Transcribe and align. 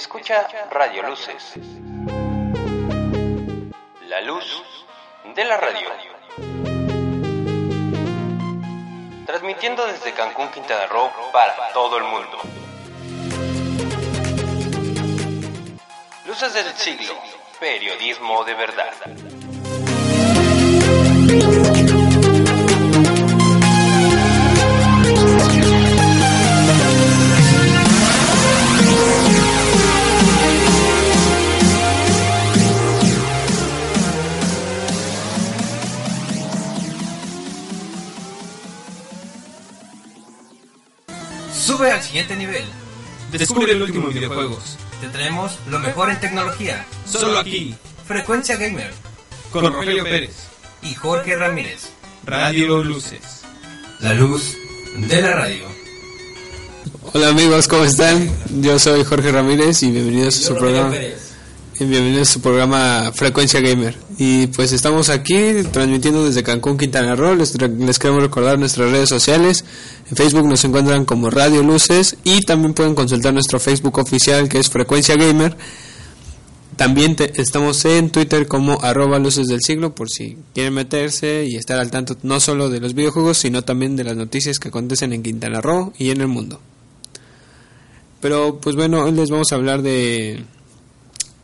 Escucha 0.00 0.48
Radio 0.70 1.02
Luces. 1.02 1.56
La 4.08 4.22
luz 4.22 4.62
de 5.34 5.44
la 5.44 5.58
radio. 5.58 5.90
Transmitiendo 9.26 9.86
desde 9.86 10.14
Cancún, 10.14 10.48
Quintana 10.48 10.86
Roo 10.86 11.10
para 11.30 11.70
todo 11.74 11.98
el 11.98 12.04
mundo. 12.04 12.38
Luces 16.24 16.54
del 16.54 16.72
siglo. 16.76 17.12
Periodismo 17.60 18.42
de 18.44 18.54
verdad. 18.54 18.94
Sube 41.80 41.92
al 41.92 42.02
siguiente 42.02 42.36
nivel. 42.36 42.62
Descubre 43.32 43.72
el 43.72 43.80
último 43.80 44.08
videojuegos. 44.08 44.76
Te 45.00 45.08
traemos 45.08 45.52
lo 45.70 45.78
mejor 45.78 46.10
en 46.10 46.20
tecnología. 46.20 46.84
Solo 47.06 47.38
aquí, 47.38 47.74
Frecuencia 48.06 48.58
Gamer 48.58 48.92
con 49.50 49.72
Rogelio 49.72 50.04
Pérez. 50.04 50.34
y 50.82 50.92
Jorge 50.92 51.36
Ramírez. 51.36 51.88
Radio 52.26 52.84
Luces. 52.84 53.44
La 54.00 54.12
luz 54.12 54.58
de 54.94 55.22
la 55.22 55.32
radio. 55.32 55.64
Hola 57.14 57.28
amigos, 57.28 57.66
¿cómo 57.66 57.84
están? 57.84 58.30
Yo 58.60 58.78
soy 58.78 59.02
Jorge 59.02 59.32
Ramírez 59.32 59.82
y 59.82 59.90
bienvenidos 59.90 60.36
a 60.36 60.48
su 60.48 60.56
programa. 60.58 60.94
Y 60.94 61.14
bienvenidos 61.88 62.28
a 62.28 62.32
su 62.32 62.40
programa 62.40 63.10
Frecuencia 63.14 63.60
Gamer. 63.60 63.96
Y 64.18 64.48
pues 64.48 64.72
estamos 64.72 65.08
aquí 65.08 65.62
transmitiendo 65.72 66.24
desde 66.24 66.42
Cancún, 66.42 66.76
Quintana 66.76 67.16
Roo. 67.16 67.34
Les, 67.34 67.52
queremos 67.98 68.22
recordar 68.22 68.58
nuestras 68.58 68.90
redes 68.90 69.08
sociales. 69.08 69.64
En 70.10 70.16
Facebook 70.16 70.46
nos 70.46 70.64
encuentran 70.64 71.04
como 71.04 71.30
Radio 71.30 71.62
Luces 71.62 72.16
y 72.24 72.42
también 72.42 72.74
pueden 72.74 72.94
consultar 72.94 73.32
nuestro 73.32 73.58
Facebook 73.58 73.98
oficial 73.98 74.48
que 74.48 74.58
es 74.58 74.68
Frecuencia 74.68 75.16
Gamer. 75.16 75.56
También 76.76 77.16
te- 77.16 77.40
estamos 77.40 77.84
en 77.84 78.10
Twitter 78.10 78.46
como 78.46 78.80
arroba 78.82 79.18
luces 79.18 79.48
del 79.48 79.60
siglo 79.60 79.94
por 79.94 80.08
si 80.10 80.38
quieren 80.54 80.72
meterse 80.74 81.44
y 81.46 81.56
estar 81.56 81.78
al 81.78 81.90
tanto 81.90 82.16
no 82.22 82.40
solo 82.40 82.70
de 82.70 82.80
los 82.80 82.94
videojuegos, 82.94 83.38
sino 83.38 83.62
también 83.64 83.96
de 83.96 84.04
las 84.04 84.16
noticias 84.16 84.58
que 84.58 84.68
acontecen 84.68 85.12
en 85.12 85.22
Quintana 85.22 85.60
Roo 85.60 85.92
y 85.98 86.10
en 86.10 86.20
el 86.20 86.28
mundo. 86.28 86.60
Pero 88.20 88.60
pues 88.60 88.76
bueno, 88.76 89.02
hoy 89.04 89.12
les 89.12 89.30
vamos 89.30 89.52
a 89.52 89.56
hablar 89.56 89.82
de 89.82 90.42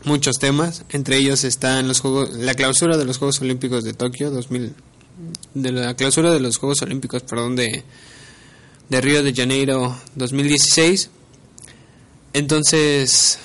muchos 0.07 0.39
temas, 0.39 0.85
entre 0.91 1.17
ellos 1.19 1.45
están 1.45 1.89
los 1.89 2.01
juegos, 2.01 2.35
la 2.35 2.55
clausura 2.55 2.97
de 2.97 3.05
los 3.05 3.19
Juegos 3.19 3.41
Olímpicos 3.41 3.85
de 3.85 3.93
Tokio 3.93 4.31
2000 4.31 4.75
de 5.55 5.73
la 5.73 5.95
clausura 5.95 6.31
de 6.31 6.41
los 6.41 6.59
Juegos 6.59 6.83
Olímpicos, 6.83 7.23
perdón, 7.23 7.57
de 7.57 7.85
de 8.89 9.01
Río 9.01 9.23
de 9.23 9.35
Janeiro 9.35 9.97
2016. 10.15 11.11
Entonces, 12.33 13.39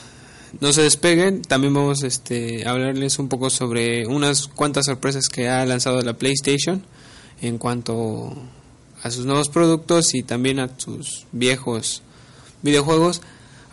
no 0.60 0.74
se 0.74 0.84
despeguen, 0.84 1.42
también 1.42 1.74
vamos 1.74 2.04
este, 2.04 2.68
a 2.68 2.72
hablarles 2.72 3.20
un 3.20 3.30
poco 3.30 3.50
sobre 3.50 4.06
unas 4.08 4.48
cuantas 4.48 4.86
sorpresas 4.86 5.30
que 5.30 5.50
ha 5.50 5.66
lanzado 5.66 6.02
la 6.02 6.14
PlayStation 6.14 6.84
en 7.42 7.58
cuanto 7.58 8.36
a 9.02 9.10
sus 9.10 9.26
nuevos 9.26 9.50
productos 9.50 10.14
y 10.14 10.24
también 10.24 10.60
a 10.60 10.70
sus 10.78 11.26
viejos 11.32 12.04
videojuegos, 12.62 13.22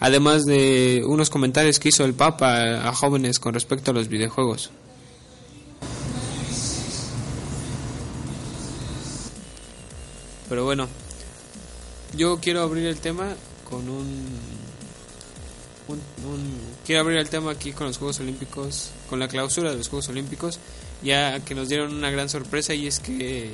además 0.01 0.45
de 0.45 1.03
unos 1.07 1.31
comentarios 1.31 1.79
que 1.79 1.89
hizo 1.89 2.05
el 2.05 2.15
Papa 2.15 2.89
a 2.89 2.93
jóvenes 2.95 3.39
con 3.39 3.55
respecto 3.55 3.91
a 3.91 3.95
los 3.95 4.09
videojuegos. 4.09 4.71
Pero 10.49 10.65
bueno, 10.65 10.89
yo 12.17 12.39
quiero 12.41 12.63
abrir 12.63 12.87
el 12.87 12.99
tema 12.99 13.35
con 13.69 13.89
un, 13.89 14.27
un, 15.89 15.99
quiero 16.87 17.03
abrir 17.03 17.19
el 17.19 17.29
tema 17.29 17.51
aquí 17.51 17.73
con 17.73 17.87
los 17.87 17.99
Juegos 17.99 18.21
Olímpicos, 18.21 18.91
con 19.11 19.19
la 19.19 19.29
clausura 19.29 19.71
de 19.71 19.77
los 19.77 19.89
Juegos 19.89 20.09
Olímpicos, 20.09 20.59
ya 21.03 21.41
que 21.41 21.55
nos 21.55 21.69
dieron 21.69 21.95
una 21.95 22.11
gran 22.11 22.31
sorpresa 22.31 22.73
y 22.73 22.87
es 22.87 22.99
que 22.99 23.53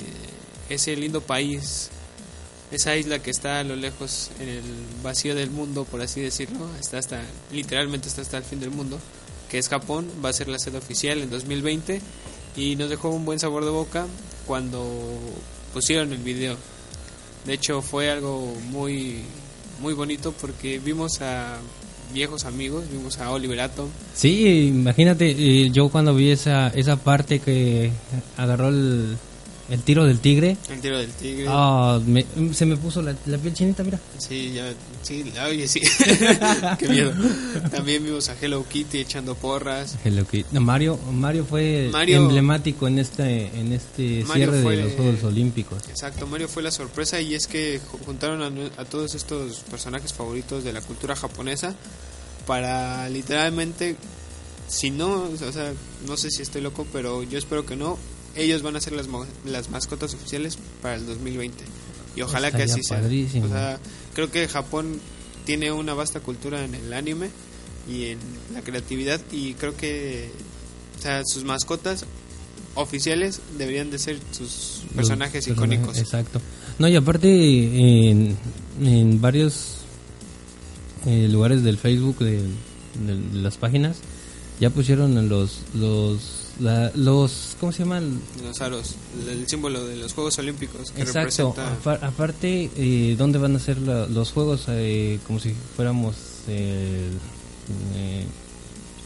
ese 0.68 0.94
lindo 0.94 1.20
país, 1.20 1.90
esa 2.70 2.96
isla 2.96 3.18
que 3.20 3.30
está 3.30 3.60
a 3.60 3.64
lo 3.64 3.76
lejos 3.76 4.30
en 4.40 4.48
el 4.48 4.62
vacío 5.02 5.34
del 5.34 5.50
mundo, 5.50 5.84
por 5.84 6.00
así 6.00 6.20
decirlo, 6.20 6.68
está 6.80 6.98
hasta 6.98 7.22
literalmente 7.52 8.08
está 8.08 8.22
hasta 8.22 8.38
el 8.38 8.44
fin 8.44 8.60
del 8.60 8.70
mundo, 8.70 8.98
que 9.48 9.58
es 9.58 9.68
Japón, 9.68 10.08
va 10.24 10.30
a 10.30 10.32
ser 10.32 10.48
la 10.48 10.58
sede 10.58 10.78
oficial 10.78 11.18
en 11.18 11.30
2020 11.30 12.00
y 12.56 12.76
nos 12.76 12.90
dejó 12.90 13.10
un 13.10 13.24
buen 13.24 13.38
sabor 13.38 13.64
de 13.64 13.70
boca 13.70 14.06
cuando 14.46 14.84
pusieron 15.72 16.12
el 16.12 16.18
video. 16.18 16.56
De 17.46 17.54
hecho 17.54 17.82
fue 17.82 18.10
algo 18.10 18.54
muy 18.70 19.22
muy 19.80 19.92
bonito 19.92 20.32
porque 20.32 20.78
vimos 20.78 21.20
a 21.20 21.58
viejos 22.12 22.44
amigos, 22.44 22.84
vimos 22.90 23.18
a 23.18 23.30
Oliver 23.32 23.60
Atom, 23.60 23.88
Sí, 24.14 24.68
imagínate, 24.68 25.30
eh, 25.30 25.70
yo 25.70 25.88
cuando 25.88 26.14
vi 26.14 26.30
esa, 26.30 26.68
esa 26.68 26.96
parte 26.96 27.40
que 27.40 27.90
agarró 28.36 28.68
el, 28.68 29.16
el 29.70 29.80
tiro 29.82 30.04
del 30.04 30.18
tigre, 30.20 30.56
el 30.70 30.80
tiro 30.80 30.98
del 30.98 31.10
tigre. 31.12 31.46
ah, 31.48 31.98
me- 32.06 32.26
se 32.52 32.66
me 32.66 32.76
puso 32.76 33.00
la, 33.02 33.14
la 33.26 33.38
piel 33.38 33.54
chinita, 33.54 33.82
mira. 33.82 33.98
Sí, 34.18 34.52
ya, 34.54 34.72
sí, 35.02 35.24
oye, 35.48 35.66
sí. 35.68 35.80
Qué 36.78 36.88
miedo. 36.88 37.12
También 37.70 38.04
vimos 38.04 38.28
a 38.28 38.36
Hello 38.40 38.64
Kitty 38.68 38.98
echando 38.98 39.34
porras. 39.34 39.96
Hello 40.04 40.24
Kitty. 40.26 40.46
No, 40.52 40.60
Mario, 40.60 40.98
Mario 41.12 41.44
fue 41.44 41.88
Mario- 41.92 42.18
emblemático 42.18 42.86
en 42.88 42.98
este, 42.98 43.46
en 43.58 43.72
este 43.72 44.24
Mario 44.26 44.46
cierre 44.50 44.62
fue- 44.62 44.76
de 44.76 44.82
los 44.84 44.92
Juegos 44.94 45.22
Olímpicos. 45.24 45.82
Exacto, 45.88 46.26
Mario 46.26 46.48
fue 46.48 46.62
la 46.62 46.70
sorpresa 46.70 47.20
y 47.20 47.34
es 47.34 47.46
que 47.46 47.80
ju- 47.80 48.04
juntaron 48.04 48.42
a, 48.42 48.80
a 48.80 48.84
todos 48.84 49.14
estos 49.14 49.60
personajes 49.70 50.12
favoritos 50.12 50.62
de 50.64 50.72
la 50.72 50.80
cultura 50.82 51.16
japonesa 51.16 51.74
para 52.46 53.08
literalmente, 53.08 53.96
si 54.68 54.90
no, 54.90 55.22
o 55.30 55.52
sea, 55.52 55.72
no 56.06 56.16
sé 56.16 56.30
si 56.30 56.42
estoy 56.42 56.60
loco, 56.60 56.86
pero 56.92 57.22
yo 57.22 57.38
espero 57.38 57.64
que 57.64 57.76
no, 57.76 57.96
ellos 58.36 58.62
van 58.62 58.76
a 58.76 58.80
ser 58.80 58.92
las, 58.94 59.06
las 59.44 59.70
mascotas 59.70 60.14
oficiales 60.14 60.58
para 60.82 60.96
el 60.96 61.06
2020 61.06 61.64
y 62.16 62.22
ojalá 62.22 62.50
que 62.52 62.62
así 62.64 62.82
sea. 62.82 63.00
O 63.44 63.48
sea, 63.48 63.78
creo 64.14 64.30
que 64.30 64.46
Japón 64.48 65.00
tiene 65.44 65.72
una 65.72 65.94
vasta 65.94 66.20
cultura 66.20 66.64
en 66.64 66.74
el 66.74 66.92
anime 66.92 67.28
y 67.88 68.06
en 68.06 68.18
la 68.54 68.62
creatividad 68.62 69.20
y 69.32 69.54
creo 69.54 69.76
que 69.76 70.30
o 70.98 71.02
sea, 71.02 71.22
sus 71.26 71.44
mascotas 71.44 72.04
oficiales 72.76 73.40
deberían 73.58 73.90
de 73.90 73.98
ser 73.98 74.18
sus 74.32 74.80
Los 74.84 74.94
personajes 74.94 75.44
personajes, 75.44 75.48
icónicos. 75.48 75.98
Exacto. 75.98 76.40
No, 76.78 76.88
y 76.88 76.96
aparte 76.96 77.28
en, 78.10 78.36
en 78.82 79.20
varios 79.20 79.76
eh, 81.06 81.28
lugares 81.28 81.62
del 81.62 81.78
Facebook 81.78 82.18
de, 82.18 82.32
de- 82.38 83.16
de 83.32 83.38
las 83.42 83.56
páginas 83.58 83.96
ya 84.60 84.70
pusieron 84.70 85.28
los 85.28 85.58
los 85.74 86.43
la- 86.60 86.90
los 86.94 87.56
¿cómo 87.60 87.72
se 87.72 87.80
llaman? 87.80 88.20
Los 88.42 88.60
aros, 88.60 88.94
el 89.28 89.46
símbolo 89.48 89.84
de 89.84 89.96
los 89.96 90.12
Juegos 90.14 90.38
Olímpicos 90.38 90.90
que 90.92 91.02
Exacto. 91.02 91.54
representa 91.54 91.76
Apar- 91.82 92.04
aparte 92.04 92.70
eh, 92.76 93.14
dónde 93.18 93.38
van 93.38 93.56
a 93.56 93.58
ser 93.58 93.78
la- 93.78 94.06
los 94.06 94.30
juegos 94.32 94.64
eh, 94.68 95.18
como 95.26 95.40
si 95.40 95.54
fuéramos 95.76 96.14
eh, 96.48 97.08
eh, 97.96 98.24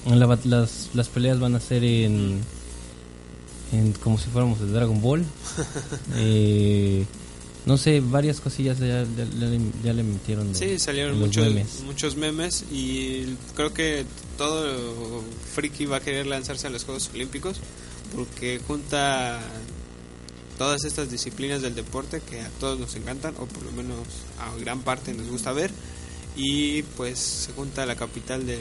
la 0.06 0.38
las 0.44 0.90
las 0.94 1.08
peleas 1.08 1.38
van 1.40 1.54
a 1.54 1.60
ser 1.60 1.84
en 1.84 2.40
en 3.72 3.92
como 3.92 4.18
si 4.18 4.28
fuéramos 4.30 4.60
de 4.60 4.66
Dragon 4.68 5.00
Ball. 5.00 5.24
Eh, 6.16 7.04
no 7.66 7.76
sé, 7.76 8.00
varias 8.00 8.40
cosillas 8.40 8.78
ya, 8.78 8.86
ya- 8.86 9.04
ya 9.38 9.46
le, 9.46 9.60
ya 9.84 9.92
le 9.92 10.02
metieron. 10.02 10.54
Sí, 10.54 10.78
salieron 10.78 11.18
muchos 11.18 11.46
memes. 11.46 11.82
muchos 11.84 12.16
memes 12.16 12.64
y 12.72 13.36
creo 13.54 13.74
que 13.74 14.06
todo 14.38 15.22
friki 15.54 15.84
va 15.84 15.98
a 15.98 16.00
querer 16.00 16.26
lanzarse 16.26 16.68
a 16.68 16.70
los 16.70 16.84
Juegos 16.84 17.10
Olímpicos 17.12 17.58
porque 18.14 18.60
junta 18.66 19.40
todas 20.56 20.84
estas 20.84 21.10
disciplinas 21.10 21.60
del 21.60 21.74
deporte 21.74 22.20
que 22.20 22.40
a 22.40 22.48
todos 22.60 22.78
nos 22.78 22.94
encantan 22.96 23.34
o 23.38 23.46
por 23.46 23.62
lo 23.64 23.72
menos 23.72 23.98
a 24.40 24.58
gran 24.58 24.80
parte 24.80 25.12
nos 25.12 25.28
gusta 25.28 25.52
ver 25.52 25.70
y 26.36 26.82
pues 26.82 27.18
se 27.18 27.52
junta 27.52 27.84
la 27.84 27.96
capital 27.96 28.46
de, 28.46 28.58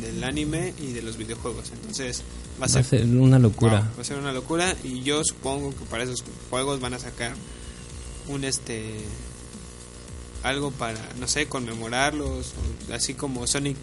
del 0.00 0.22
anime 0.24 0.74
y 0.78 0.92
de 0.92 1.02
los 1.02 1.16
videojuegos 1.16 1.70
entonces 1.72 2.22
va 2.60 2.66
a 2.66 2.68
Va 2.68 2.80
a 2.80 2.84
ser, 2.84 3.04
una 3.04 3.38
locura. 3.38 3.80
Wow, 3.80 3.96
va 3.96 4.02
a 4.02 4.04
ser 4.04 4.18
una 4.18 4.32
locura 4.32 4.76
y 4.84 5.02
yo 5.02 5.22
supongo 5.24 5.70
que 5.70 5.84
para 5.86 6.04
esos 6.04 6.24
juegos 6.50 6.80
van 6.80 6.94
a 6.94 6.98
sacar 6.98 7.34
un 8.28 8.44
este 8.44 8.92
algo 10.42 10.70
para 10.72 11.00
no 11.18 11.26
sé 11.26 11.46
conmemorarlos 11.46 12.52
así 12.92 13.14
como 13.14 13.46
Sonic 13.46 13.76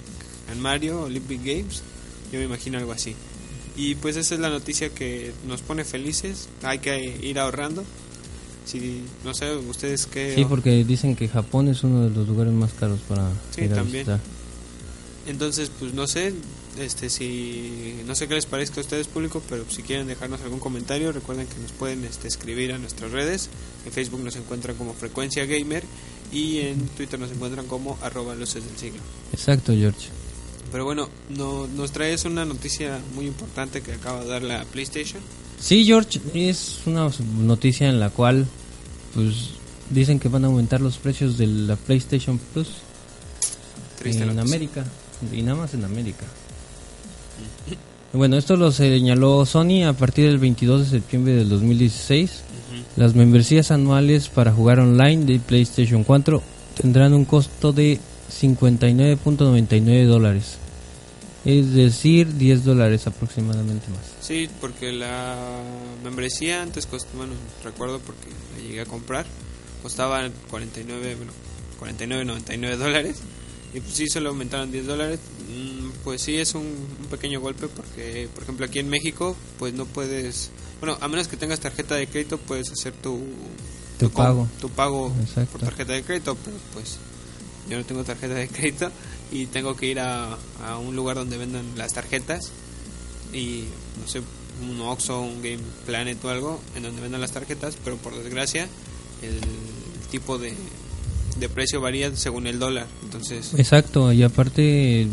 and 0.52 0.60
Mario 0.62 1.04
Olympic 1.04 1.40
Games 1.44 1.82
yo 2.32 2.40
me 2.40 2.46
imagino 2.46 2.78
algo 2.78 2.92
así 2.92 3.16
y 3.78 3.96
pues 3.96 4.16
esa 4.18 4.36
es 4.36 4.42
la 4.42 4.50
noticia 4.50 4.90
que 4.90 5.32
nos 5.48 5.62
pone 5.62 5.84
felices 5.86 6.50
hay 6.64 6.80
que 6.80 7.18
ir 7.24 7.40
ahorrando 7.40 7.84
si 8.66 9.02
no 9.26 9.34
sé 9.34 9.56
ustedes 9.56 10.06
qué 10.06 10.34
Sí, 10.36 10.46
porque 10.46 10.84
dicen 10.84 11.16
que 11.16 11.28
Japón 11.28 11.68
es 11.68 11.84
uno 11.84 12.04
de 12.04 12.10
los 12.16 12.28
lugares 12.28 12.54
más 12.54 12.72
caros 12.74 13.00
para 13.08 13.32
Sí, 13.56 13.62
ir 13.64 13.72
a 13.74 13.76
también. 13.78 14.06
visitar. 14.06 14.20
Entonces, 15.28 15.72
pues 15.80 15.94
no 15.94 16.08
sé, 16.08 16.34
este 16.80 17.10
si 17.10 17.96
no 18.08 18.16
sé 18.16 18.28
qué 18.28 18.34
les 18.36 18.46
parezca 18.48 18.78
a 18.80 18.82
ustedes 18.82 19.08
público, 19.08 19.42
pero 19.50 19.66
si 19.70 19.82
quieren 19.84 20.08
dejarnos 20.08 20.42
algún 20.42 20.60
comentario, 20.60 21.12
recuerden 21.12 21.48
que 21.48 21.60
nos 21.60 21.72
pueden 21.72 22.04
este, 22.06 22.28
escribir 22.28 22.72
a 22.74 22.78
nuestras 22.80 23.12
redes. 23.12 23.50
En 23.86 23.92
Facebook 23.92 24.22
nos 24.24 24.36
encuentran 24.36 24.76
como 24.78 24.94
Frecuencia 24.94 25.46
Gamer 25.46 25.84
y 26.32 26.60
en 26.60 26.88
Twitter 26.90 27.20
nos 27.20 27.32
encuentran 27.32 27.66
como 27.68 27.98
arroba 28.02 28.34
luces 28.36 28.64
del 28.66 28.78
siglo. 28.78 29.00
Exacto, 29.34 29.74
George. 29.74 30.08
Pero 30.72 30.86
bueno, 30.86 31.10
no, 31.30 31.68
nos 31.68 31.92
traes 31.92 32.26
una 32.26 32.46
noticia 32.46 33.00
muy 33.14 33.28
importante 33.28 33.82
que 33.82 33.94
acaba 33.94 34.24
de 34.24 34.30
dar 34.30 34.42
la 34.42 34.64
PlayStation. 34.66 35.22
Sí, 35.60 35.86
George, 35.86 36.20
es 36.34 36.80
una 36.86 37.10
noticia 37.40 37.90
en 37.90 38.00
la 38.00 38.10
cual 38.10 38.48
pues 39.14 39.52
dicen 39.90 40.20
que 40.20 40.30
van 40.30 40.46
a 40.46 40.48
aumentar 40.48 40.82
los 40.82 40.98
precios 40.98 41.38
de 41.38 41.48
la 41.48 41.76
PlayStation 41.76 42.38
Plus 42.38 42.70
Triste 44.00 44.24
en 44.24 44.36
noticia. 44.36 44.56
América 44.56 44.86
y 45.32 45.42
nada 45.42 45.58
más 45.58 45.74
en 45.74 45.84
América. 45.84 46.26
Bueno, 48.14 48.36
esto 48.36 48.58
lo 48.58 48.74
señaló 48.74 49.46
Sony 49.46 49.86
a 49.88 49.94
partir 49.94 50.28
del 50.28 50.38
22 50.38 50.82
de 50.82 51.00
septiembre 51.00 51.34
del 51.34 51.48
2016. 51.48 52.44
Las 52.98 53.16
membresías 53.16 53.72
anuales 53.72 54.28
para 54.28 54.52
jugar 54.52 54.82
online 54.82 55.24
de 55.24 55.40
PlayStation 55.40 56.04
4 56.04 56.42
tendrán 56.76 57.14
un 57.14 57.24
costo 57.24 57.72
de 57.72 58.02
59.99 58.30 60.06
dólares. 60.08 60.58
Es 61.44 61.74
decir, 61.74 62.36
10 62.36 62.64
dólares 62.64 63.08
aproximadamente 63.08 63.88
más. 63.90 64.02
Sí, 64.22 64.48
porque 64.60 64.92
la 64.92 65.36
membresía 66.04 66.62
antes 66.62 66.86
costaba, 66.86 67.18
bueno, 67.18 67.34
recuerdo 67.64 68.00
porque 68.00 68.28
la 68.56 68.62
llegué 68.62 68.82
a 68.82 68.86
comprar, 68.86 69.26
costaba 69.82 70.30
49, 70.52 71.16
bueno, 71.16 71.32
49.99 71.80 72.76
dólares 72.78 73.18
y 73.74 73.80
pues 73.80 73.94
sí 73.96 74.08
solo 74.08 74.30
aumentaron 74.30 74.72
10 74.72 74.86
dólares. 74.86 75.20
Mm, 75.50 75.90
Pues 76.04 76.22
sí 76.22 76.36
es 76.38 76.54
un, 76.56 76.62
un 77.00 77.08
pequeño 77.10 77.40
golpe 77.42 77.68
porque, 77.68 78.28
por 78.34 78.44
ejemplo, 78.44 78.66
aquí 78.66 78.78
en 78.80 78.90
México, 78.90 79.36
pues 79.58 79.74
no 79.74 79.86
puedes, 79.86 80.52
bueno, 80.80 80.98
a 81.02 81.08
menos 81.08 81.28
que 81.28 81.38
tengas 81.38 81.60
tarjeta 81.60 81.96
de 81.96 82.06
crédito, 82.08 82.38
puedes 82.38 82.72
hacer 82.72 82.94
tu 82.94 83.20
Tu 84.00 84.10
pago. 84.12 84.48
tu 84.60 84.70
pago 84.70 85.12
Exacto. 85.22 85.52
por 85.58 85.62
tarjeta 85.62 85.94
de 85.94 86.04
crédito, 86.04 86.36
pero 86.44 86.58
pues 86.74 86.98
yo 87.70 87.78
no 87.78 87.86
tengo 87.86 88.04
tarjeta 88.04 88.34
de 88.34 88.48
crédito 88.48 88.92
y 89.32 89.46
tengo 89.46 89.76
que 89.76 89.88
ir 89.88 90.00
a, 90.00 90.38
a 90.66 90.78
un 90.78 90.96
lugar 90.96 91.16
donde 91.16 91.38
vendan 91.38 91.66
las 91.78 91.94
tarjetas 91.94 92.52
y 93.34 93.66
no 94.00 94.08
sé, 94.08 94.22
un 94.62 94.82
Oxxo, 94.82 95.22
un 95.22 95.42
Game 95.42 95.60
Planet 95.86 96.24
o 96.24 96.30
algo 96.30 96.60
en 96.76 96.84
donde 96.84 97.02
vendan 97.02 97.22
las 97.22 97.32
tarjetas, 97.32 97.78
pero 97.84 97.98
por 97.98 98.16
desgracia 98.16 98.68
el 99.22 99.40
tipo 100.10 100.38
de, 100.38 100.54
de 101.40 101.50
precio 101.50 101.80
varía 101.82 102.16
según 102.16 102.48
el 102.48 102.60
dólar, 102.60 102.88
entonces 103.04 103.54
Exacto, 103.58 104.12
y 104.12 104.24
aparte 104.24 105.08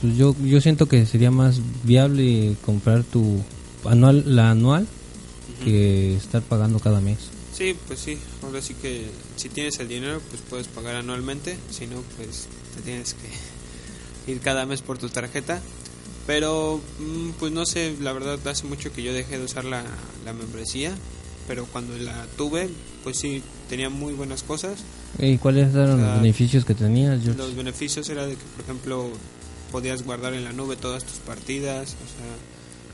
pues 0.00 0.16
yo 0.16 0.34
yo 0.44 0.60
siento 0.60 0.86
que 0.86 1.06
sería 1.06 1.30
más 1.30 1.60
viable 1.84 2.56
comprar 2.64 3.04
tu 3.04 3.42
anual 3.84 4.24
la 4.26 4.50
anual 4.50 4.86
que 5.64 6.16
estar 6.16 6.42
pagando 6.42 6.80
cada 6.80 7.00
mes. 7.00 7.18
Sí, 7.62 7.76
pues 7.86 8.00
sí, 8.00 8.18
ahora 8.42 8.60
sí 8.60 8.74
que 8.74 9.06
si 9.36 9.48
tienes 9.48 9.78
el 9.78 9.86
dinero 9.86 10.20
pues 10.30 10.42
puedes 10.50 10.66
pagar 10.66 10.96
anualmente, 10.96 11.56
si 11.70 11.86
no 11.86 12.02
pues 12.16 12.48
te 12.74 12.82
tienes 12.82 13.14
que 13.14 14.32
ir 14.32 14.40
cada 14.40 14.66
mes 14.66 14.82
por 14.82 14.98
tu 14.98 15.08
tarjeta. 15.08 15.60
Pero, 16.26 16.80
mm, 16.98 17.30
pues 17.38 17.52
no 17.52 17.64
sé, 17.66 17.96
la 18.00 18.12
verdad 18.12 18.38
hace 18.46 18.66
mucho 18.66 18.92
que 18.92 19.02
yo 19.02 19.12
dejé 19.12 19.38
de 19.38 19.44
usar 19.44 19.64
la, 19.64 19.82
la 20.24 20.32
membresía, 20.32 20.92
pero 21.48 21.66
cuando 21.66 21.96
la 21.98 22.26
tuve, 22.36 22.68
pues 23.02 23.18
sí, 23.18 23.42
tenía 23.68 23.90
muy 23.90 24.12
buenas 24.12 24.42
cosas. 24.42 24.80
¿Y 25.18 25.38
cuáles 25.38 25.74
eran 25.74 26.00
los 26.00 26.14
beneficios 26.20 26.64
que 26.64 26.74
tenías, 26.74 27.22
George? 27.22 27.38
Los 27.38 27.56
beneficios 27.56 28.08
era 28.08 28.26
de 28.26 28.34
que, 28.34 28.44
por 28.56 28.64
ejemplo, 28.64 29.08
podías 29.72 30.02
guardar 30.04 30.34
en 30.34 30.44
la 30.44 30.52
nube 30.52 30.76
todas 30.76 31.04
tus 31.04 31.18
partidas, 31.18 31.90
o 31.90 32.06
sea, 32.06 32.36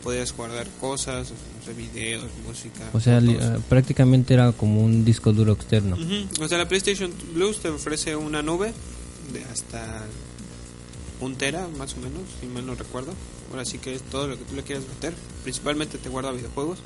podías 0.02 0.34
guardar 0.36 0.68
cosas, 0.80 1.30
o 1.30 1.64
sea, 1.64 1.74
videos, 1.74 2.26
música. 2.46 2.88
O 2.92 3.00
sea, 3.00 3.18
ah, 3.18 3.58
prácticamente 3.68 4.34
era 4.34 4.52
como 4.52 4.82
un 4.82 5.04
disco 5.04 5.32
duro 5.32 5.52
externo. 5.52 5.96
O 6.40 6.48
sea, 6.48 6.58
la 6.58 6.68
PlayStation 6.68 7.10
Plus 7.10 7.58
te 7.58 7.68
ofrece 7.68 8.16
una 8.16 8.42
nube 8.42 8.72
de 9.32 9.44
hasta 9.44 10.04
un 11.20 11.34
tera, 11.36 11.68
más 11.76 11.94
o 11.94 11.96
menos, 11.96 12.22
si 12.40 12.46
mal 12.46 12.66
no 12.66 12.74
recuerdo. 12.74 13.12
Ahora 13.50 13.64
sí 13.64 13.78
que 13.78 13.94
es 13.94 14.02
todo 14.02 14.28
lo 14.28 14.38
que 14.38 14.44
tú 14.44 14.54
le 14.54 14.62
quieras 14.62 14.84
meter. 14.88 15.14
Principalmente 15.42 15.98
te 15.98 16.08
guarda 16.08 16.30
videojuegos. 16.32 16.78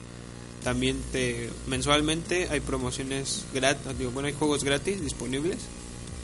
También 0.64 0.96
te 1.10 1.50
mensualmente 1.66 2.48
hay 2.50 2.60
promociones 2.60 3.44
gratis, 3.52 3.98
digo, 3.98 4.12
bueno, 4.12 4.28
hay 4.28 4.34
juegos 4.34 4.62
gratis 4.64 5.02
disponibles. 5.02 5.58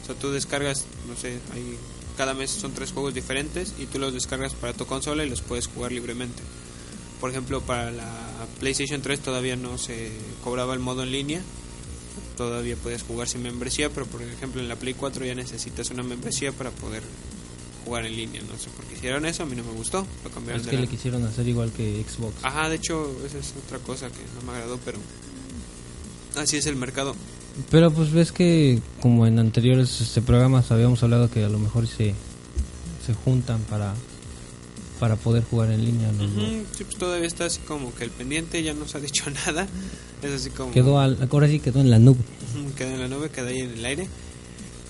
O 0.02 0.06
sea, 0.06 0.14
tú 0.14 0.30
descargas, 0.30 0.86
no 1.08 1.16
sé, 1.16 1.38
hay 1.52 1.76
cada 2.18 2.34
mes 2.34 2.50
son 2.50 2.72
tres 2.72 2.90
juegos 2.90 3.14
diferentes 3.14 3.74
y 3.78 3.86
tú 3.86 4.00
los 4.00 4.12
descargas 4.12 4.52
para 4.52 4.72
tu 4.72 4.86
consola 4.86 5.24
y 5.24 5.30
los 5.30 5.40
puedes 5.40 5.68
jugar 5.68 5.92
libremente. 5.92 6.42
Por 7.20 7.30
ejemplo, 7.30 7.60
para 7.60 7.90
la 7.90 8.06
PlayStation 8.60 9.02
3 9.02 9.20
todavía 9.20 9.56
no 9.56 9.76
se 9.78 10.10
cobraba 10.44 10.74
el 10.74 10.80
modo 10.80 11.02
en 11.02 11.10
línea, 11.12 11.40
todavía 12.36 12.76
puedes 12.76 13.02
jugar 13.02 13.28
sin 13.28 13.42
membresía, 13.42 13.90
pero 13.90 14.06
por 14.06 14.22
ejemplo 14.22 14.60
en 14.60 14.68
la 14.68 14.76
Play 14.76 14.94
4 14.94 15.24
ya 15.24 15.34
necesitas 15.34 15.90
una 15.90 16.02
membresía 16.04 16.52
para 16.52 16.70
poder 16.70 17.02
jugar 17.84 18.06
en 18.06 18.16
línea. 18.16 18.40
No 18.42 18.56
sé 18.58 18.70
por 18.70 18.84
qué 18.84 18.94
hicieron 18.94 19.24
eso, 19.26 19.42
a 19.42 19.46
mí 19.46 19.56
no 19.56 19.64
me 19.64 19.72
gustó. 19.72 20.06
Lo 20.24 20.30
cambiaron 20.30 20.60
Es 20.60 20.66
de 20.66 20.70
que 20.70 20.76
la- 20.76 20.82
le 20.82 20.88
quisieron 20.88 21.24
hacer 21.24 21.48
igual 21.48 21.72
que 21.72 22.04
Xbox. 22.08 22.34
Ajá, 22.44 22.68
de 22.68 22.76
hecho, 22.76 23.10
esa 23.26 23.38
es 23.38 23.54
otra 23.66 23.78
cosa 23.80 24.08
que 24.08 24.20
no 24.36 24.46
me 24.46 24.56
agradó, 24.56 24.78
pero 24.84 24.98
así 26.36 26.56
es 26.58 26.66
el 26.66 26.76
mercado. 26.76 27.14
Pero 27.70 27.90
pues 27.90 28.12
ves 28.12 28.30
que 28.30 28.80
como 29.00 29.26
en 29.26 29.38
anteriores 29.40 30.00
este, 30.00 30.22
programas 30.22 30.70
habíamos 30.70 31.02
hablado 31.02 31.28
que 31.28 31.42
a 31.44 31.48
lo 31.48 31.58
mejor 31.58 31.88
se, 31.88 32.14
se 33.04 33.14
juntan 33.24 33.60
para 33.62 33.94
para 34.98 35.16
poder 35.16 35.44
jugar 35.44 35.70
en 35.70 35.84
línea 35.84 36.10
los 36.12 36.34
dos. 36.34 36.44
Ujú, 36.44 36.64
sí, 36.76 36.84
pues 36.84 36.96
todavía 36.96 37.26
está 37.26 37.46
así 37.46 37.60
como 37.60 37.94
que 37.94 38.04
el 38.04 38.10
pendiente 38.10 38.62
ya 38.62 38.74
no 38.74 38.86
se 38.86 38.98
ha 38.98 39.00
dicho 39.00 39.24
nada. 39.46 39.66
Es 40.22 40.32
así 40.32 40.50
como. 40.50 40.72
Quedó 40.72 40.98
al, 40.98 41.28
ahora 41.30 41.48
sí 41.48 41.60
quedó 41.60 41.80
en 41.80 41.90
la 41.90 41.98
nube. 41.98 42.18
Ujú, 42.54 42.74
queda 42.74 42.94
en 42.94 43.00
la 43.00 43.08
nube, 43.08 43.30
queda 43.30 43.48
ahí 43.48 43.60
en 43.60 43.70
el 43.70 43.84
aire. 43.84 44.08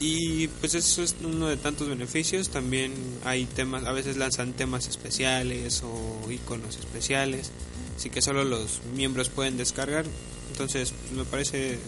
Y 0.01 0.47
pues 0.47 0.75
eso 0.75 1.03
es 1.03 1.17
uno 1.25 1.49
de 1.49 1.57
tantos 1.57 1.89
beneficios. 1.89 2.51
También 2.51 2.93
hay 3.25 3.47
temas, 3.47 3.85
a 3.85 3.93
veces 3.93 4.17
lanzan 4.17 4.53
temas 4.53 4.89
especiales 4.89 5.83
o 5.83 6.31
iconos 6.31 6.77
especiales. 6.77 7.51
Así 7.97 8.11
que 8.11 8.23
solo 8.23 8.45
los 8.45 8.81
miembros 8.95 9.29
pueden 9.29 9.57
descargar. 9.57 10.05
Entonces 10.53 10.93
me 11.17 11.25
parece... 11.25 11.79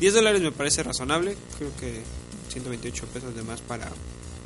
10 0.00 0.14
dólares 0.14 0.42
me 0.42 0.52
parece 0.52 0.82
razonable. 0.82 1.36
Creo 1.58 1.74
que 1.76 2.02
128 2.50 3.06
pesos 3.06 3.34
de 3.34 3.42
más 3.42 3.60
para 3.60 3.90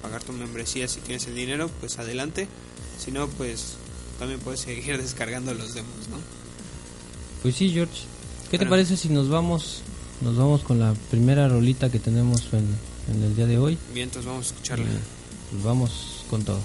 pagar 0.01 0.23
tu 0.23 0.33
membresía 0.33 0.89
si 0.89 1.01
tienes 1.01 1.27
el 1.27 1.35
dinero, 1.35 1.71
pues 1.81 1.99
adelante. 1.99 2.49
Si 2.99 3.13
no, 3.13 3.29
pues 3.29 3.75
también 4.19 4.41
puedes 4.41 4.61
seguir 4.61 4.99
descargando 5.03 5.55
los 5.55 5.75
demos, 5.75 6.09
¿no? 6.11 6.17
Pues 7.43 7.55
sí, 7.55 7.71
George. 7.71 8.03
¿Qué 8.51 8.59
te 8.59 8.67
parece 8.67 8.97
si 8.97 9.11
nos 9.11 9.29
vamos 9.29 9.83
nos 10.21 10.37
vamos 10.37 10.63
con 10.63 10.81
la 10.81 10.95
primera 11.11 11.49
rolita 11.49 11.91
que 11.91 11.99
tenemos 11.99 12.49
en, 12.53 12.67
en 13.15 13.23
el 13.23 13.37
día 13.37 13.47
de 13.47 13.59
hoy? 13.59 13.79
Bien, 13.95 14.09
entonces 14.09 14.29
vamos 14.29 14.47
a 14.47 14.49
escucharla. 14.49 14.87
Pues 15.51 15.63
vamos 15.63 16.25
con 16.29 16.43
todo. 16.43 16.61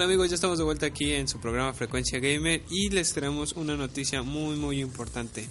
Hola 0.00 0.06
amigos, 0.06 0.30
ya 0.30 0.36
estamos 0.36 0.56
de 0.56 0.64
vuelta 0.64 0.86
aquí 0.86 1.12
en 1.12 1.28
su 1.28 1.40
programa 1.40 1.74
Frecuencia 1.74 2.20
Gamer 2.20 2.62
y 2.70 2.88
les 2.88 3.12
traemos 3.12 3.52
una 3.52 3.76
noticia 3.76 4.22
muy 4.22 4.56
muy 4.56 4.80
importante. 4.80 5.46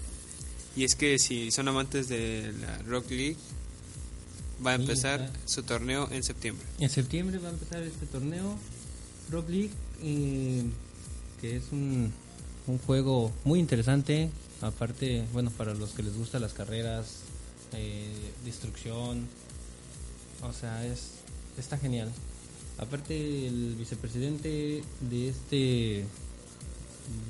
Y 0.76 0.86
es 0.86 0.96
que 0.96 1.20
si 1.20 1.52
son 1.52 1.68
amantes 1.68 2.10
de 2.10 2.52
la 2.60 2.80
Rock 2.80 3.12
League, 3.12 3.38
va 4.66 4.74
a 4.74 4.78
Sí, 4.78 4.82
empezar 4.82 5.32
su 5.46 5.62
torneo 5.62 6.10
en 6.10 6.24
septiembre. 6.24 6.66
En 6.80 6.90
septiembre 6.90 7.38
va 7.38 7.50
a 7.50 7.52
empezar 7.52 7.84
este 7.84 8.08
torneo 8.08 8.58
Rock 9.30 9.50
League, 9.50 9.70
eh, 10.02 10.64
que 11.40 11.58
es 11.58 11.66
un, 11.72 12.12
un 12.66 12.80
juego 12.80 13.32
muy 13.44 13.60
interesante. 13.60 14.32
Aparte, 14.62 15.28
bueno, 15.32 15.52
para 15.52 15.76
los 15.76 15.92
que 15.92 16.02
les 16.02 16.18
gustan 16.18 16.42
las 16.42 16.54
carreras, 16.54 17.20
eh, 17.74 18.32
destrucción, 18.44 19.28
o 20.42 20.52
sea, 20.54 20.88
es 20.88 21.12
está 21.56 21.78
genial. 21.78 22.12
Aparte, 22.80 23.48
el 23.48 23.76
vicepresidente 23.78 24.84
de 25.02 25.30
este 25.30 26.06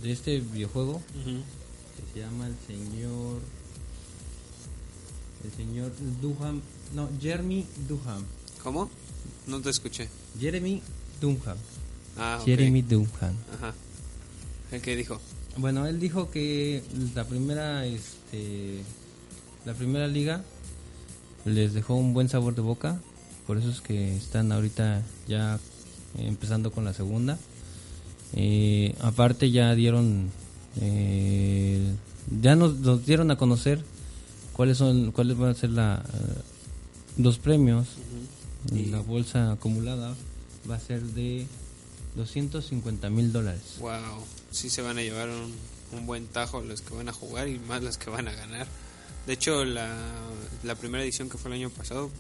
de 0.04 0.12
este 0.12 0.40
videojuego 0.40 1.02
que 1.24 2.14
se 2.14 2.20
llama 2.20 2.48
el 2.48 2.56
señor 2.68 3.40
el 5.44 5.52
señor 5.52 5.92
Duham, 6.22 6.62
no, 6.94 7.10
Jeremy 7.22 7.66
Duham. 7.88 8.24
¿Cómo? 8.64 8.90
No 9.48 9.62
te 9.62 9.70
escuché. 9.70 10.10
Jeremy 10.40 10.82
Dunham. 11.22 11.58
Ah. 12.18 12.42
Jeremy 12.46 12.82
Dunham. 12.82 13.36
Ajá. 13.54 13.74
¿El 14.72 14.82
que 14.82 14.96
dijo? 14.96 15.20
Bueno, 15.58 15.88
él 15.88 16.00
dijo 16.00 16.30
que 16.30 16.84
la 17.16 17.26
primera, 17.26 17.86
este, 17.86 18.84
la 19.66 19.74
primera 19.74 20.08
liga 20.08 20.44
les 21.46 21.74
dejó 21.74 21.96
un 21.96 22.14
buen 22.14 22.30
sabor 22.30 22.54
de 22.54 22.62
boca. 22.62 23.00
Por 23.50 23.58
eso 23.58 23.72
es 23.72 23.82
que 23.82 24.16
están 24.16 24.52
ahorita 24.52 25.02
ya 25.28 25.60
empezando 26.20 26.70
con 26.70 26.86
la 26.86 26.94
segunda. 26.94 27.40
Eh, 28.34 28.94
aparte 29.02 29.50
ya 29.50 29.74
dieron, 29.74 30.30
eh, 30.80 31.96
ya 32.44 32.56
nos, 32.56 32.76
nos 32.76 33.08
dieron 33.08 33.32
a 33.32 33.38
conocer 33.38 33.84
cuáles 34.54 34.78
son, 34.78 35.12
cuáles 35.14 35.36
van 35.36 35.50
a 35.50 35.54
ser 35.56 35.72
la, 35.72 36.06
eh, 36.14 36.42
los 37.18 37.40
premios. 37.40 37.88
La 38.72 39.00
bolsa 39.00 39.54
acumulada 39.54 40.14
va 40.70 40.76
a 40.76 40.80
ser 40.80 41.02
de 41.02 41.48
250 42.18 43.10
mil 43.10 43.32
dólares. 43.32 43.78
Wow, 43.80 44.26
sí 44.52 44.70
se 44.70 44.84
van 44.84 45.00
a 45.00 45.02
llevar 45.02 45.28
un, 45.28 45.56
un 45.98 46.06
buen 46.06 46.28
tajo 46.28 46.62
los 46.62 46.82
que 46.82 46.94
van 46.94 47.10
a 47.10 47.14
jugar 47.14 47.48
y 47.48 47.58
más 47.58 47.82
los 47.82 47.98
que 47.98 48.12
van 48.12 48.28
a 48.28 48.32
ganar. 48.32 48.68
De 49.26 49.34
hecho, 49.34 49.66
la, 49.66 49.98
la 50.64 50.76
primera 50.76 51.04
edición 51.04 51.30
que 51.32 51.40
fue 51.40 51.50
el 51.50 51.58
año 51.58 51.72
pasado 51.72 52.12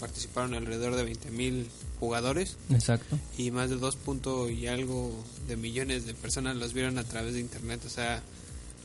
participaron 0.00 0.54
alrededor 0.54 0.96
de 0.96 1.04
20.000 1.04 1.64
jugadores 2.00 2.56
Exacto. 2.70 3.18
y 3.36 3.50
más 3.50 3.70
de 3.70 3.76
2 3.76 3.96
punto 3.96 4.48
y 4.48 4.66
algo 4.66 5.12
de 5.46 5.56
millones 5.56 6.06
de 6.06 6.14
personas 6.14 6.56
los 6.56 6.72
vieron 6.72 6.98
a 6.98 7.04
través 7.04 7.34
de 7.34 7.40
internet. 7.40 7.80
O 7.86 7.90
sea, 7.90 8.22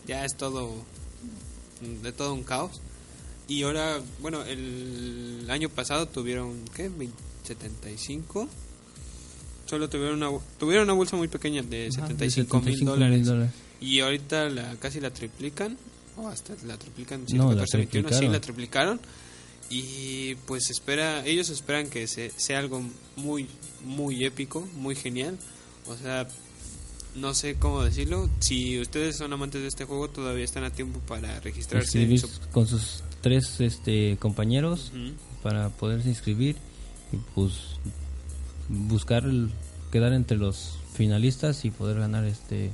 ya 0.08 0.26
es 0.26 0.36
todo 0.36 0.72
de 2.02 2.12
todo 2.12 2.34
un 2.34 2.44
caos. 2.44 2.82
Y 3.48 3.64
ahora, 3.64 4.00
bueno, 4.22 4.44
el 4.44 5.46
año 5.50 5.70
pasado 5.70 6.08
tuvieron, 6.08 6.64
¿qué? 6.76 6.90
20 6.90 7.16
75. 7.44 8.48
Solo 9.66 9.90
tuvieron 9.90 10.22
una, 10.22 10.40
tuvieron 10.60 10.86
una 10.86 10.94
bolsa 10.94 11.16
muy 11.16 11.28
pequeña 11.28 11.62
de 11.62 11.88
Ajá, 11.88 12.08
75 12.08 12.62
mil 12.62 12.76
75,000 12.76 12.86
dólares. 12.86 13.26
dólares. 13.26 13.52
Y 13.82 14.00
ahorita 14.00 14.50
la, 14.50 14.76
casi 14.78 15.00
la 15.00 15.12
triplican. 15.12 15.78
O 16.18 16.28
hasta 16.28 16.54
la 16.66 16.78
triplican. 16.78 17.22
No, 17.34 17.54
la 17.54 17.66
114, 17.66 17.78
21, 17.78 18.10
sí, 18.18 18.28
la 18.28 18.40
triplicaron. 18.40 19.00
Y 19.76 20.36
pues 20.46 20.70
espera, 20.70 21.26
ellos 21.26 21.50
esperan 21.50 21.90
que 21.90 22.06
se, 22.08 22.30
sea 22.36 22.60
algo 22.60 22.84
muy, 23.16 23.48
muy 23.84 24.24
épico, 24.24 24.68
muy 24.76 24.96
genial. 24.96 25.38
O 25.88 25.96
sea, 25.98 26.28
no 27.16 27.34
sé 27.34 27.56
cómo 27.56 27.84
decirlo. 27.84 28.30
Si 28.40 28.80
ustedes 28.80 29.18
son 29.18 29.34
amantes 29.34 29.62
de 29.64 29.68
este 29.70 29.86
juego, 29.86 30.10
todavía 30.10 30.46
están 30.46 30.64
a 30.64 30.70
tiempo 30.70 31.00
para 31.08 31.40
registrarse. 31.40 32.00
Inscribir 32.02 32.24
con 32.52 32.68
sus 32.68 33.04
tres 33.22 33.60
este, 33.62 34.18
compañeros 34.18 34.92
para 35.42 35.70
poderse 35.70 36.10
inscribir 36.10 36.56
y 37.12 37.18
pues 37.34 37.54
buscar 38.70 39.24
el- 39.24 39.50
quedar 39.92 40.14
entre 40.14 40.38
los 40.38 40.78
finalistas 40.94 41.66
y 41.66 41.72
poder 41.72 41.98
ganar 42.00 42.26
este 42.26 42.72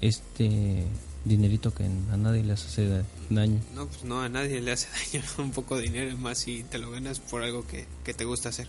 este 0.00 0.84
dinerito 1.24 1.72
que 1.72 1.84
a 1.84 2.16
nadie 2.16 2.42
les 2.42 2.64
hace 2.64 2.88
da- 2.88 3.04
daño. 3.30 3.60
No, 3.74 3.86
pues 3.86 4.04
no, 4.04 4.20
a 4.20 4.28
nadie 4.28 4.60
le 4.60 4.72
hace 4.72 4.88
daño 5.12 5.24
un 5.38 5.50
poco 5.52 5.76
de 5.76 5.82
dinero, 5.82 6.16
más 6.18 6.38
si 6.38 6.62
te 6.64 6.78
lo 6.78 6.90
ganas 6.90 7.20
por 7.20 7.42
algo 7.42 7.66
que, 7.66 7.86
que 8.04 8.14
te 8.14 8.24
gusta 8.24 8.48
hacer. 8.48 8.68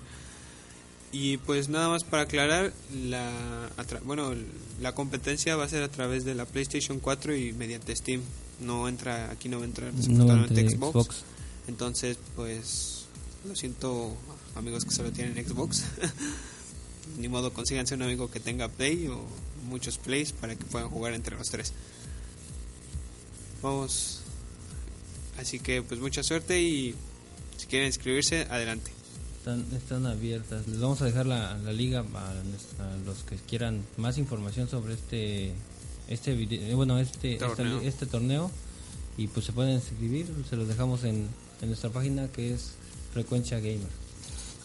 Y 1.12 1.38
pues 1.38 1.70
nada 1.70 1.90
más 1.90 2.04
para 2.04 2.24
aclarar, 2.24 2.74
la 3.06 3.32
bueno, 4.04 4.34
la 4.82 4.94
competencia 4.96 5.56
va 5.56 5.64
a 5.66 5.70
ser 5.70 5.84
a 5.84 5.88
través 5.90 6.26
de 6.26 6.34
la 6.34 6.46
PlayStation 6.46 7.00
4 7.00 7.36
y 7.36 7.54
mediante 7.54 7.96
Steam. 7.96 8.22
No 8.60 8.88
entra, 8.88 9.30
aquí 9.30 9.48
no 9.50 9.58
va 9.58 9.64
a 9.64 9.68
entrar 9.68 9.94
No. 9.94 10.48
Xbox. 10.48 11.24
Entonces, 11.68 12.18
pues 12.36 13.06
lo 13.48 13.56
siento, 13.56 14.16
amigos 14.56 14.86
que 14.86 14.92
solo 14.92 15.12
tienen 15.12 15.36
Xbox. 15.46 15.84
Ni 17.20 17.28
modo, 17.28 17.54
consíganse 17.54 17.94
un 17.96 18.02
amigo 18.02 18.32
que 18.32 18.40
tenga 18.40 18.68
Play 18.70 19.08
o 19.08 19.22
muchos 19.70 19.98
Plays 20.00 20.32
para 20.32 20.56
que 20.56 20.64
puedan 20.66 20.90
jugar 20.90 21.14
entre 21.14 21.36
los 21.38 21.50
tres. 21.50 21.74
Vamos. 23.63 24.20
Así 25.39 25.60
que, 25.60 25.82
pues 25.82 26.00
mucha 26.00 26.22
suerte 26.22 26.62
y 26.62 26.93
si 27.58 27.65
quieren 27.67 27.88
inscribirse, 27.88 28.41
adelante. 28.51 28.91
Están, 29.39 29.65
están 29.75 30.05
abiertas. 30.05 30.67
Les 30.67 30.79
vamos 30.79 31.01
a 31.01 31.05
dejar 31.05 31.25
la, 31.25 31.58
la 31.58 31.74
liga 31.74 32.00
a, 32.01 32.34
los 33.05 33.24
que 33.24 33.36
quieran 33.38 33.84
más 33.98 34.17
información 34.17 34.70
sobre 34.70 34.93
este 34.93 35.53
este 36.08 36.36
vide- 36.36 36.70
eh, 36.70 36.75
bueno 36.75 37.00
este 37.00 37.38
Torneo. 37.38 37.79
este 37.82 38.05
torneo 38.05 38.51
y 39.17 39.28
pues 39.28 39.45
se 39.45 39.52
pueden 39.54 39.73
inscribir. 39.76 40.28
Se 40.49 40.56
los 40.56 40.67
dejamos 40.67 41.04
en, 41.04 41.28
en 41.62 41.67
nuestra 41.67 41.89
página 41.89 42.28
que 42.30 42.54
es 42.54 42.71
Frecuencia 43.13 43.58
Gamer. 43.58 43.88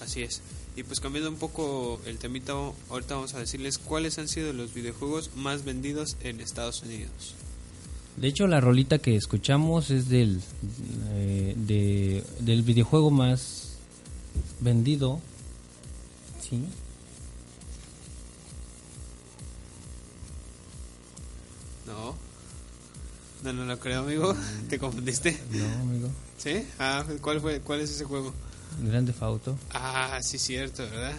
Así 0.01 0.23
es. 0.23 0.43
Y 0.77 0.85
pues 0.85 1.01
cambiando 1.01 1.29
un 1.31 1.39
poco 1.39 2.01
el 2.07 2.19
temita, 2.19 2.53
ahorita 2.91 3.15
vamos 3.17 3.35
a 3.35 3.41
decirles 3.41 3.79
cuáles 3.79 4.19
han 4.19 4.29
sido 4.29 4.53
los 4.53 4.75
videojuegos 4.75 5.31
más 5.35 5.65
vendidos 5.65 6.17
en 6.23 6.41
Estados 6.41 6.83
Unidos. 6.83 7.35
De 8.21 8.27
hecho, 8.27 8.49
la 8.49 8.61
rolita 8.61 8.99
que 8.99 9.15
escuchamos 9.15 9.91
es 9.91 10.09
del 10.09 10.41
eh, 11.11 11.55
de, 11.57 12.25
del 12.41 12.63
videojuego 12.63 13.11
más 13.11 13.77
vendido. 14.61 15.21
Sí. 16.41 16.65
No. 21.87 22.17
No, 23.45 23.53
no 23.53 23.65
lo 23.65 23.79
creo, 23.79 24.01
amigo. 24.01 24.35
¿Te 24.69 24.81
confundiste? 24.81 25.39
No, 25.53 25.65
amigo. 25.83 26.09
¿Sí? 26.39 26.67
Ah, 26.81 27.05
¿cuál 27.21 27.41
fue? 27.41 27.61
¿Cuál 27.61 27.81
es 27.81 27.91
ese 27.91 28.05
juego? 28.05 28.35
Grande 28.83 29.13
Fauto. 29.13 29.57
Ah, 29.73 30.19
sí, 30.23 30.39
cierto, 30.39 30.83
¿verdad? 30.83 31.17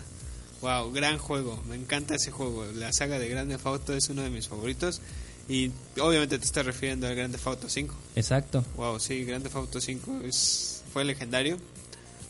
Wow, 0.62 0.92
gran 0.92 1.18
juego. 1.18 1.64
Me 1.70 1.76
encanta 1.76 2.16
ese 2.16 2.32
juego. 2.32 2.66
La 2.76 2.92
saga 2.92 3.18
de 3.20 3.30
Grande 3.30 3.58
Auto 3.64 3.94
es 3.94 4.10
uno 4.10 4.22
de 4.22 4.30
mis 4.30 4.50
favoritos. 4.50 5.02
Y 5.50 5.72
obviamente 6.00 6.38
te 6.38 6.46
estás 6.46 6.64
refiriendo 6.64 7.08
al 7.08 7.16
Grande 7.16 7.40
Auto 7.44 7.68
5. 7.68 7.96
Exacto. 8.16 8.64
Wow, 8.78 9.00
sí, 9.00 9.24
Grande 9.24 9.50
Auto 9.52 9.82
5 9.82 10.22
es, 10.24 10.84
fue 10.94 11.04
legendario. 11.04 11.58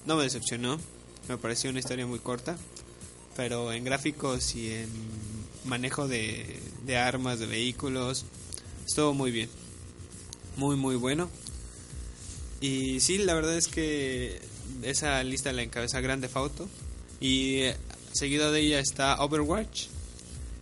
No 0.05 0.15
me 0.15 0.23
decepcionó. 0.23 0.79
Me 1.27 1.37
pareció 1.37 1.69
una 1.69 1.79
historia 1.79 2.07
muy 2.07 2.19
corta. 2.19 2.57
Pero 3.35 3.73
en 3.73 3.83
gráficos 3.83 4.55
y 4.55 4.71
en 4.71 4.89
manejo 5.65 6.07
de, 6.07 6.61
de 6.85 6.97
armas, 6.97 7.39
de 7.39 7.45
vehículos, 7.45 8.25
estuvo 8.87 9.13
muy 9.13 9.31
bien. 9.31 9.49
Muy, 10.55 10.77
muy 10.77 10.95
bueno. 10.95 11.29
Y 12.61 13.01
sí, 13.01 13.17
la 13.17 13.33
verdad 13.33 13.57
es 13.57 13.67
que 13.67 14.41
esa 14.81 15.21
lista 15.23 15.51
la 15.51 15.63
encabeza 15.63 15.99
Grande 15.99 16.29
Auto. 16.33 16.69
Y 17.19 17.63
eh, 17.63 17.75
seguido 18.13 18.53
de 18.53 18.61
ella 18.61 18.79
está 18.79 19.21
Overwatch. 19.21 19.87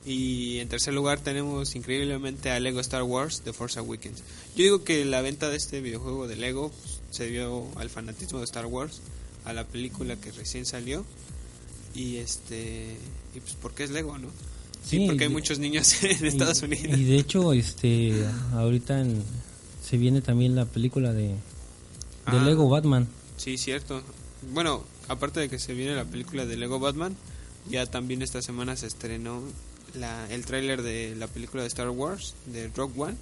Y 0.08 0.60
en 0.60 0.70
tercer 0.70 0.94
lugar 0.94 1.20
tenemos 1.20 1.76
increíblemente 1.76 2.50
a 2.50 2.60
Lego 2.62 2.80
Star 2.80 3.04
Wars 3.04 3.42
The 3.44 3.52
Force 3.52 3.78
Awakens. 3.80 4.20
Yo 4.56 4.64
digo 4.64 4.84
que 4.86 5.04
la 5.04 5.22
venta 5.22 5.50
de 5.50 5.58
este 5.58 5.82
videojuego 5.82 6.28
de 6.30 6.38
Lego 6.38 6.70
pues, 6.70 7.00
se 7.12 7.26
debió 7.26 7.68
al 7.76 7.90
fanatismo 7.90 8.40
de 8.40 8.46
Star 8.46 8.66
Wars, 8.68 9.02
a 9.44 9.52
la 9.52 9.66
película 9.66 10.16
que 10.16 10.32
recién 10.32 10.66
salió. 10.66 11.04
Y 11.94 12.18
este. 12.18 12.96
Y 13.36 13.40
pues 13.42 13.58
porque 13.62 13.84
es 13.84 13.90
Lego, 13.92 14.18
¿no? 14.18 14.30
Sí, 14.84 14.98
Sí, 15.00 15.06
porque 15.08 15.26
hay 15.26 15.30
muchos 15.30 15.60
niños 15.60 15.92
en 16.04 16.26
Estados 16.26 16.62
Unidos. 16.62 16.98
Y 16.98 17.04
de 17.04 17.18
hecho, 17.18 17.52
este, 17.52 18.14
ahorita 18.54 19.02
en- 19.02 19.22
se 19.84 19.98
viene 19.98 20.22
también 20.22 20.56
la 20.56 20.66
película 20.66 21.12
de, 21.12 21.28
de 21.30 21.38
Ah. 22.26 22.44
Lego 22.46 22.70
Batman. 22.70 23.08
Sí, 23.36 23.58
cierto. 23.58 24.02
Bueno, 24.54 24.84
aparte 25.10 25.40
de 25.42 25.50
que 25.50 25.60
se 25.60 25.74
viene 25.74 25.96
la 25.96 26.06
película 26.06 26.46
de 26.46 26.56
Lego 26.56 26.80
Batman, 26.80 27.16
ya 27.70 27.86
también 27.88 28.22
esta 28.22 28.42
semana 28.42 28.78
se 28.78 28.88
estrenó 28.88 29.42
la, 29.94 30.28
el 30.32 30.46
tráiler 30.46 30.82
de 30.82 31.16
la 31.16 31.28
película 31.28 31.64
de 31.64 31.68
Star 31.68 31.90
Wars, 31.90 32.36
de 32.46 32.70
Rogue 32.70 32.94
One, 32.98 33.18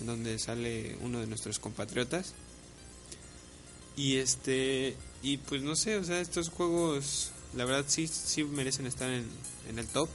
en 0.00 0.06
donde 0.06 0.38
sale 0.38 0.96
uno 1.02 1.20
de 1.20 1.26
nuestros 1.26 1.58
compatriotas. 1.58 2.34
Y 3.96 4.16
este, 4.16 4.96
y 5.22 5.38
pues 5.38 5.62
no 5.62 5.76
sé, 5.76 5.96
o 5.96 6.04
sea, 6.04 6.20
estos 6.20 6.48
juegos, 6.48 7.30
la 7.54 7.64
verdad 7.64 7.84
sí, 7.86 8.08
sí 8.08 8.44
merecen 8.44 8.86
estar 8.86 9.08
en, 9.10 9.24
en 9.68 9.78
el 9.78 9.86
top. 9.86 10.08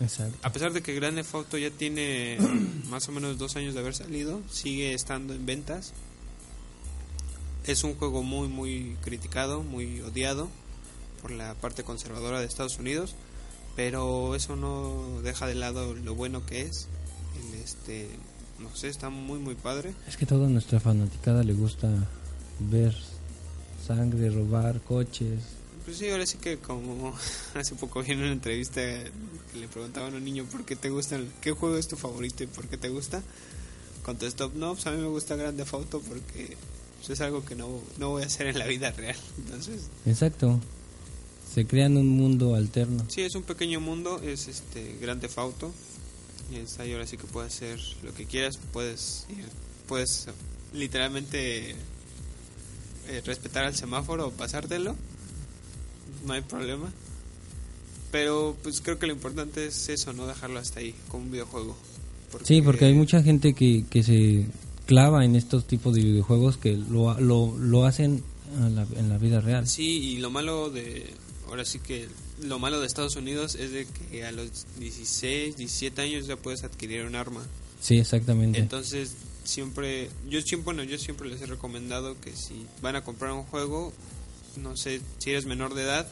Exacto. 0.00 0.36
A 0.42 0.52
pesar 0.52 0.72
de 0.72 0.82
que 0.82 0.94
Grand 0.94 1.16
Theft 1.16 1.34
Auto 1.34 1.58
ya 1.58 1.70
tiene 1.70 2.38
más 2.88 3.08
o 3.08 3.12
menos 3.12 3.38
dos 3.38 3.56
años 3.56 3.74
de 3.74 3.80
haber 3.80 3.94
salido, 3.94 4.40
sigue 4.50 4.94
estando 4.94 5.34
en 5.34 5.46
ventas. 5.46 5.92
Es 7.66 7.82
un 7.82 7.94
juego 7.94 8.22
muy, 8.22 8.48
muy 8.48 8.96
criticado, 9.02 9.62
muy 9.62 10.00
odiado 10.02 10.50
por 11.22 11.30
la 11.30 11.54
parte 11.54 11.84
conservadora 11.84 12.38
de 12.38 12.46
Estados 12.46 12.78
Unidos, 12.78 13.14
pero 13.76 14.34
eso 14.34 14.56
no 14.56 15.20
deja 15.22 15.46
de 15.46 15.54
lado 15.54 15.94
lo 15.94 16.14
bueno 16.14 16.44
que 16.46 16.62
es. 16.62 16.88
El, 17.36 17.60
este, 17.60 18.08
no 18.58 18.74
sé, 18.74 18.88
está 18.88 19.10
muy, 19.10 19.38
muy 19.38 19.54
padre. 19.54 19.94
Es 20.06 20.16
que 20.16 20.26
toda 20.26 20.48
nuestra 20.48 20.80
fanaticada 20.80 21.42
le 21.42 21.54
gusta 21.54 21.88
ver 22.60 22.94
sangre, 23.86 24.30
robar 24.30 24.80
coches. 24.80 25.40
Pues 25.84 25.98
sí, 25.98 26.08
ahora 26.08 26.24
sí 26.24 26.38
que 26.38 26.58
como 26.58 27.14
hace 27.54 27.74
poco 27.74 28.02
vi 28.02 28.12
en 28.12 28.20
una 28.20 28.32
entrevista 28.32 28.80
que 28.80 29.58
le 29.58 29.68
preguntaban 29.68 30.14
a 30.14 30.16
un 30.16 30.24
niño 30.24 30.44
por 30.44 30.64
qué 30.64 30.76
te 30.76 30.88
gustan, 30.88 31.28
qué 31.40 31.52
juego 31.52 31.76
es 31.76 31.88
tu 31.88 31.96
favorito 31.96 32.42
y 32.42 32.46
por 32.46 32.66
qué 32.68 32.78
te 32.78 32.88
gusta, 32.88 33.22
contestó, 34.02 34.50
no, 34.54 34.74
pues 34.74 34.86
a 34.86 34.92
mí 34.92 34.98
me 34.98 35.08
gusta 35.08 35.36
Grand 35.36 35.56
Theft 35.56 35.74
Auto 35.74 36.00
porque 36.00 36.56
pues, 36.98 37.10
es 37.10 37.20
algo 37.20 37.44
que 37.44 37.54
no, 37.54 37.68
no 37.98 38.10
voy 38.10 38.22
a 38.22 38.26
hacer 38.26 38.46
en 38.46 38.58
la 38.58 38.66
vida 38.66 38.92
real. 38.92 39.16
Entonces, 39.38 39.90
Exacto. 40.06 40.58
Se 41.54 41.66
crean 41.66 41.96
un 41.96 42.08
mundo 42.08 42.54
alterno. 42.56 43.04
sí, 43.08 43.20
es 43.22 43.34
un 43.36 43.42
pequeño 43.44 43.80
mundo, 43.80 44.20
es 44.22 44.48
este 44.48 44.96
Grand 45.00 45.20
Theft 45.20 45.38
Auto 45.38 45.72
y 46.52 46.56
es 46.56 46.78
ahí 46.80 46.92
ahora 46.92 47.06
sí 47.06 47.16
que 47.16 47.24
puedes 47.26 47.54
hacer 47.54 47.78
lo 48.02 48.12
que 48.12 48.26
quieras, 48.26 48.58
puedes 48.72 49.26
ir, 49.30 49.44
puedes 49.86 50.26
literalmente 50.72 51.70
eh, 51.70 53.22
respetar 53.24 53.64
al 53.64 53.74
semáforo 53.74 54.28
o 54.28 54.30
pasártelo, 54.32 54.96
no 56.26 56.32
hay 56.32 56.40
problema. 56.42 56.92
Pero 58.10 58.56
pues 58.62 58.80
creo 58.80 58.98
que 58.98 59.06
lo 59.06 59.12
importante 59.12 59.66
es 59.66 59.88
eso, 59.88 60.12
no 60.12 60.26
dejarlo 60.26 60.58
hasta 60.60 60.80
ahí, 60.80 60.94
como 61.08 61.24
un 61.24 61.30
videojuego. 61.32 61.76
Sí, 62.44 62.62
porque 62.62 62.84
hay 62.86 62.94
mucha 62.94 63.22
gente 63.22 63.54
que, 63.54 63.84
que 63.90 64.02
se 64.02 64.46
clava 64.86 65.24
en 65.24 65.34
estos 65.36 65.66
tipos 65.66 65.94
de 65.94 66.02
videojuegos 66.02 66.56
que 66.56 66.76
lo, 66.76 67.18
lo, 67.20 67.56
lo 67.58 67.84
hacen 67.86 68.22
a 68.60 68.68
la- 68.68 68.86
en 68.96 69.08
la 69.08 69.18
vida 69.18 69.40
real. 69.40 69.66
Sí, 69.68 69.84
y 70.14 70.16
lo 70.18 70.30
malo 70.30 70.70
de... 70.70 71.12
Ahora 71.54 71.64
sí 71.64 71.78
que 71.78 72.08
lo 72.42 72.58
malo 72.58 72.80
de 72.80 72.86
Estados 72.88 73.14
Unidos 73.14 73.54
es 73.54 73.70
de 73.70 73.86
que 73.86 74.24
a 74.24 74.32
los 74.32 74.66
16, 74.80 75.56
17 75.56 76.02
años 76.02 76.26
ya 76.26 76.34
puedes 76.34 76.64
adquirir 76.64 77.04
un 77.04 77.14
arma. 77.14 77.42
Sí, 77.80 77.96
exactamente. 77.96 78.58
Entonces, 78.58 79.14
siempre, 79.44 80.10
yo 80.28 80.40
siempre, 80.40 80.64
bueno, 80.64 80.82
yo 80.82 80.98
siempre 80.98 81.28
les 81.28 81.40
he 81.42 81.46
recomendado 81.46 82.20
que 82.20 82.34
si 82.34 82.66
van 82.82 82.96
a 82.96 83.04
comprar 83.04 83.30
un 83.30 83.44
juego, 83.44 83.92
no 84.56 84.76
sé, 84.76 85.00
si 85.18 85.30
eres 85.30 85.46
menor 85.46 85.74
de 85.74 85.82
edad 85.82 86.08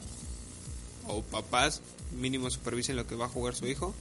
o 1.09 1.23
papás, 1.23 1.81
mínimo 2.21 2.49
supervisen 2.49 2.95
lo 2.95 3.09
que 3.09 3.17
va 3.17 3.25
a 3.25 3.29
jugar 3.29 3.57
su 3.57 3.67
hijo 3.67 3.97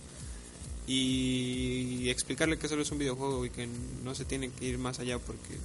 y 0.86 2.08
explicarle 2.10 2.60
que 2.60 2.68
solo 2.68 2.84
es 2.84 2.92
un 2.92 3.00
videojuego 3.00 3.44
y 3.48 3.50
que 3.50 3.68
no 4.04 4.14
se 4.14 4.26
tiene 4.26 4.52
que 4.52 4.66
ir 4.66 4.78
más 4.78 5.00
allá 5.00 5.18
porque 5.18 5.58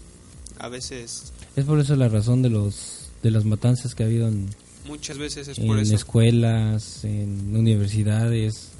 a 0.58 0.70
veces, 0.70 1.34
Es 1.54 1.66
por 1.66 1.78
eso 1.80 1.96
la 1.96 2.08
razón 2.08 2.40
de 2.40 2.48
los 2.48 3.10
de 3.22 3.30
las 3.30 3.44
matanzas 3.44 3.94
que 3.94 4.04
ha 4.04 4.06
habido 4.06 4.28
en, 4.28 4.48
muchas 4.86 5.18
veces 5.18 5.48
es 5.48 5.58
en 5.58 5.66
por 5.66 5.78
eso. 5.78 5.94
escuelas, 5.94 7.04
en 7.04 7.54
universidades. 7.56 8.70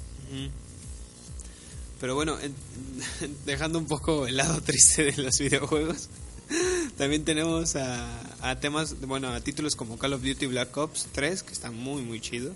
Pero 1.99 2.15
bueno, 2.15 2.37
en- 2.39 2.55
dejando 3.45 3.79
un 3.79 3.85
poco 3.85 4.27
el 4.27 4.37
lado 4.37 4.61
triste 4.65 5.11
de 5.11 5.23
los 5.23 5.37
videojuegos, 5.39 6.09
también 6.97 7.23
tenemos 7.25 7.75
a, 7.75 8.07
a 8.41 8.59
temas, 8.59 8.99
bueno, 9.01 9.29
a 9.29 9.41
títulos 9.41 9.75
como 9.75 9.97
Call 9.97 10.13
of 10.13 10.23
Duty 10.23 10.45
Black 10.47 10.75
Ops 10.77 11.07
3, 11.11 11.43
que 11.43 11.53
está 11.53 11.71
muy, 11.71 12.01
muy 12.03 12.19
chido. 12.19 12.53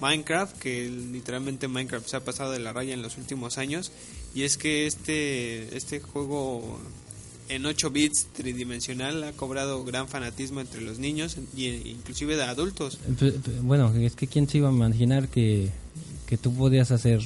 Minecraft, 0.00 0.56
que 0.56 0.88
literalmente 0.88 1.68
Minecraft 1.68 2.08
se 2.08 2.16
ha 2.16 2.24
pasado 2.24 2.52
de 2.52 2.58
la 2.58 2.72
raya 2.72 2.94
en 2.94 3.02
los 3.02 3.18
últimos 3.18 3.58
años. 3.58 3.92
Y 4.34 4.44
es 4.44 4.56
que 4.56 4.86
este, 4.86 5.76
este 5.76 6.00
juego 6.00 6.80
en 7.50 7.66
8 7.66 7.90
bits 7.90 8.28
tridimensional 8.32 9.24
ha 9.24 9.32
cobrado 9.32 9.84
gran 9.84 10.08
fanatismo 10.08 10.60
entre 10.60 10.80
los 10.80 10.98
niños 10.98 11.36
y 11.56 11.66
inclusive 11.66 12.36
de 12.36 12.44
adultos. 12.44 12.98
Bueno, 13.62 13.92
es 13.94 14.14
que 14.14 14.28
quién 14.28 14.48
se 14.48 14.58
iba 14.58 14.68
a 14.68 14.72
imaginar 14.72 15.28
que, 15.28 15.70
que 16.26 16.38
tú 16.38 16.54
podías 16.54 16.92
hacer 16.92 17.20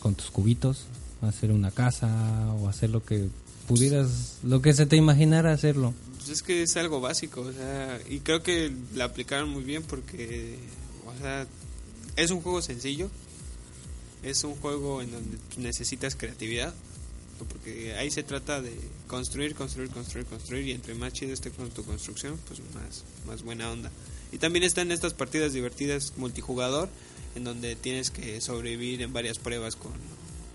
con 0.00 0.14
tus 0.14 0.30
cubitos, 0.30 0.86
hacer 1.20 1.52
una 1.52 1.70
casa 1.70 2.54
o 2.58 2.68
hacer 2.68 2.88
lo 2.88 3.04
que 3.04 3.28
pudieras, 3.66 4.38
lo 4.42 4.62
que 4.62 4.72
se 4.72 4.86
te 4.86 4.96
imaginara 4.96 5.52
hacerlo. 5.52 5.92
Pues 6.16 6.30
es 6.30 6.42
que 6.42 6.62
es 6.62 6.76
algo 6.78 7.00
básico, 7.02 7.42
o 7.42 7.52
sea, 7.52 8.00
y 8.08 8.20
creo 8.20 8.42
que 8.42 8.72
la 8.94 9.04
aplicaron 9.04 9.50
muy 9.50 9.64
bien 9.64 9.82
porque, 9.82 10.56
o 11.06 11.20
sea, 11.20 11.46
es 12.16 12.30
un 12.30 12.40
juego 12.40 12.62
sencillo, 12.62 13.10
es 14.22 14.44
un 14.44 14.54
juego 14.56 15.02
en 15.02 15.12
donde 15.12 15.36
necesitas 15.58 16.16
creatividad, 16.16 16.72
porque 17.44 17.94
ahí 17.94 18.10
se 18.10 18.22
trata 18.22 18.60
de 18.60 18.72
construir, 19.06 19.54
construir, 19.54 19.90
construir, 19.90 20.26
construir, 20.26 20.66
y 20.68 20.72
entre 20.72 20.94
más 20.94 21.12
chido 21.12 21.32
esté 21.32 21.50
con 21.50 21.70
tu 21.70 21.84
construcción, 21.84 22.38
pues 22.46 22.60
más, 22.74 23.04
más 23.26 23.42
buena 23.42 23.70
onda. 23.70 23.90
Y 24.32 24.38
también 24.38 24.64
están 24.64 24.92
estas 24.92 25.14
partidas 25.14 25.52
divertidas 25.52 26.14
multijugador, 26.16 26.88
en 27.34 27.44
donde 27.44 27.76
tienes 27.76 28.10
que 28.10 28.40
sobrevivir 28.40 29.02
en 29.02 29.12
varias 29.12 29.38
pruebas 29.38 29.76
con 29.76 29.92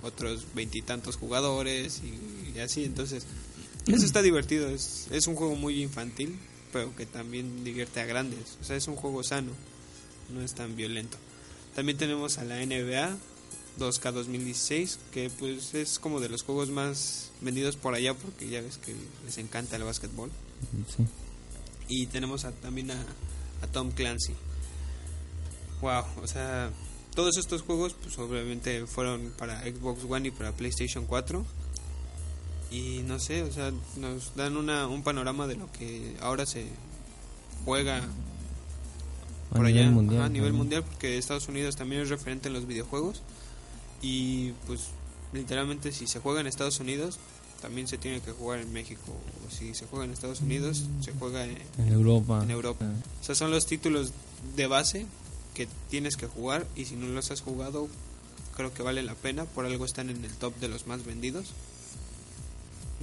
otros 0.04 0.46
veintitantos 0.54 1.16
jugadores 1.16 2.02
y, 2.04 2.58
y 2.58 2.60
así, 2.60 2.84
entonces 2.84 3.26
eso 3.88 4.06
está 4.06 4.22
divertido, 4.22 4.70
es, 4.70 5.08
es 5.12 5.28
un 5.28 5.36
juego 5.36 5.56
muy 5.56 5.82
infantil, 5.82 6.40
pero 6.72 6.96
que 6.96 7.06
también 7.06 7.64
divierte 7.66 8.00
a 8.00 8.06
grandes. 8.06 8.58
O 8.62 8.64
sea, 8.64 8.78
es 8.78 8.88
un 8.88 8.96
juego 8.96 9.24
sano, 9.24 9.52
no 10.34 10.42
es 10.42 10.54
tan 10.54 10.76
violento. 10.76 11.18
También 11.76 11.98
tenemos 11.98 12.38
a 12.38 12.46
la 12.46 12.66
NBA 12.66 13.18
2K 13.80 14.12
2016, 14.12 15.00
que 15.12 15.30
pues 15.30 15.74
es 15.74 16.00
como 16.00 16.20
de 16.20 16.30
los 16.30 16.44
juegos 16.44 16.70
más 16.70 17.32
vendidos 17.42 17.76
por 17.76 17.94
allá 17.96 18.14
porque 18.14 18.48
ya 18.50 18.62
ves 18.62 18.78
que 18.78 18.96
les 19.26 19.38
encanta 19.38 19.76
el 19.76 19.84
básquetbol. 19.84 20.30
Sí. 20.96 21.04
Y 21.88 22.08
tenemos 22.08 22.46
a- 22.46 22.52
también 22.52 22.92
a, 22.92 23.06
a 23.62 23.68
Tom 23.68 23.92
Clancy. 23.92 24.34
Wow, 25.82 26.04
o 26.22 26.28
sea, 26.28 26.72
todos 27.16 27.38
estos 27.38 27.62
juegos 27.62 27.94
pues 28.02 28.18
obviamente 28.18 28.86
fueron 28.88 29.34
para 29.38 29.62
Xbox 29.64 30.04
One 30.08 30.30
y 30.30 30.32
para 30.32 30.52
PlayStation 30.54 31.06
4. 31.06 31.46
Y 32.72 33.00
no 33.06 33.20
sé, 33.20 33.44
o 33.44 33.52
sea, 33.52 33.72
nos 33.98 34.36
dan 34.36 34.58
una, 34.58 34.88
un 34.88 35.04
panorama 35.04 35.46
de 35.46 35.56
lo 35.56 35.72
que 35.72 36.16
ahora 36.22 36.46
se 36.46 36.66
juega 37.66 37.98
A 37.98 38.02
por 39.52 39.66
nivel 39.66 39.84
allá, 39.84 39.92
mundial. 39.92 40.22
ajá, 40.22 40.26
a 40.26 40.30
nivel 40.30 40.54
mundial, 40.54 40.84
porque 40.84 41.18
Estados 41.18 41.48
Unidos 41.48 41.76
también 41.76 42.02
es 42.02 42.10
referente 42.10 42.48
en 42.48 42.54
los 42.54 42.66
videojuegos. 42.66 43.22
Y 44.04 44.52
pues 44.68 44.82
literalmente 45.32 45.92
si 45.92 46.06
se 46.06 46.20
juega 46.20 46.42
en 46.42 46.48
Estados 46.48 46.80
Unidos, 46.80 47.18
también 47.62 47.88
se 47.88 47.98
tiene 47.98 48.20
que 48.20 48.32
jugar 48.34 48.60
en 48.60 48.72
México. 48.74 49.14
O 49.48 49.52
si 49.52 49.74
se 49.74 49.88
juega 49.88 50.06
en 50.06 50.12
Estados 50.12 50.42
Unidos, 50.42 50.84
se 51.02 51.14
juega 51.14 51.46
en, 51.46 51.58
En 51.78 51.94
Europa. 51.94 52.42
en 52.44 52.52
Europa. 52.52 52.86
Ah, 52.86 52.94
O 53.22 53.24
sea, 53.24 53.34
son 53.34 53.50
los 53.50 53.66
títulos 53.66 54.12
de 54.56 54.68
base 54.68 55.06
que 55.54 55.68
tienes 55.90 56.18
que 56.18 56.28
jugar 56.28 56.68
y 56.76 56.86
si 56.86 56.96
no 56.96 57.08
los 57.08 57.32
has 57.32 57.42
jugado, 57.42 57.88
creo 58.56 58.74
que 58.74 58.84
vale 58.84 59.02
la 59.02 59.16
pena. 59.16 59.46
Por 59.46 59.66
algo 59.66 59.86
están 59.86 60.10
en 60.10 60.24
el 60.26 60.32
top 60.34 60.54
de 60.60 60.68
los 60.68 60.86
más 60.88 61.06
vendidos. 61.06 61.48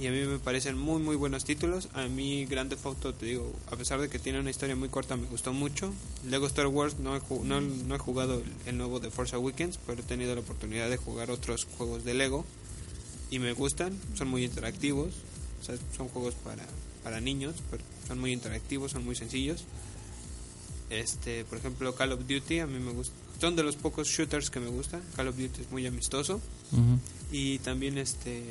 Y 0.01 0.07
a 0.07 0.11
mí 0.11 0.19
me 0.21 0.39
parecen 0.39 0.79
muy 0.79 0.99
muy 0.99 1.15
buenos 1.15 1.45
títulos. 1.45 1.89
A 1.93 2.07
mí 2.07 2.47
Grand 2.47 2.71
Theft 2.71 2.87
Auto, 2.87 3.13
te 3.13 3.27
digo, 3.27 3.53
a 3.71 3.75
pesar 3.75 4.01
de 4.01 4.09
que 4.09 4.17
tiene 4.17 4.39
una 4.39 4.49
historia 4.49 4.75
muy 4.75 4.89
corta, 4.89 5.15
me 5.15 5.27
gustó 5.27 5.53
mucho. 5.53 5.93
Lego 6.27 6.47
Star 6.47 6.65
Wars 6.65 6.97
no 6.97 7.15
he, 7.15 7.21
no, 7.43 7.61
no 7.61 7.95
he 7.95 7.99
jugado 7.99 8.41
el, 8.65 8.77
nuevo 8.79 8.99
de 8.99 9.11
Forza 9.11 9.37
Weekends, 9.37 9.77
pero 9.85 10.01
he 10.01 10.03
tenido 10.03 10.33
la 10.33 10.41
oportunidad 10.41 10.89
de 10.89 10.97
jugar 10.97 11.29
otros 11.29 11.67
juegos 11.77 12.03
de 12.03 12.15
Lego. 12.15 12.45
Y 13.29 13.37
me 13.37 13.53
gustan, 13.53 13.95
son 14.15 14.29
muy 14.29 14.43
interactivos. 14.43 15.13
O 15.61 15.63
sea, 15.63 15.75
son 15.95 16.07
juegos 16.07 16.33
para, 16.33 16.65
para 17.03 17.21
niños, 17.21 17.53
pero 17.69 17.83
son 18.07 18.17
muy 18.17 18.33
interactivos, 18.33 18.93
son 18.93 19.05
muy 19.05 19.13
sencillos. 19.13 19.65
Este, 20.89 21.45
por 21.45 21.59
ejemplo, 21.59 21.93
Call 21.93 22.13
of 22.13 22.21
Duty, 22.27 22.57
a 22.57 22.65
mí 22.65 22.79
me 22.79 22.91
gusta. 22.91 23.13
Son 23.39 23.55
de 23.55 23.61
los 23.61 23.75
pocos 23.75 24.07
shooters 24.07 24.49
que 24.49 24.59
me 24.59 24.69
gustan. 24.69 25.03
Call 25.15 25.27
of 25.27 25.37
Duty 25.37 25.61
es 25.61 25.69
muy 25.69 25.85
amistoso. 25.85 26.41
Y 27.31 27.59
también 27.59 27.99
este... 27.99 28.41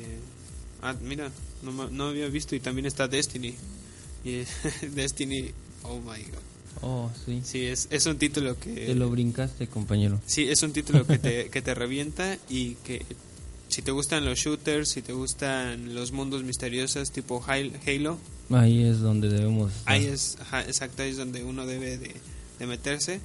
Ah, 0.81 0.95
mira, 1.01 1.31
no, 1.61 1.89
no 1.89 2.05
había 2.07 2.27
visto. 2.27 2.55
Y 2.55 2.59
también 2.59 2.85
está 2.85 3.07
Destiny. 3.07 3.55
Y 4.23 4.43
Destiny, 4.93 5.51
oh 5.83 5.99
my 5.99 6.21
god. 6.23 6.39
Oh, 6.83 7.11
sí. 7.25 7.41
Sí, 7.43 7.65
es, 7.65 7.87
es 7.91 8.05
un 8.05 8.17
título 8.17 8.57
que... 8.59 8.73
Te 8.87 8.95
lo 8.95 9.09
brincaste, 9.09 9.67
compañero. 9.67 10.19
Sí, 10.25 10.47
es 10.49 10.63
un 10.63 10.73
título 10.73 11.05
que 11.05 11.19
te, 11.19 11.49
que 11.51 11.61
te 11.61 11.75
revienta 11.75 12.37
y 12.49 12.75
que 12.75 13.05
si 13.67 13.81
te 13.81 13.91
gustan 13.91 14.25
los 14.25 14.39
shooters, 14.39 14.89
si 14.89 15.01
te 15.01 15.13
gustan 15.13 15.93
los 15.93 16.11
mundos 16.11 16.43
misteriosos 16.43 17.11
tipo 17.11 17.41
Hal- 17.45 17.73
Halo, 17.85 18.17
Ahí 18.49 18.83
es 18.83 18.99
donde 18.99 19.29
debemos. 19.29 19.71
estar. 19.71 19.93
ahí 19.93 20.05
es, 20.05 20.37
ajá, 20.41 20.61
exacto, 20.63 21.03
ahí 21.03 21.11
es 21.11 21.17
donde 21.17 21.43
uno 21.43 21.65
debe 21.65 21.97
de, 21.97 22.13
de 22.59 22.67
meterse. 22.67 23.21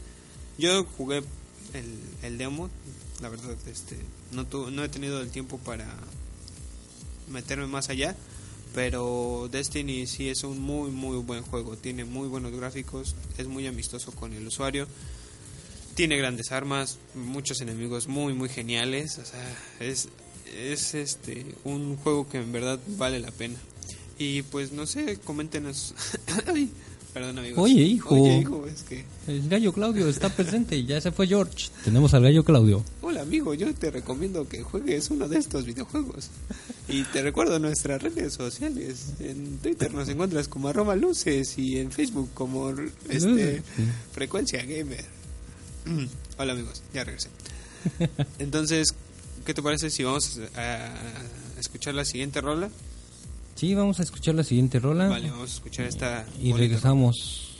Yo 0.58 0.84
jugué 0.84 1.18
el, 1.72 1.84
el 2.22 2.38
demo, 2.38 2.68
la 3.22 3.28
verdad, 3.28 3.56
este, 3.68 3.96
no, 4.32 4.46
tu- 4.46 4.70
no 4.70 4.84
he 4.84 4.88
tenido 4.88 5.20
el 5.20 5.30
tiempo 5.30 5.58
para 5.58 5.86
meterme 7.28 7.66
más 7.66 7.88
allá, 7.88 8.16
pero 8.74 9.48
Destiny 9.50 10.06
sí 10.06 10.28
es 10.28 10.44
un 10.44 10.60
muy 10.60 10.90
muy 10.90 11.18
buen 11.18 11.42
juego, 11.42 11.76
tiene 11.76 12.04
muy 12.04 12.28
buenos 12.28 12.52
gráficos, 12.52 13.14
es 13.38 13.46
muy 13.46 13.66
amistoso 13.66 14.12
con 14.12 14.32
el 14.32 14.46
usuario. 14.46 14.86
tiene 15.94 16.18
grandes 16.18 16.52
armas, 16.52 16.98
muchos 17.14 17.60
enemigos 17.60 18.06
muy 18.06 18.34
muy 18.34 18.48
geniales, 18.48 19.18
o 19.18 19.24
sea, 19.24 19.56
es 19.80 20.08
es 20.54 20.94
este 20.94 21.46
un 21.64 21.96
juego 21.96 22.28
que 22.28 22.38
en 22.38 22.52
verdad 22.52 22.78
vale 22.86 23.20
la 23.20 23.30
pena. 23.30 23.56
Y 24.18 24.42
pues 24.42 24.72
no 24.72 24.86
sé, 24.86 25.18
coméntenos. 25.18 25.94
Perdón 27.16 27.38
amigos. 27.38 27.64
Oye, 27.64 27.82
hijo. 27.82 28.14
Oye, 28.14 28.40
hijo, 28.40 28.66
es 28.66 28.82
que 28.82 29.02
El 29.26 29.48
gallo 29.48 29.72
Claudio 29.72 30.06
está 30.06 30.28
presente, 30.28 30.84
ya 30.84 31.00
se 31.00 31.12
fue 31.12 31.26
George. 31.26 31.70
Tenemos 31.82 32.12
al 32.12 32.22
gallo 32.22 32.44
Claudio. 32.44 32.84
Hola 33.00 33.22
amigo, 33.22 33.54
yo 33.54 33.72
te 33.72 33.90
recomiendo 33.90 34.46
que 34.46 34.62
juegues 34.62 35.08
uno 35.08 35.26
de 35.26 35.38
estos 35.38 35.64
videojuegos. 35.64 36.28
Y 36.88 37.04
te 37.04 37.22
recuerdo 37.22 37.58
nuestras 37.58 38.02
redes 38.02 38.34
sociales. 38.34 39.14
En 39.20 39.56
Twitter 39.60 39.94
nos 39.94 40.10
encuentras 40.10 40.46
como 40.46 40.68
arroba 40.68 40.94
luces 40.94 41.56
y 41.56 41.78
en 41.78 41.90
Facebook 41.90 42.28
como 42.34 42.74
este, 43.08 43.62
frecuencia 44.12 44.60
gamer. 44.66 45.06
Hola 46.38 46.52
amigos, 46.52 46.82
ya 46.92 47.02
regresé. 47.04 47.30
Entonces, 48.38 48.88
¿qué 49.46 49.54
te 49.54 49.62
parece 49.62 49.88
si 49.88 50.04
vamos 50.04 50.38
a 50.54 50.92
escuchar 51.58 51.94
la 51.94 52.04
siguiente 52.04 52.42
rola? 52.42 52.68
Sí, 53.56 53.74
vamos 53.74 53.98
a 54.00 54.02
escuchar 54.02 54.34
la 54.34 54.44
siguiente 54.44 54.78
rola 54.78 55.08
Vale, 55.08 55.30
vamos 55.30 55.50
a 55.50 55.54
escuchar 55.54 55.86
esta. 55.86 56.26
y 56.38 56.52
bonita 56.52 56.58
regresamos. 56.58 57.56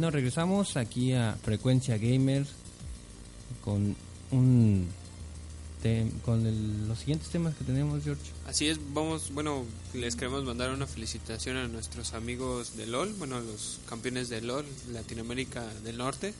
Bueno, 0.00 0.12
regresamos 0.12 0.78
aquí 0.78 1.12
a 1.12 1.36
Frecuencia 1.44 1.98
Gamer 1.98 2.46
con 3.62 3.94
un 4.30 4.88
con 6.24 6.46
el- 6.46 6.88
los 6.88 7.00
siguientes 7.00 7.28
temas 7.28 7.54
que 7.54 7.64
tenemos, 7.64 8.02
George. 8.02 8.22
Así 8.46 8.66
es, 8.68 8.78
vamos, 8.94 9.30
bueno, 9.34 9.66
les 9.92 10.16
queremos 10.16 10.42
mandar 10.44 10.70
una 10.70 10.86
felicitación 10.86 11.58
a 11.58 11.68
nuestros 11.68 12.14
amigos 12.14 12.78
de 12.78 12.86
LOL, 12.86 13.12
bueno, 13.18 13.36
a 13.36 13.40
los 13.40 13.78
campeones 13.90 14.30
de 14.30 14.40
LOL 14.40 14.64
Latinoamérica 14.90 15.66
del 15.84 15.98
Norte, 15.98 16.32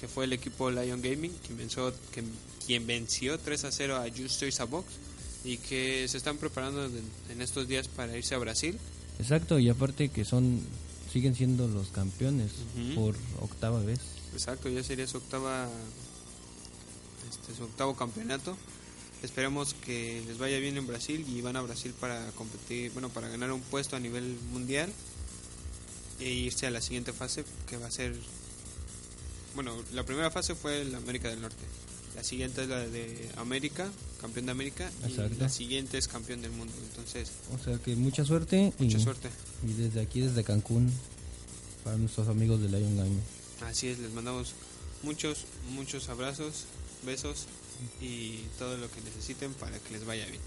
que 0.00 0.06
fue 0.06 0.26
el 0.26 0.32
equipo 0.32 0.70
Lion 0.70 1.02
Gaming, 1.02 1.32
quien 1.44 1.58
venció, 1.58 1.92
que- 2.12 2.22
quien 2.68 2.86
venció 2.86 3.36
3 3.40 3.64
a 3.64 3.72
0 3.72 3.96
a 3.96 4.04
Just 4.16 4.38
Toys 4.38 4.60
a 4.60 4.64
Box 4.64 4.86
y 5.44 5.56
que 5.56 6.06
se 6.06 6.18
están 6.18 6.36
preparando 6.36 6.84
en, 6.84 6.92
en 7.32 7.42
estos 7.42 7.66
días 7.66 7.88
para 7.88 8.16
irse 8.16 8.36
a 8.36 8.38
Brasil. 8.38 8.78
Exacto, 9.18 9.58
y 9.58 9.68
aparte 9.68 10.08
que 10.10 10.24
son 10.24 10.60
siguen 11.12 11.34
siendo 11.34 11.68
los 11.68 11.88
campeones 11.88 12.52
por 12.94 13.14
octava 13.40 13.80
vez. 13.80 14.00
Exacto, 14.32 14.68
ya 14.68 14.82
sería 14.82 15.06
su 15.06 15.18
octava 15.18 15.68
este, 17.28 17.54
su 17.54 17.64
octavo 17.64 17.94
campeonato. 17.96 18.56
Esperemos 19.22 19.74
que 19.74 20.22
les 20.26 20.38
vaya 20.38 20.58
bien 20.58 20.76
en 20.76 20.86
Brasil 20.86 21.26
y 21.28 21.40
van 21.40 21.56
a 21.56 21.62
Brasil 21.62 21.92
para 21.98 22.30
competir, 22.32 22.92
bueno, 22.92 23.08
para 23.08 23.28
ganar 23.28 23.50
un 23.50 23.60
puesto 23.60 23.96
a 23.96 24.00
nivel 24.00 24.36
mundial 24.52 24.92
e 26.20 26.30
irse 26.30 26.66
a 26.66 26.70
la 26.70 26.80
siguiente 26.80 27.12
fase 27.12 27.44
que 27.66 27.76
va 27.76 27.86
a 27.86 27.90
ser 27.90 28.14
bueno, 29.54 29.74
la 29.92 30.04
primera 30.04 30.30
fase 30.30 30.54
fue 30.54 30.84
la 30.84 30.98
América 30.98 31.28
del 31.28 31.40
Norte. 31.40 31.64
La 32.18 32.24
siguiente 32.24 32.62
es 32.64 32.68
la 32.68 32.80
de 32.80 33.30
América, 33.36 33.88
campeón 34.20 34.46
de 34.46 34.50
América 34.50 34.90
y 35.06 35.12
la 35.38 35.48
siguiente 35.48 35.98
es 35.98 36.08
campeón 36.08 36.42
del 36.42 36.50
mundo. 36.50 36.72
Entonces, 36.90 37.30
O 37.54 37.64
sea 37.64 37.78
que 37.78 37.94
mucha 37.94 38.24
suerte 38.24 38.72
y, 38.76 38.82
mucha 38.82 38.98
suerte. 38.98 39.28
y 39.64 39.72
desde 39.74 40.00
aquí 40.00 40.20
desde 40.22 40.42
Cancún 40.42 40.92
para 41.84 41.96
nuestros 41.96 42.26
amigos 42.26 42.60
de 42.60 42.70
Lion 42.70 42.96
Gaming. 42.96 43.22
Así 43.64 43.86
es, 43.86 44.00
les 44.00 44.10
mandamos 44.10 44.54
muchos, 45.04 45.44
muchos 45.70 46.08
abrazos, 46.08 46.64
besos 47.06 47.46
y 48.00 48.38
todo 48.58 48.76
lo 48.78 48.90
que 48.90 49.00
necesiten 49.02 49.54
para 49.54 49.78
que 49.78 49.92
les 49.92 50.04
vaya 50.04 50.26
bien. 50.26 50.40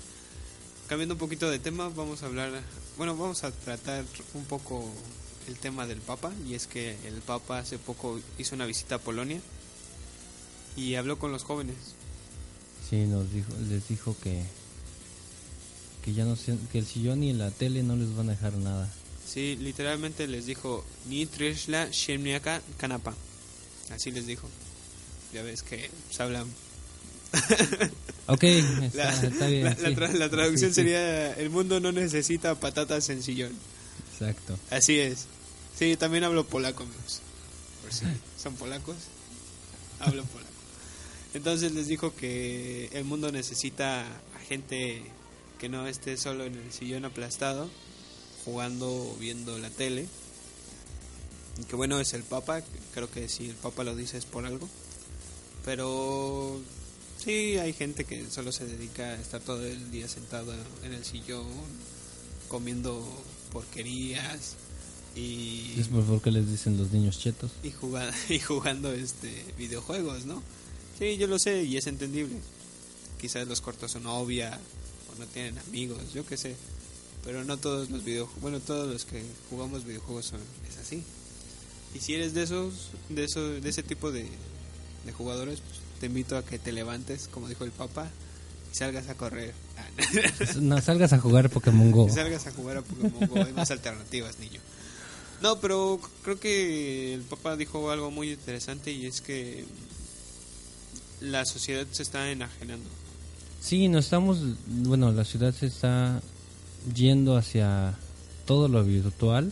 Cambiando 0.89 1.15
un 1.15 1.19
poquito 1.19 1.49
de 1.49 1.59
tema, 1.59 1.87
vamos 1.87 2.21
a 2.21 2.25
hablar, 2.25 2.51
bueno, 2.97 3.15
vamos 3.15 3.45
a 3.45 3.51
tratar 3.51 4.03
un 4.33 4.43
poco 4.43 4.91
el 5.47 5.55
tema 5.55 5.87
del 5.87 6.01
Papa 6.01 6.33
y 6.45 6.53
es 6.53 6.67
que 6.67 6.97
el 7.07 7.21
Papa 7.25 7.59
hace 7.59 7.77
poco 7.77 8.19
hizo 8.37 8.55
una 8.55 8.65
visita 8.65 8.95
a 8.95 8.99
Polonia 8.99 9.39
y 10.75 10.95
habló 10.95 11.17
con 11.19 11.31
los 11.31 11.43
jóvenes. 11.43 11.75
Sí, 12.89 12.97
nos 13.05 13.31
dijo, 13.31 13.49
les 13.69 13.87
dijo 13.87 14.15
que 14.21 14.43
que 16.03 16.13
ya 16.13 16.25
no 16.25 16.35
se- 16.35 16.57
que 16.71 16.79
el 16.79 16.85
sillón 16.87 17.21
y 17.23 17.31
la 17.33 17.51
tele 17.51 17.83
no 17.83 17.95
les 17.95 18.15
van 18.15 18.29
a 18.29 18.31
dejar 18.31 18.53
nada. 18.53 18.89
Sí, 19.27 19.55
literalmente 19.61 20.27
les 20.27 20.45
dijo, 20.47 20.83
ni 21.07 21.25
trishla 21.27 21.89
shemniaka 21.91 22.61
kanapa. 22.77 23.13
Así 23.91 24.09
les 24.11 24.25
dijo. 24.25 24.47
Ya 25.33 25.43
ves 25.43 25.61
que 25.63 25.89
se 26.09 26.23
hablan 26.23 26.47
Ok, 28.27 28.43
está, 28.43 28.97
La, 28.97 29.23
está 29.27 29.47
bien. 29.47 29.63
la- 29.63 29.69
la 29.75 29.89
sí. 29.89 29.95
tra- 29.95 30.11
la 30.13 30.29
traducción 30.29 30.71
Sí, 30.71 30.75
sí, 30.75 30.81
sería: 30.81 31.33
El 31.35 31.49
mundo 31.49 31.79
no 31.79 31.91
necesita 31.91 32.55
patatas 32.55 33.09
en 33.09 33.21
sillón. 33.23 33.51
Exacto. 34.13 34.57
Así 34.69 34.99
es. 34.99 35.25
Sí, 35.77 35.95
también 35.97 36.23
hablo 36.23 36.45
polaco, 36.45 36.83
amigos. 36.83 37.21
Por 37.83 37.93
si 37.93 38.05
son 38.41 38.55
polacos, 38.55 38.95
hablo 39.99 40.23
polaco. 40.25 40.50
Entonces 41.33 41.71
les 41.71 41.87
dijo 41.87 42.13
que 42.15 42.89
el 42.93 43.05
mundo 43.05 43.31
necesita 43.31 44.01
a 44.01 44.39
gente 44.47 45.01
que 45.59 45.69
no 45.69 45.87
esté 45.87 46.17
solo 46.17 46.45
en 46.45 46.55
el 46.55 46.73
sillón 46.73 47.05
aplastado, 47.05 47.69
jugando 48.43 48.87
o 48.89 49.15
viendo 49.19 49.57
la 49.57 49.69
tele. 49.69 50.07
Y 51.59 51.63
que 51.65 51.75
bueno, 51.75 51.99
es 51.99 52.13
el 52.13 52.23
Papa. 52.23 52.61
Creo 52.93 53.09
que 53.09 53.29
si 53.29 53.49
el 53.49 53.55
Papa 53.55 53.83
lo 53.83 53.95
dice 53.95 54.17
es 54.17 54.25
por 54.25 54.45
algo. 54.45 54.67
Pero 55.63 56.59
sí, 57.23 57.57
hay 57.57 57.73
gente 57.73 58.03
que 58.03 58.29
solo 58.29 58.51
se 58.51 58.65
dedica 58.65 59.03
a 59.03 59.15
estar 59.15 59.41
todo 59.41 59.65
el 59.65 59.91
día 59.91 60.07
sentado 60.07 60.53
en 60.83 60.93
el 60.93 61.05
sillón, 61.05 61.45
comiendo 62.49 63.05
porquerías 63.51 64.55
y, 65.15 65.75
Es 65.77 65.89
por 65.89 66.03
porque 66.05 66.31
les 66.31 66.49
dicen 66.49 66.77
los 66.77 66.91
niños 66.91 67.19
chetos. 67.19 67.51
y 67.63 67.71
jugando, 67.71 68.13
y 68.29 68.39
jugando 68.39 68.91
este 68.91 69.45
videojuegos, 69.57 70.25
¿no? 70.25 70.41
Sí, 70.99 71.17
yo 71.17 71.27
lo 71.27 71.39
sé 71.39 71.63
y 71.63 71.77
es 71.77 71.87
entendible. 71.87 72.35
Quizás 73.19 73.47
los 73.47 73.61
cortos 73.61 73.91
son 73.91 74.05
obvia 74.07 74.59
o 75.13 75.19
no 75.19 75.25
tienen 75.27 75.57
amigos, 75.59 76.13
yo 76.13 76.25
qué 76.25 76.37
sé. 76.37 76.55
Pero 77.23 77.43
no 77.43 77.57
todos 77.57 77.89
los 77.91 78.03
videojuegos, 78.03 78.41
bueno, 78.41 78.59
todos 78.59 78.91
los 78.91 79.05
que 79.05 79.23
jugamos 79.49 79.85
videojuegos 79.85 80.25
son 80.25 80.39
es 80.69 80.77
así. 80.77 81.03
Y 81.93 81.99
si 81.99 82.15
eres 82.15 82.33
de 82.33 82.43
esos 82.43 82.89
de 83.09 83.25
esos 83.25 83.61
de 83.61 83.69
ese 83.69 83.83
tipo 83.83 84.11
de, 84.11 84.25
de 85.05 85.11
jugadores, 85.13 85.59
pues, 85.61 85.79
te 85.99 86.07
invito 86.07 86.35
a 86.37 86.43
que 86.45 86.57
te 86.57 86.71
levantes, 86.71 87.27
como 87.27 87.47
dijo 87.47 87.63
el 87.63 87.71
Papa, 87.71 88.09
y 88.71 88.75
salgas 88.75 89.09
a 89.09 89.15
correr. 89.15 89.53
Ah, 89.77 89.87
No 90.59 90.81
salgas 90.81 91.13
a 91.13 91.19
jugar 91.19 91.49
Pokémon 91.49 91.91
Go. 91.91 92.09
salgas 92.13 92.47
a 92.47 92.51
jugar 92.51 92.77
a 92.77 92.81
Pokémon 92.81 93.27
Go. 93.27 93.43
Hay 93.43 93.53
más 93.53 93.69
alternativas, 93.69 94.39
niño. 94.39 94.61
No, 95.41 95.59
pero 95.59 95.99
creo 96.23 96.39
que 96.39 97.13
el 97.13 97.21
Papa 97.21 97.55
dijo 97.57 97.91
algo 97.91 98.09
muy 98.09 98.31
interesante 98.31 98.91
y 98.91 99.05
es 99.05 99.21
que 99.21 99.65
la 101.21 101.45
sociedad 101.45 101.85
se 101.91 102.03
está 102.03 102.29
enajenando. 102.31 102.89
Sí, 103.61 103.87
nos 103.87 104.05
estamos, 104.05 104.39
bueno, 104.67 105.11
la 105.11 105.23
ciudad 105.23 105.53
se 105.53 105.67
está 105.67 106.21
yendo 106.95 107.37
hacia 107.37 107.95
todo 108.45 108.67
lo 108.67 108.83
virtual. 108.83 109.51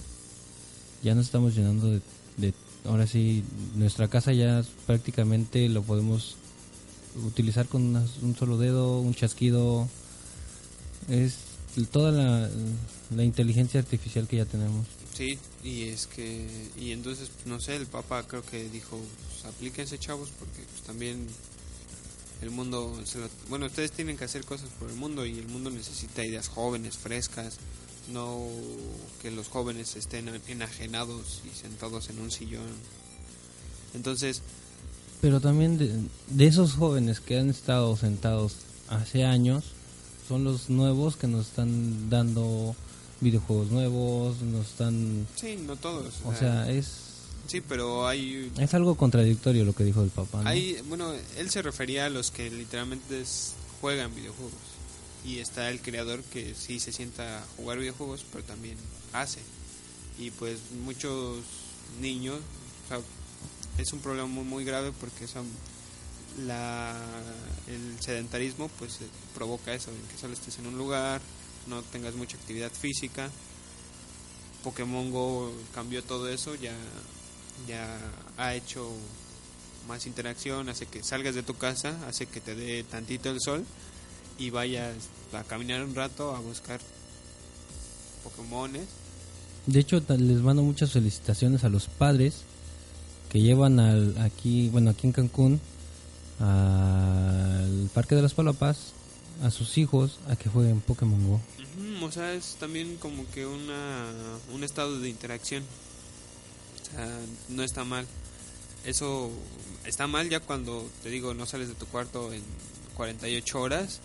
Ya 1.04 1.16
nos 1.16 1.26
estamos 1.28 1.56
llenando 1.56 1.88
de, 1.92 2.02
de- 2.38 2.54
ahora 2.86 3.06
sí, 3.08 3.44
nuestra 3.76 4.08
casa 4.08 4.34
ya 4.34 4.64
prácticamente 4.88 5.70
lo 5.70 5.84
podemos 5.84 6.36
utilizar 7.24 7.68
con 7.68 7.84
una- 7.84 8.06
un 8.22 8.36
solo 8.36 8.58
dedo, 8.58 9.00
un 9.00 9.14
chasquido. 9.14 9.88
Es 11.08 11.36
toda 11.92 12.12
la, 12.12 12.50
la 13.16 13.24
inteligencia 13.24 13.80
artificial 13.80 14.28
que 14.28 14.38
ya 14.38 14.46
tenemos. 14.46 14.86
Sí, 15.16 15.38
y 15.64 15.84
es 15.84 16.08
que, 16.08 16.48
y 16.80 16.92
entonces, 16.92 17.30
no 17.46 17.60
sé, 17.60 17.76
el 17.76 17.88
Papa 17.88 18.24
creo 18.28 18.42
que 18.44 18.70
dijo, 18.70 18.98
pues, 19.32 19.46
aplíquense 19.54 19.98
chavos 20.00 20.30
porque 20.40 20.62
pues, 20.70 20.82
también 20.84 21.28
el 22.42 22.52
mundo, 22.52 23.00
se 23.06 23.20
lo- 23.20 23.30
bueno, 23.50 23.66
ustedes 23.66 23.92
tienen 23.92 24.18
que 24.18 24.26
hacer 24.26 24.46
cosas 24.46 24.70
por 24.80 24.90
el 24.90 24.96
mundo 24.96 25.26
y 25.26 25.38
el 25.40 25.48
mundo 25.48 25.70
necesita 25.70 26.24
ideas 26.26 26.48
jóvenes, 26.48 26.98
frescas, 26.98 27.58
no 28.14 28.40
que 29.22 29.30
los 29.32 29.48
jóvenes 29.50 29.96
estén 29.96 30.30
enajenados 30.48 31.42
y 31.46 31.56
sentados 31.56 32.10
en 32.10 32.20
un 32.20 32.32
sillón. 32.32 32.68
Entonces, 33.94 34.42
Pero 35.22 35.42
también 35.42 35.78
de, 35.78 35.94
de 36.30 36.48
esos 36.48 36.74
jóvenes 36.74 37.20
que 37.20 37.38
han 37.40 37.50
estado 37.50 37.96
sentados 37.98 38.54
hace 38.88 39.26
años, 39.26 39.66
son 40.28 40.44
los 40.44 40.70
nuevos 40.70 41.18
que 41.18 41.28
nos 41.28 41.48
están 41.48 42.10
dando 42.10 42.76
videojuegos 43.20 43.70
nuevos, 43.72 44.42
nos 44.42 44.68
están... 44.68 45.28
sí, 45.36 45.58
no 45.66 45.76
todos. 45.76 46.14
O 46.24 46.34
sea, 46.36 46.70
es, 46.72 46.88
sí, 47.50 47.62
pero 47.62 48.08
hay 48.08 48.52
es 48.58 48.74
algo 48.74 48.96
contradictorio 48.96 49.66
lo 49.66 49.74
que 49.74 49.84
dijo 49.84 50.02
el 50.04 50.10
papá. 50.10 50.44
¿no? 50.44 50.50
Hay, 50.50 50.80
bueno, 50.88 51.12
él 51.38 51.50
se 51.50 51.62
refería 51.62 52.06
a 52.06 52.10
los 52.10 52.32
que 52.32 52.50
literalmente 52.50 53.22
es- 53.22 53.54
juegan 53.82 54.14
videojuegos. 54.16 54.54
Y 55.26 55.40
está 55.40 55.70
el 55.70 55.82
creador 55.82 56.24
que 56.24 56.56
sí 56.56 56.80
se 56.80 56.92
sienta 56.94 57.40
a 57.40 57.46
jugar 57.58 57.78
videojuegos, 57.80 58.26
pero 58.32 58.44
también 58.46 58.78
hace. 59.14 59.40
Y 60.18 60.32
pues 60.32 60.60
muchos 60.84 61.40
niños, 62.02 62.40
o 62.86 62.88
sea, 62.88 63.00
es 63.78 63.92
un 63.94 64.00
problema 64.00 64.28
muy, 64.28 64.44
muy 64.44 64.64
grave 64.66 64.92
porque 65.00 65.28
son 65.28 65.46
la, 66.46 66.96
el 67.68 68.02
sedentarismo 68.02 68.70
pues 68.80 68.96
eh, 69.02 69.06
provoca 69.36 69.74
eso, 69.74 69.92
en 69.92 69.98
que 70.08 70.18
solo 70.20 70.34
estés 70.34 70.58
en 70.60 70.68
un 70.68 70.78
lugar, 70.78 71.22
no 71.68 71.82
tengas 71.84 72.16
mucha 72.16 72.38
actividad 72.38 72.72
física. 72.72 73.30
Pokémon 74.64 75.12
Go 75.12 75.52
cambió 75.74 76.04
todo 76.04 76.28
eso, 76.30 76.56
ya, 76.56 76.74
ya 77.68 77.98
ha 78.38 78.56
hecho 78.56 78.90
más 79.88 80.06
interacción, 80.06 80.70
hace 80.70 80.86
que 80.86 81.04
salgas 81.04 81.36
de 81.36 81.44
tu 81.44 81.56
casa, 81.56 81.98
hace 82.08 82.26
que 82.26 82.42
te 82.42 82.56
dé 82.56 82.84
tantito 82.84 83.30
el 83.30 83.40
sol 83.42 83.66
y 84.38 84.50
vayas 84.50 84.96
a 85.34 85.44
caminar 85.44 85.84
un 85.84 85.96
rato 85.96 86.36
a 86.36 86.40
buscar 86.40 86.80
Pokémones. 88.24 88.88
De 89.66 89.80
hecho, 89.80 90.02
les 90.08 90.42
mando 90.42 90.64
muchas 90.64 90.92
felicitaciones 90.92 91.64
a 91.64 91.70
los 91.70 91.88
padres 91.88 92.44
que 93.30 93.42
llevan 93.42 93.80
al, 93.80 94.18
aquí, 94.20 94.70
bueno, 94.70 94.90
aquí 94.90 95.08
en 95.08 95.14
Cancún, 95.14 95.62
al 96.40 97.90
Parque 97.94 98.16
de 98.16 98.22
las 98.22 98.34
Palapas, 98.34 98.94
a 99.44 99.52
sus 99.52 99.78
hijos 99.78 100.20
a 100.28 100.36
que 100.36 100.50
jueguen 100.50 100.82
Pokémon 100.82 101.28
Go. 101.28 101.42
O 102.02 102.12
sea, 102.12 102.34
es 102.34 102.56
también 102.60 102.98
como 102.98 103.30
que 103.32 103.46
una, 103.46 104.08
un 104.54 104.64
estado 104.64 105.00
de 105.00 105.10
interacción. 105.10 105.64
Sea, 106.96 107.20
no 107.50 107.64
está 107.64 107.84
mal. 107.84 108.06
Eso 108.86 109.30
está 109.86 110.08
mal 110.08 110.30
ya 110.30 110.40
cuando, 110.40 110.90
te 111.04 111.10
digo, 111.10 111.34
no 111.34 111.46
sales 111.46 111.68
de 111.68 111.76
tu 111.76 111.86
cuarto 111.88 112.32
en 112.34 112.42
48 112.96 113.60
horas 113.62 114.00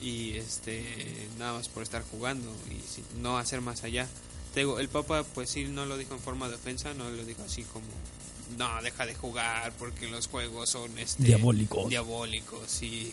y 0.00 0.30
este 0.36 0.84
nada 1.38 1.54
más 1.54 1.68
por 1.68 1.82
estar 1.82 2.02
jugando 2.10 2.48
y 2.70 3.18
no 3.20 3.38
hacer 3.38 3.60
más 3.60 3.82
allá. 3.84 4.06
Te 4.54 4.60
digo, 4.60 4.78
el 4.80 4.88
Papa 4.88 5.24
pues 5.34 5.50
sí 5.50 5.64
no 5.64 5.86
lo 5.86 5.96
dijo 5.96 6.14
en 6.14 6.20
forma 6.20 6.48
de 6.48 6.56
ofensa, 6.56 6.92
no 6.94 7.08
lo 7.10 7.24
dijo 7.24 7.42
así 7.44 7.62
como 7.64 7.86
no, 8.58 8.82
deja 8.82 9.06
de 9.06 9.14
jugar 9.14 9.72
porque 9.78 10.08
los 10.08 10.26
juegos 10.26 10.70
son 10.70 10.98
este 10.98 11.22
Diabólicos. 11.22 11.88
diabólicos 11.88 12.82
y 12.82 13.12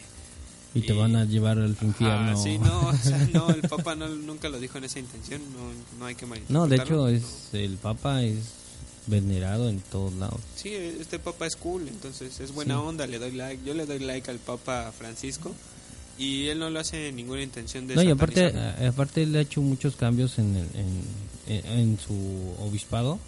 Y 0.74 0.82
te 0.82 0.94
Y- 0.94 0.98
van 0.98 1.16
a 1.16 1.26
llevar 1.26 1.58
al 1.60 1.78
Ah, 1.80 1.86
infierno. 1.86 2.44
sí, 2.44 2.58
no, 2.58 2.88
o 2.90 2.94
sea, 2.98 3.18
no, 3.34 3.50
el 3.50 3.62
Papa 3.70 3.96
no, 3.96 4.08
nunca 4.10 4.50
lo 4.50 4.60
dijo 4.60 4.78
en 4.78 4.84
esa 4.86 5.00
intención, 5.00 5.42
no, 5.54 6.00
no 6.00 6.06
hay 6.06 6.16
que 6.16 6.26
No, 6.50 6.68
de 6.68 6.76
hecho, 6.78 7.08
es 7.08 7.50
el 7.54 7.78
Papa 7.78 8.24
es 8.24 8.38
venerado 9.08 9.70
en 9.70 9.80
todos 9.80 10.14
lados. 10.14 10.40
Sí, 10.56 10.74
este 10.74 11.18
Papa 11.20 11.46
es 11.48 11.56
cool, 11.56 11.88
entonces 11.88 12.40
es 12.40 12.54
buena 12.54 12.76
Sí. 12.76 12.82
onda, 12.82 13.08
le 13.08 13.20
doy 13.20 13.32
like, 13.32 13.64
yo 13.66 13.74
le 13.74 13.86
doy 13.86 14.00
like 14.00 14.30
al 14.30 14.38
Papa 14.40 14.92
Francisco 14.98 15.54
y 16.18 16.48
él 16.48 16.60
no 16.60 16.70
lo 16.70 16.80
hace 16.80 17.10
en 17.10 17.16
ninguna 17.16 17.42
intención 17.44 17.88
de 17.88 17.96
No, 17.96 18.04
y 18.04 18.10
aparte, 18.12 18.46
a- 18.48 18.90
aparte 18.90 19.24
él 19.24 19.36
ha 19.36 19.42
hecho 19.42 19.62
muchos 19.62 19.96
cambios 19.96 20.38
en, 20.40 20.56
el- 20.56 20.70
en, 20.76 21.56
en- 21.66 21.80
en 21.80 22.00
su 22.00 22.14
obispado. 22.60 23.20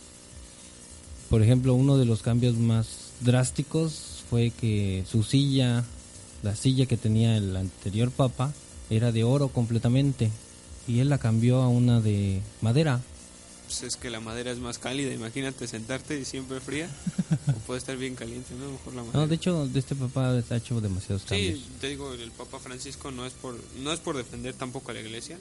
Por 1.30 1.44
ejemplo, 1.44 1.74
uno 1.76 1.98
de 1.98 2.06
los 2.06 2.22
cambios 2.22 2.56
más 2.56 2.88
drásticos 3.22 4.24
fue 4.30 4.50
que 4.52 5.04
su 5.10 5.24
silla, 5.24 5.84
la 6.44 6.56
silla 6.56 6.86
que 6.88 6.98
tenía 6.98 7.38
el 7.38 7.56
anterior 7.56 8.10
papa, 8.12 8.54
era 8.90 9.12
de 9.12 9.24
oro 9.24 9.50
completamente. 9.50 10.32
Y 10.88 11.00
él 11.02 11.10
la 11.10 11.20
cambió 11.20 11.62
a 11.62 11.68
una 11.68 12.02
de 12.02 12.42
madera. 12.62 13.02
Pues 13.70 13.84
es 13.84 13.98
que 13.98 14.10
la 14.10 14.20
madera 14.20 14.50
es 14.50 14.58
más 14.58 14.80
cálida, 14.80 15.14
imagínate 15.14 15.68
sentarte 15.68 16.20
y 16.20 16.26
siempre 16.26 16.60
fría, 16.60 16.90
o 17.48 17.52
puede 17.68 17.78
estar 17.78 17.96
bien 17.98 18.16
caliente, 18.16 18.56
¿no? 18.60 18.72
Mejor 18.72 18.96
la 18.96 19.04
madera. 19.04 19.20
No, 19.20 19.28
de 19.28 19.36
hecho, 19.36 19.68
de 19.68 19.78
este 19.80 19.94
papá 19.96 20.32
ha 20.32 20.56
hecho 20.58 20.82
demasiados 20.82 21.22
cambios. 21.24 21.60
Sí, 21.60 21.66
te 21.80 21.90
digo, 21.90 22.12
el 22.14 22.32
Papa 22.32 22.58
Francisco 22.58 23.12
no 23.12 23.28
es 23.28 23.34
por 23.34 23.56
no 23.84 23.94
es 23.94 24.00
por 24.00 24.18
defender 24.18 24.56
tampoco 24.56 24.90
a 24.90 24.96
la 24.96 25.02
iglesia, 25.02 25.38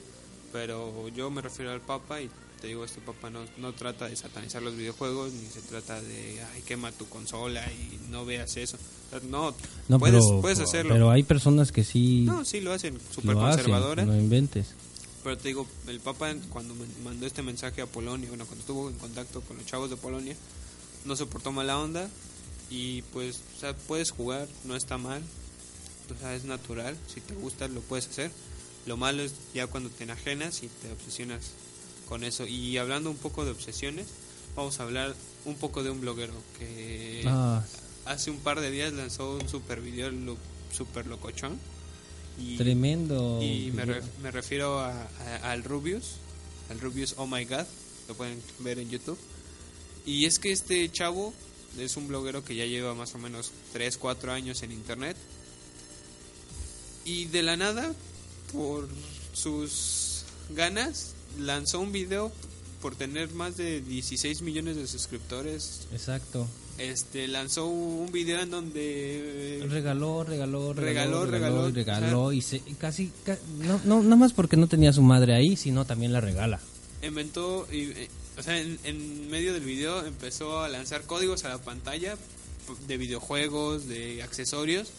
pero 0.53 1.07
yo 1.09 1.31
me 1.31 1.41
refiero 1.41 1.71
al 1.71 1.81
Papa 1.81 2.21
y 2.21 2.29
te 2.61 2.67
digo, 2.67 2.85
este 2.85 3.01
Papa 3.01 3.31
no, 3.31 3.39
no 3.57 3.73
trata 3.73 4.07
de 4.07 4.15
satanizar 4.15 4.61
los 4.61 4.75
videojuegos, 4.75 5.31
ni 5.33 5.47
se 5.47 5.61
trata 5.61 5.99
de, 5.99 6.39
ay, 6.53 6.61
quema 6.67 6.91
tu 6.91 7.07
consola 7.09 7.65
y 7.71 8.11
no 8.11 8.25
veas 8.25 8.57
eso. 8.57 8.77
No, 9.27 9.55
No, 9.87 9.97
puedes, 9.97 10.23
pero, 10.23 10.41
puedes 10.41 10.59
hacerlo. 10.59 10.93
pero 10.93 11.09
hay 11.09 11.23
personas 11.23 11.71
que 11.71 11.83
sí 11.83 12.25
no, 12.25 12.45
sí 12.45 12.61
lo 12.61 12.73
hacen, 12.73 12.99
súper 13.11 13.33
conservadoras. 13.33 14.05
no 14.05 14.15
inventes. 14.15 14.67
Pero 15.29 15.37
te 15.37 15.49
digo, 15.49 15.67
el 15.85 15.99
Papa 15.99 16.33
cuando 16.49 16.73
mandó 17.03 17.27
este 17.27 17.43
mensaje 17.43 17.83
a 17.83 17.85
Polonia, 17.85 18.27
bueno, 18.29 18.47
cuando 18.47 18.61
estuvo 18.61 18.89
en 18.89 18.95
contacto 18.95 19.41
con 19.41 19.57
los 19.57 19.65
chavos 19.67 19.91
de 19.91 19.95
Polonia, 19.95 20.35
no 21.05 21.15
se 21.15 21.27
portó 21.27 21.51
mala 21.51 21.77
onda 21.77 22.09
y 22.71 23.03
pues, 23.13 23.41
o 23.55 23.59
sea, 23.59 23.77
puedes 23.77 24.09
jugar, 24.09 24.47
no 24.63 24.75
está 24.75 24.97
mal, 24.97 25.21
o 26.11 26.19
sea, 26.19 26.33
es 26.33 26.45
natural, 26.45 26.97
si 27.13 27.21
te 27.21 27.35
gusta 27.35 27.67
lo 27.67 27.81
puedes 27.81 28.07
hacer. 28.07 28.31
Lo 28.87 28.97
malo 28.97 29.21
es 29.21 29.33
ya 29.53 29.67
cuando 29.67 29.91
te 29.91 30.03
enajenas 30.05 30.63
y 30.63 30.67
te 30.67 30.91
obsesionas 30.91 31.51
con 32.07 32.23
eso. 32.23 32.47
Y 32.47 32.79
hablando 32.79 33.11
un 33.11 33.17
poco 33.17 33.45
de 33.45 33.51
obsesiones, 33.51 34.07
vamos 34.55 34.79
a 34.79 34.83
hablar 34.83 35.13
un 35.45 35.57
poco 35.57 35.83
de 35.83 35.91
un 35.91 36.01
bloguero 36.01 36.33
que 36.57 37.23
Ah, 37.27 37.63
hace 38.05 38.31
un 38.31 38.39
par 38.39 38.61
de 38.61 38.71
días 38.71 38.93
lanzó 38.93 39.35
un 39.35 39.47
super 39.47 39.79
video, 39.79 40.09
lo 40.09 40.37
súper 40.75 41.05
locochón. 41.05 41.59
Y, 42.39 42.57
Tremendo. 42.57 43.39
y 43.41 43.71
me, 43.71 43.85
re- 43.85 44.01
me 44.21 44.31
refiero 44.31 44.79
a, 44.79 44.91
a- 44.91 45.51
al 45.51 45.63
Rubius, 45.63 46.11
al 46.69 46.79
Rubius 46.79 47.15
Oh 47.17 47.27
My 47.27 47.43
God, 47.45 47.65
lo 48.07 48.15
pueden 48.15 48.41
ver 48.59 48.79
en 48.79 48.89
YouTube. 48.89 49.17
Y 50.05 50.25
es 50.25 50.39
que 50.39 50.51
este 50.51 50.89
chavo 50.91 51.33
es 51.77 51.97
un 51.97 52.07
bloguero 52.07 52.43
que 52.43 52.55
ya 52.55 52.65
lleva 52.65 52.93
más 52.95 53.13
o 53.15 53.17
menos 53.19 53.51
3, 53.73 53.97
4 53.97 54.31
años 54.31 54.63
en 54.63 54.71
internet. 54.71 55.15
Y 57.05 57.25
de 57.25 57.43
la 57.43 57.57
nada, 57.57 57.93
por 58.53 58.87
sus 59.33 60.23
ganas, 60.55 61.13
lanzó 61.39 61.79
un 61.79 61.91
video 61.91 62.31
por 62.81 62.95
tener 62.95 63.31
más 63.33 63.57
de 63.57 63.81
16 63.81 64.41
millones 64.41 64.75
de 64.77 64.87
suscriptores. 64.87 65.81
Exacto. 65.91 66.47
Este 66.79 67.27
lanzó 67.27 67.65
un 67.65 68.11
video 68.11 68.39
en 68.39 68.49
donde 68.51 69.59
eh, 69.59 69.67
Regaló, 69.69 70.23
regaló, 70.23 70.73
Regaló, 70.73 71.25
regaló, 71.25 71.25
regaló, 71.25 71.69
y 71.69 71.71
regaló 71.73 72.23
o 72.23 72.29
sea- 72.31 72.37
y 72.37 72.41
se, 72.41 72.61
casi, 72.77 73.11
ca- 73.25 73.37
no, 73.59 73.81
no, 73.83 74.01
nada 74.01 74.15
más 74.15 74.33
porque 74.33 74.55
no 74.57 74.67
tenía 74.67 74.93
su 74.93 75.01
madre 75.01 75.35
ahí, 75.35 75.55
sino 75.57 75.85
también 75.85 76.13
la 76.13 76.21
regala. 76.21 76.59
inventó, 77.03 77.67
y, 77.71 77.91
eh, 77.91 78.07
o 78.37 78.43
sea, 78.43 78.59
en, 78.59 78.79
en 78.85 79.29
medio 79.29 79.53
del 79.53 79.63
video 79.63 80.05
empezó 80.05 80.61
a 80.61 80.69
lanzar 80.69 81.03
códigos 81.03 81.43
a 81.45 81.49
la 81.49 81.57
pantalla 81.57 82.17
de 82.87 82.97
videojuegos, 82.97 83.87
de 83.87 84.23
accesorios 84.23 84.89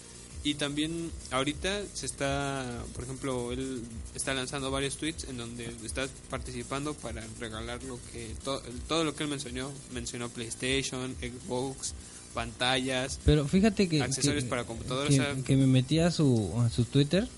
y 0.43 0.55
también 0.55 1.11
ahorita 1.31 1.83
se 1.93 2.07
está, 2.07 2.83
por 2.95 3.05
ejemplo, 3.05 3.53
él 3.53 3.83
está 4.15 4.33
lanzando 4.35 4.71
varios 4.71 4.97
tweets 4.97 5.25
en 5.25 5.37
donde 5.37 5.67
está 5.85 6.09
participando 6.31 6.95
para 6.95 7.23
regalar 7.39 7.83
lo 7.85 7.99
que 8.13 8.35
to- 8.45 8.63
todo 8.89 9.05
lo 9.05 9.15
que 9.15 9.25
él 9.25 9.29
mencionó, 9.31 9.71
mencionó 9.93 10.29
PlayStation, 10.31 11.15
Xbox, 11.21 11.93
pantallas, 12.35 13.19
Pero 13.25 13.47
fíjate 13.47 13.89
que... 13.89 14.03
Accesorios 14.03 14.45
que- 14.45 14.51
para 14.51 14.65
computadora, 14.65 15.09
Que, 15.09 15.21
o 15.21 15.25
sea- 15.25 15.37
que 15.45 15.57
me 15.57 15.67
metí 15.67 15.99
a 15.99 16.11
su, 16.11 16.51
a 16.59 16.71
su 16.71 16.85
Twitter 16.85 17.29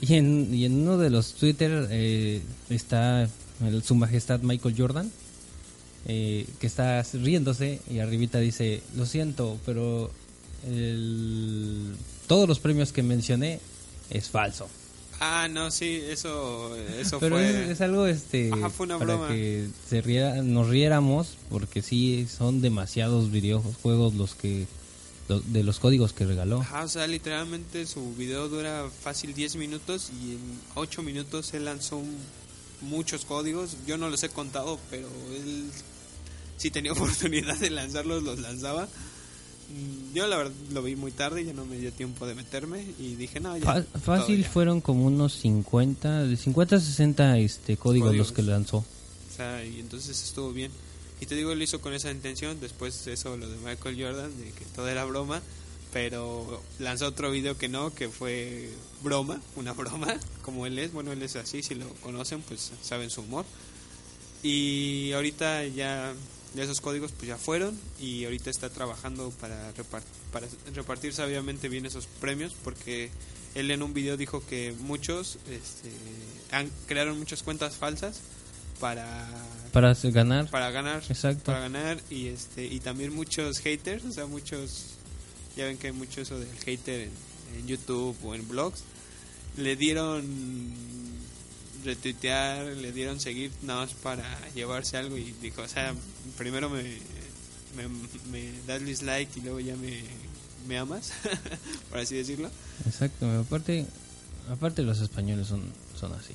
y 0.00 0.14
en, 0.14 0.52
y 0.54 0.64
en 0.64 0.74
uno 0.82 0.98
de 0.98 1.08
los 1.10 1.34
Twitter 1.34 1.86
eh, 1.90 2.42
está 2.68 3.22
el- 3.64 3.82
su 3.84 3.94
majestad 3.94 4.40
Michael 4.40 4.74
Jordan 4.76 5.10
eh, 6.06 6.46
que 6.60 6.66
está 6.66 7.02
riéndose 7.14 7.80
y 7.90 8.00
arribita 8.00 8.38
dice, 8.40 8.82
lo 8.96 9.06
siento, 9.06 9.58
pero 9.64 10.10
el- 10.66 11.94
todos 12.26 12.48
los 12.48 12.58
premios 12.60 12.92
que 12.92 13.02
mencioné 13.02 13.60
es 14.10 14.28
falso. 14.28 14.68
Ah, 15.20 15.46
no, 15.48 15.70
sí, 15.70 16.00
eso, 16.08 16.74
eso 16.76 17.18
Pero 17.20 17.36
fue. 17.36 17.48
es, 17.64 17.70
es 17.70 17.80
algo 17.80 18.06
este 18.06 18.50
Ajá, 18.52 18.68
fue 18.68 18.86
una 18.86 18.98
para 18.98 19.14
broma. 19.14 19.28
que 19.28 19.68
se 19.88 20.00
riera- 20.02 20.42
nos 20.42 20.68
riéramos 20.68 21.36
porque 21.50 21.82
sí 21.82 22.26
son 22.26 22.60
demasiados 22.60 23.30
videojuegos 23.30 24.14
los 24.14 24.34
que 24.34 24.66
de 25.28 25.62
los 25.62 25.78
códigos 25.78 26.12
que 26.12 26.26
regaló. 26.26 26.60
Ajá, 26.60 26.84
o 26.84 26.88
sea, 26.88 27.06
literalmente 27.06 27.86
su 27.86 28.14
video 28.14 28.48
dura 28.48 28.90
fácil 29.02 29.32
10 29.32 29.56
minutos 29.56 30.10
y 30.22 30.32
en 30.32 30.40
8 30.74 31.02
minutos 31.02 31.54
él 31.54 31.64
lanzó 31.64 31.96
un- 31.96 32.18
muchos 32.82 33.24
códigos. 33.24 33.76
Yo 33.86 33.96
no 33.96 34.10
los 34.10 34.22
he 34.24 34.28
contado, 34.28 34.78
pero 34.90 35.08
él, 35.34 35.70
si 36.58 36.70
tenía 36.70 36.92
oportunidad 37.32 37.56
de 37.58 37.70
lanzarlos, 37.70 38.22
los 38.22 38.38
lanzaba. 38.40 38.88
Yo 40.14 40.26
la 40.26 40.36
verdad 40.36 40.52
lo 40.72 40.82
vi 40.82 40.94
muy 40.94 41.10
tarde, 41.10 41.44
ya 41.44 41.52
no 41.52 41.64
me 41.66 41.76
dio 41.78 41.92
tiempo 41.92 42.26
de 42.26 42.34
meterme 42.34 42.84
y 42.98 43.16
dije, 43.16 43.40
no, 43.40 43.56
ya. 43.56 43.84
Fácil 44.02 44.42
ya. 44.42 44.48
fueron 44.48 44.80
como 44.80 45.06
unos 45.06 45.32
50, 45.34 46.24
de 46.24 46.36
50 46.36 46.76
a 46.76 46.80
60 46.80 47.38
este 47.38 47.76
códigos, 47.76 48.08
Códigos. 48.08 48.28
los 48.28 48.36
que 48.36 48.42
lanzó. 48.42 48.78
O 48.78 49.36
sea, 49.36 49.64
y 49.64 49.80
entonces 49.80 50.22
estuvo 50.22 50.52
bien. 50.52 50.70
Y 51.20 51.26
te 51.26 51.34
digo, 51.34 51.54
lo 51.54 51.62
hizo 51.64 51.80
con 51.80 51.94
esa 51.94 52.10
intención. 52.10 52.60
Después 52.60 53.04
de 53.04 53.14
eso, 53.14 53.36
lo 53.36 53.48
de 53.48 53.56
Michael 53.58 53.96
Jordan, 54.00 54.30
de 54.38 54.50
que 54.52 54.64
todo 54.74 54.88
era 54.88 55.04
broma. 55.04 55.42
Pero 55.92 56.60
lanzó 56.80 57.06
otro 57.06 57.30
video 57.30 57.56
que 57.56 57.68
no, 57.68 57.94
que 57.94 58.08
fue 58.08 58.68
broma, 59.02 59.40
una 59.56 59.72
broma, 59.74 60.14
como 60.42 60.66
él 60.66 60.78
es. 60.78 60.92
Bueno, 60.92 61.12
él 61.12 61.22
es 61.22 61.36
así, 61.36 61.62
si 61.62 61.74
lo 61.74 61.88
conocen, 62.02 62.42
pues 62.42 62.72
saben 62.82 63.10
su 63.10 63.22
humor. 63.22 63.44
Y 64.42 65.12
ahorita 65.12 65.64
ya, 65.66 66.12
ya 66.54 66.62
esos 66.64 66.80
códigos 66.80 67.12
pues 67.12 67.28
ya 67.28 67.36
fueron. 67.36 67.78
Y 68.00 68.24
ahorita 68.24 68.50
está 68.50 68.70
trabajando 68.70 69.30
para, 69.40 69.72
repar- 69.74 70.02
para 70.32 70.46
repartir 70.74 71.12
sabiamente 71.12 71.68
bien 71.68 71.86
esos 71.86 72.06
premios. 72.06 72.54
Porque 72.64 73.10
él 73.54 73.70
en 73.70 73.82
un 73.82 73.92
video 73.94 74.16
dijo 74.16 74.44
que 74.46 74.72
muchos 74.80 75.38
este, 75.50 75.90
han, 76.50 76.70
crearon 76.86 77.18
muchas 77.18 77.42
cuentas 77.42 77.76
falsas 77.76 78.20
para 78.80 79.28
Para 79.72 79.94
ganar. 79.94 80.50
para 80.50 80.70
ganar 80.72 81.02
Exacto. 81.08 81.44
para 81.44 81.60
ganar 81.60 82.00
y 82.10 82.26
este 82.26 82.66
y 82.66 82.80
también 82.80 83.14
muchos 83.14 83.58
haters 83.60 84.04
o 84.04 84.10
sea 84.10 84.26
muchos 84.26 84.94
ya 85.56 85.66
ven 85.66 85.78
que 85.78 85.86
hay 85.86 85.92
mucho 85.92 86.20
eso 86.20 86.40
del 86.40 86.48
hater 86.64 87.02
en, 87.02 87.10
en 87.60 87.66
YouTube 87.68 88.16
o 88.24 88.34
en 88.34 88.48
blogs 88.48 88.82
le 89.56 89.76
dieron 89.76 90.24
retuitear 91.84 92.64
le 92.64 92.92
dieron 92.92 93.20
seguir 93.20 93.50
nada 93.62 93.80
más 93.82 93.92
para 93.94 94.24
llevarse 94.54 94.96
algo 94.96 95.16
y 95.16 95.32
dijo 95.42 95.62
o 95.62 95.68
sea 95.68 95.94
primero 96.38 96.68
me 96.70 96.82
me, 97.76 97.88
me 98.30 98.50
das 98.66 98.84
dislike 98.84 99.36
y 99.36 99.40
luego 99.40 99.60
ya 99.60 99.76
me, 99.76 100.02
me 100.66 100.78
amas 100.78 101.12
por 101.90 101.98
así 101.98 102.16
decirlo 102.16 102.50
Exacto, 102.86 103.30
aparte 103.38 103.86
aparte 104.50 104.82
los 104.82 105.00
españoles 105.00 105.46
son 105.48 105.62
son 105.98 106.12
así. 106.12 106.34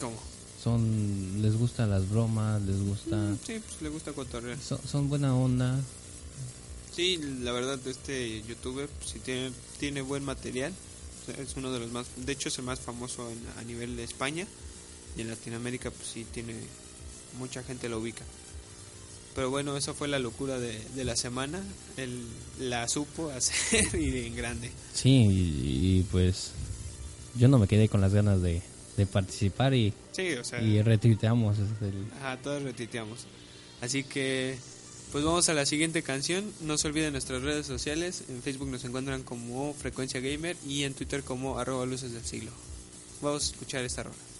como 0.00 0.16
Son 0.62 1.42
les 1.42 1.56
gustan 1.56 1.90
las 1.90 2.08
bromas, 2.08 2.62
les 2.62 2.80
gusta 2.80 3.34
sí 3.46 3.60
pues 3.66 3.82
le 3.82 3.88
gusta 3.88 4.12
cotorrear 4.12 4.58
son, 4.60 4.78
son 4.86 5.08
buena 5.08 5.34
onda. 5.34 5.78
Sí, 6.94 7.18
la 7.40 7.52
verdad, 7.52 7.78
este 7.86 8.42
youtuber 8.42 8.86
pues, 8.86 9.10
sí 9.12 9.18
tiene, 9.18 9.50
tiene 9.80 10.02
buen 10.02 10.24
material. 10.24 10.74
Es 11.28 11.56
uno 11.56 11.70
de 11.72 11.80
los 11.80 11.90
más, 11.92 12.06
de 12.16 12.32
hecho 12.32 12.48
es 12.48 12.58
el 12.58 12.64
más 12.64 12.80
famoso 12.80 13.30
en- 13.30 13.42
a 13.58 13.62
nivel 13.64 13.96
de 13.96 14.04
España 14.04 14.46
y 15.16 15.20
en 15.20 15.28
Latinoamérica 15.28 15.90
pues 15.90 16.08
sí 16.08 16.26
tiene, 16.32 16.54
mucha 17.38 17.62
gente 17.62 17.88
lo 17.88 17.98
ubica. 17.98 18.24
Pero 19.34 19.48
bueno, 19.50 19.76
esa 19.76 19.94
fue 19.94 20.08
la 20.08 20.18
locura 20.18 20.58
de, 20.58 20.78
de 20.94 21.04
la 21.04 21.16
semana. 21.16 21.62
Él 21.96 22.22
la 22.60 22.86
supo 22.88 23.30
hacer 23.30 23.94
y 24.00 24.26
en 24.26 24.36
grande. 24.36 24.70
Sí, 24.92 25.08
y, 25.10 25.98
y, 26.00 26.06
pues 26.10 26.50
yo 27.36 27.48
no 27.48 27.58
me 27.58 27.66
quedé 27.66 27.88
con 27.88 28.00
las 28.02 28.12
ganas 28.12 28.42
de, 28.42 28.60
de 28.96 29.06
participar 29.06 29.72
y, 29.72 29.94
Sí, 30.12 30.32
o 30.34 30.44
sea, 30.44 30.60
y 30.60 30.82
retuiteamos 30.82 31.56
el- 31.58 32.06
ajá, 32.18 32.36
todos 32.42 32.62
retuiteamos. 32.62 33.20
Así 33.80 34.04
que, 34.04 34.56
pues 35.12 35.24
vamos 35.24 35.50
a 35.50 35.54
la 35.54 35.66
siguiente 35.66 36.02
canción. 36.02 36.50
No 36.62 36.78
se 36.78 36.88
olviden 36.88 37.12
nuestras 37.12 37.42
redes 37.42 37.66
sociales. 37.66 38.24
En 38.30 38.42
Facebook 38.42 38.68
nos 38.68 38.82
encuentran 38.84 39.22
como 39.22 39.74
Frecuencia 39.74 40.20
Gamer 40.20 40.56
y 40.66 40.84
en 40.84 40.94
Twitter 40.94 41.22
como 41.22 41.58
arroba 41.58 41.84
luces 41.84 42.12
del 42.12 42.24
siglo. 42.24 42.50
Vamos 43.20 43.42
a 43.42 43.52
escuchar 43.52 43.84
esta 43.84 44.04
rola. 44.04 44.31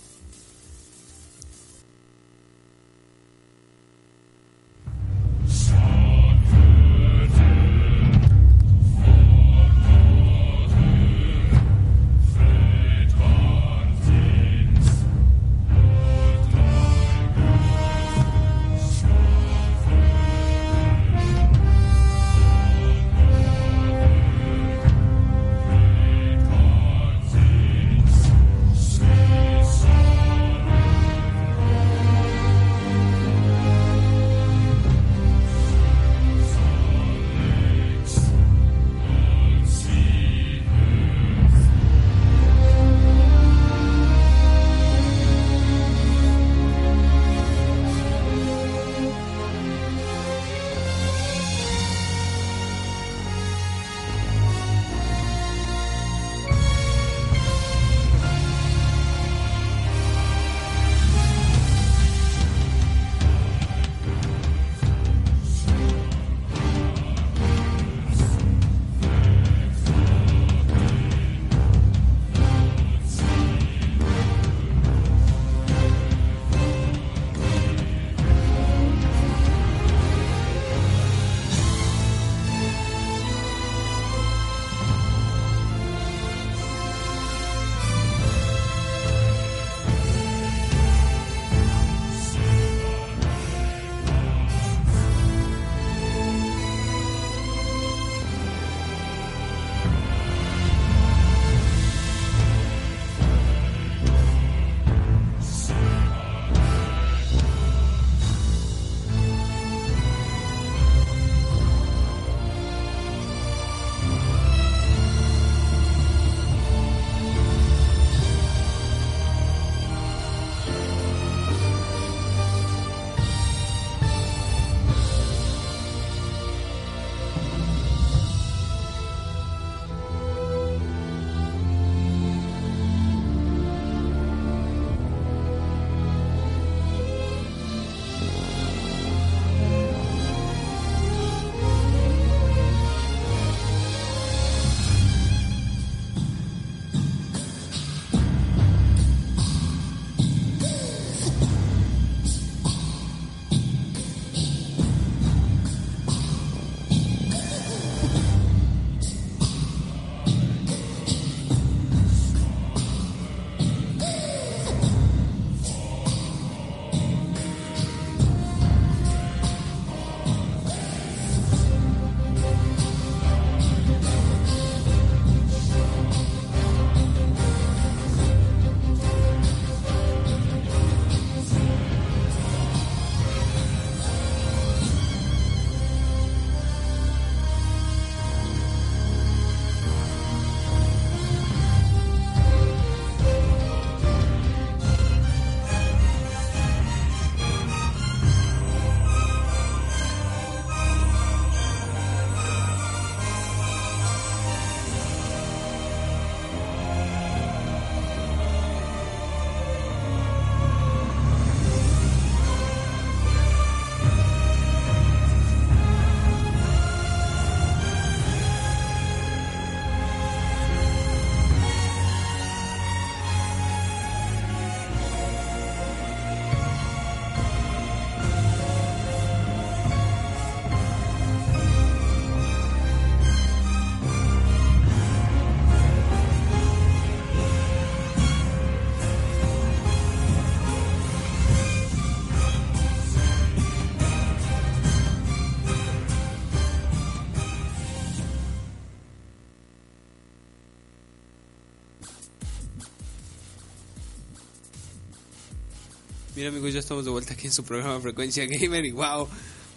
Bien 256.43 256.55
amigos, 256.55 256.75
ya 256.75 256.81
estamos 256.81 257.05
de 257.05 257.13
vuelta 257.13 257.35
aquí 257.35 257.47
en 257.47 257.53
su 257.53 257.63
programa 257.63 258.01
Frecuencia 258.01 258.45
Gamer 258.51 258.85
y 258.85 258.91
wow, 258.91 259.29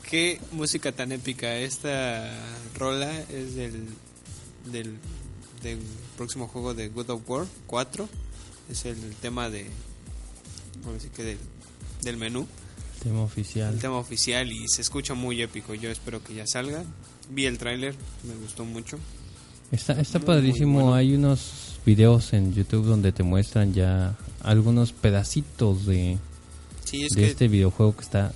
qué 0.09 0.41
música 0.51 0.91
tan 0.91 1.11
épica. 1.11 1.55
Esta 1.57 2.27
rola 2.75 3.21
es 3.31 3.53
del, 3.53 3.85
del, 4.71 4.97
del 5.61 5.77
próximo 6.17 6.47
juego 6.47 6.73
de 6.73 6.87
God 6.89 7.11
of 7.11 7.29
War 7.29 7.45
4. 7.67 8.09
Es 8.71 8.85
el 8.85 8.97
tema 9.21 9.51
de, 9.51 9.67
bueno, 10.83 10.97
que 11.15 11.23
del, 11.23 11.37
del 12.01 12.17
menú, 12.17 12.47
Tema 13.03 13.21
oficial. 13.21 13.71
el 13.75 13.79
tema 13.79 13.97
oficial 13.99 14.51
y 14.51 14.67
se 14.67 14.81
escucha 14.81 15.13
muy 15.13 15.43
épico. 15.43 15.75
Yo 15.75 15.91
espero 15.91 16.23
que 16.23 16.33
ya 16.33 16.47
salga. 16.47 16.83
Vi 17.29 17.45
el 17.45 17.59
tráiler, 17.59 17.93
me 18.27 18.33
gustó 18.41 18.65
mucho. 18.65 18.97
Está, 19.71 20.01
está 20.01 20.17
Muy, 20.17 20.25
padrísimo. 20.25 20.71
muy 20.71 20.81
bueno. 20.81 20.95
Hay 20.95 21.13
unos 21.13 21.77
videos 21.85 22.33
en 22.33 22.55
YouTube 22.55 22.87
donde 22.87 23.11
te 23.11 23.21
muestran 23.21 23.71
ya 23.71 24.17
algunos 24.41 24.93
pedacitos 24.93 25.85
de, 25.85 26.17
Sí, 26.97 27.05
es 27.05 27.11
de 27.13 27.21
que 27.21 27.27
este 27.27 27.47
videojuego 27.47 27.95
que 27.95 28.01
está. 28.01 28.33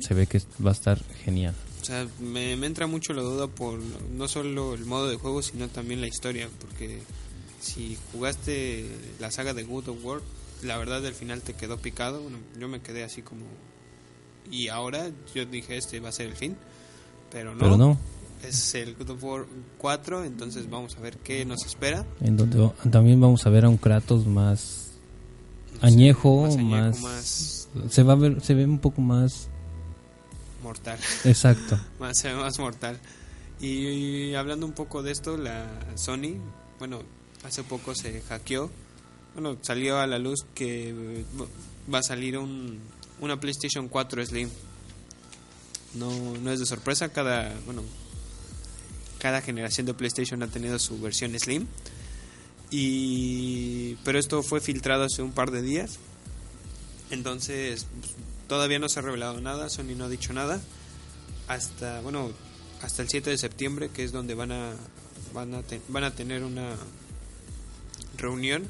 Se 0.00 0.12
ve 0.14 0.26
que 0.26 0.40
va 0.64 0.70
a 0.70 0.72
estar 0.72 1.02
genial. 1.24 1.54
O 1.80 1.84
sea, 1.84 2.06
me, 2.20 2.56
me 2.56 2.66
entra 2.66 2.86
mucho 2.86 3.12
la 3.12 3.22
duda 3.22 3.46
por 3.46 3.78
no 3.78 4.26
solo 4.28 4.74
el 4.74 4.84
modo 4.84 5.08
de 5.08 5.16
juego, 5.16 5.42
sino 5.42 5.68
también 5.68 6.00
la 6.00 6.06
historia, 6.06 6.48
porque 6.58 7.00
si 7.64 7.96
jugaste 8.12 8.84
la 9.20 9.30
saga 9.30 9.54
de 9.54 9.64
God 9.64 9.88
of 9.88 10.04
War, 10.04 10.20
la 10.62 10.76
verdad 10.76 11.04
al 11.04 11.14
final 11.14 11.40
te 11.40 11.54
quedó 11.54 11.78
picado, 11.78 12.22
bueno, 12.22 12.38
yo 12.58 12.68
me 12.68 12.80
quedé 12.80 13.04
así 13.04 13.22
como... 13.22 13.42
Y 14.50 14.68
ahora 14.68 15.10
yo 15.34 15.46
dije, 15.46 15.76
este 15.76 16.00
va 16.00 16.10
a 16.10 16.12
ser 16.12 16.26
el 16.26 16.36
fin, 16.36 16.56
pero 17.30 17.54
no, 17.54 17.60
Pero 17.60 17.76
no, 17.76 17.98
es 18.46 18.74
el 18.74 18.94
God 18.94 19.10
of 19.10 19.24
War 19.24 19.46
4, 19.78 20.24
entonces 20.24 20.68
vamos 20.68 20.96
a 20.96 21.00
ver 21.00 21.16
qué 21.18 21.44
nos 21.44 21.64
espera. 21.64 22.04
en 22.20 22.36
donde 22.36 22.70
también 22.90 23.20
vamos 23.20 23.46
a 23.46 23.50
ver 23.50 23.64
a 23.64 23.68
un 23.68 23.78
Kratos 23.78 24.26
más 24.26 24.90
añejo, 25.80 26.42
más 26.42 26.56
añejo, 26.56 26.68
más, 26.68 27.00
más 27.00 27.63
se 27.88 28.02
va 28.02 28.12
a 28.12 28.16
ver, 28.16 28.40
se 28.40 28.54
ve 28.54 28.64
un 28.64 28.78
poco 28.78 29.00
más 29.00 29.48
mortal. 30.62 30.98
exacto. 31.24 31.78
más, 31.98 32.18
se 32.18 32.28
ve 32.28 32.36
más 32.36 32.58
mortal. 32.58 32.98
Y, 33.60 34.34
hablando 34.34 34.66
un 34.66 34.72
poco 34.72 35.02
de 35.02 35.12
esto, 35.12 35.36
la 35.36 35.66
Sony, 35.94 36.36
bueno, 36.78 37.02
hace 37.44 37.62
poco 37.62 37.94
se 37.94 38.20
hackeó, 38.22 38.70
bueno, 39.34 39.56
salió 39.62 39.98
a 39.98 40.06
la 40.06 40.18
luz 40.18 40.44
que 40.54 41.24
va 41.92 41.98
a 41.98 42.02
salir 42.02 42.36
un, 42.38 42.78
una 43.20 43.38
PlayStation 43.38 43.88
4 43.88 44.26
Slim. 44.26 44.48
No, 45.94 46.10
no 46.38 46.50
es 46.50 46.58
de 46.58 46.66
sorpresa, 46.66 47.10
cada, 47.10 47.54
bueno, 47.66 47.82
cada 49.18 49.40
generación 49.40 49.86
de 49.86 49.94
PlayStation 49.94 50.42
ha 50.42 50.48
tenido 50.48 50.78
su 50.78 51.00
versión 51.00 51.38
Slim. 51.38 51.66
Y, 52.70 53.94
pero 54.04 54.18
esto 54.18 54.42
fue 54.42 54.60
filtrado 54.60 55.04
hace 55.04 55.22
un 55.22 55.32
par 55.32 55.50
de 55.50 55.62
días. 55.62 55.98
Entonces, 57.14 57.86
pues, 58.00 58.12
todavía 58.48 58.78
no 58.78 58.88
se 58.88 58.98
ha 58.98 59.02
revelado 59.02 59.40
nada, 59.40 59.70
Sony 59.70 59.94
no 59.96 60.04
ha 60.04 60.08
dicho 60.08 60.32
nada. 60.34 60.60
Hasta 61.48 62.00
bueno 62.02 62.30
hasta 62.82 63.02
el 63.02 63.08
7 63.08 63.30
de 63.30 63.38
septiembre 63.38 63.88
que 63.88 64.04
es 64.04 64.12
donde 64.12 64.34
van 64.34 64.52
a 64.52 64.72
van 65.32 65.54
a, 65.54 65.62
te- 65.62 65.80
van 65.88 66.04
a 66.04 66.10
tener 66.14 66.42
una 66.44 66.74
reunión 68.18 68.64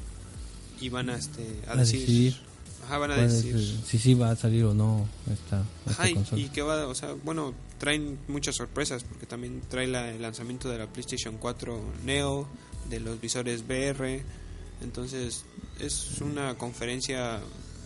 y 0.79 0.89
van 0.89 1.09
a 1.09 1.15
este 1.17 1.61
a, 1.67 1.73
A 1.73 1.75
decir, 1.75 1.99
decidir 2.01 2.35
ajá 2.85 2.97
van 2.97 3.11
a 3.11 3.21
es 3.23 3.33
decir 3.43 3.81
si 3.85 3.97
sí 3.97 4.13
va 4.13 4.31
a 4.31 4.35
salir 4.35 4.63
o 4.65 4.73
no 4.73 5.07
esta, 5.31 5.63
esta 5.87 5.91
ajá, 6.03 6.09
y, 6.09 6.13
consola. 6.13 6.41
y 6.41 6.49
que 6.49 6.61
va 6.61 6.87
o 6.87 6.95
sea 6.95 7.13
bueno 7.23 7.53
traen 7.79 8.17
muchas 8.27 8.55
sorpresas 8.55 9.03
porque 9.03 9.25
también 9.25 9.61
trae 9.69 9.87
la- 9.87 10.11
el 10.11 10.21
lanzamiento 10.21 10.69
de 10.69 10.77
la 10.79 10.87
PlayStation 10.87 11.37
4 11.37 11.79
Neo 12.03 12.47
de 12.89 12.99
los 12.99 13.19
visores 13.21 13.63
VR 13.67 14.23
entonces 14.81 15.43
es 15.79 16.19
una 16.21 16.55
conferencia 16.57 17.39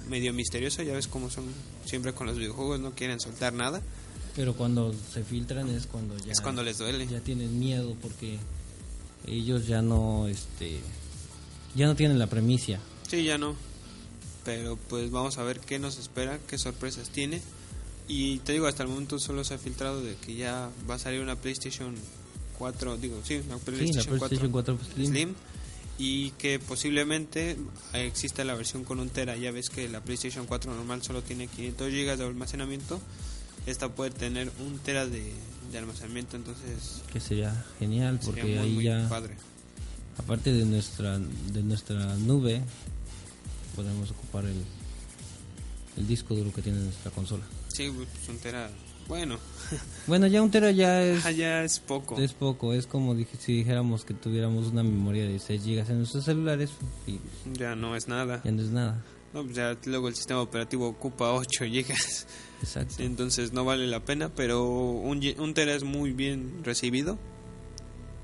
medio 0.10 0.34
misteriosa 0.34 0.84
ya 0.84 0.94
ves 0.94 1.08
cómo 1.08 1.30
son 1.30 1.46
siempre 1.86 2.14
con 2.14 2.28
los 2.28 2.38
videojuegos 2.38 2.80
no 2.80 2.92
quieren 2.92 3.20
soltar 3.20 3.54
nada 3.54 3.82
Pero 4.36 4.56
cuando 4.56 4.94
se 5.14 5.24
filtran 5.24 5.70
es 5.70 5.88
cuando 5.88 6.18
ya 6.18 6.32
es 6.32 6.42
cuando 6.42 6.64
les 6.64 6.78
duele 6.78 7.08
ya 7.08 7.20
tienen 7.20 7.60
miedo 7.60 7.96
porque 8.02 8.38
ellos 9.28 9.68
ya 9.68 9.82
no 9.82 10.28
este 10.28 10.80
ya 11.76 11.88
no 11.88 11.96
tienen 11.96 12.20
la 12.20 12.28
premicia. 12.28 12.80
Sí, 13.08 13.24
ya 13.24 13.38
no. 13.38 13.56
Pero 14.46 14.78
pues 14.90 15.12
vamos 15.12 15.38
a 15.38 15.44
ver 15.44 15.60
qué 15.60 15.80
nos 15.80 15.98
espera, 15.98 16.40
qué 16.48 16.58
sorpresas 16.58 17.10
tiene. 17.10 17.42
Y 18.08 18.40
te 18.40 18.54
digo, 18.54 18.68
hasta 18.68 18.84
el 18.84 18.90
momento 18.90 19.20
solo 19.20 19.44
se 19.44 19.54
ha 19.54 19.58
filtrado 19.58 20.02
de 20.02 20.16
que 20.16 20.36
ya 20.36 20.70
va 20.90 20.96
a 20.96 21.00
salir 21.00 21.22
una 21.22 21.36
PlayStation 21.36 21.96
4, 22.58 22.98
digo, 22.98 23.20
sí, 23.24 23.36
una 23.46 23.58
Sí, 23.58 23.64
PlayStation, 23.66 24.14
la 24.14 24.18
PlayStation 24.18 24.52
4, 24.52 24.78
4 24.78 24.94
Slim. 24.96 25.08
Slim. 25.08 25.36
Y 26.00 26.32
que 26.32 26.60
posiblemente 26.60 27.58
exista 27.94 28.44
la 28.46 28.56
versión 28.56 28.84
con 28.86 29.00
un 29.00 29.10
tera. 29.10 29.36
Ya 29.36 29.52
ves 29.52 29.70
que 29.70 29.88
la 29.90 30.02
PlayStation 30.02 30.48
4 30.48 30.74
normal 30.74 31.04
solo 31.04 31.22
tiene 31.22 31.48
500 31.48 31.92
GB 31.92 32.18
de 32.18 32.26
almacenamiento. 32.26 33.00
Esta 33.68 33.90
puede 33.90 34.12
tener 34.12 34.50
un 34.66 34.80
tera 34.80 35.06
de, 35.06 35.34
de 35.72 35.78
almacenamiento, 35.78 36.38
entonces 36.38 37.02
que 37.12 37.20
sería 37.20 37.66
genial 37.78 38.20
porque 38.24 38.42
sería 38.42 38.62
muy, 38.62 38.70
ahí 38.70 38.76
muy 38.76 38.84
ya 38.86 39.10
padre. 39.10 39.36
aparte 40.18 40.54
de 40.54 40.66
nuestra 40.66 41.20
de 41.20 41.62
nuestra 41.64 42.16
nube 42.16 42.62
podemos 43.76 44.10
ocupar 44.12 44.46
el 44.46 44.64
el 45.98 46.08
disco 46.08 46.34
duro 46.34 46.54
que 46.54 46.62
tiene 46.62 46.80
nuestra 46.80 47.12
consola. 47.12 47.44
Sí, 47.68 47.92
pues 47.94 48.08
un 48.30 48.38
tera, 48.38 48.70
bueno, 49.10 49.38
Bueno, 50.08 50.28
ya 50.28 50.42
un 50.42 50.50
tera 50.52 50.72
ya 50.72 51.04
es 51.04 51.26
ah, 51.26 51.32
ya 51.32 51.64
es 51.64 51.80
poco. 51.80 52.18
es 52.18 52.32
poco, 52.34 52.74
es 52.74 52.88
como 52.88 53.14
dije, 53.16 53.36
si 53.38 53.54
dijéramos 53.58 54.06
que 54.06 54.14
tuviéramos 54.14 54.68
una 54.68 54.84
memoria 54.84 55.26
de 55.28 55.38
6 55.40 55.66
GB 55.66 55.90
en 55.90 55.98
nuestros 55.98 56.24
celulares 56.24 56.70
y 57.06 57.20
Ya 57.58 57.76
no 57.76 57.96
es 57.98 58.08
nada. 58.08 58.42
ya 58.44 58.52
no 58.52 58.62
es 58.62 58.70
nada. 58.70 59.04
No, 59.34 59.44
pues 59.44 59.56
ya 59.58 59.78
luego 59.86 60.08
el 60.08 60.16
sistema 60.16 60.42
operativo 60.42 60.88
ocupa 60.88 61.32
8 61.34 61.66
GB, 61.66 61.86
Exacto. 62.62 62.96
entonces 63.04 63.52
no 63.54 63.66
vale 63.66 63.86
la 63.88 64.00
pena, 64.06 64.30
pero 64.34 64.66
un, 64.68 65.22
un 65.38 65.54
tera 65.54 65.76
es 65.76 65.84
muy 65.84 66.14
bien 66.14 66.64
recibido, 66.64 67.20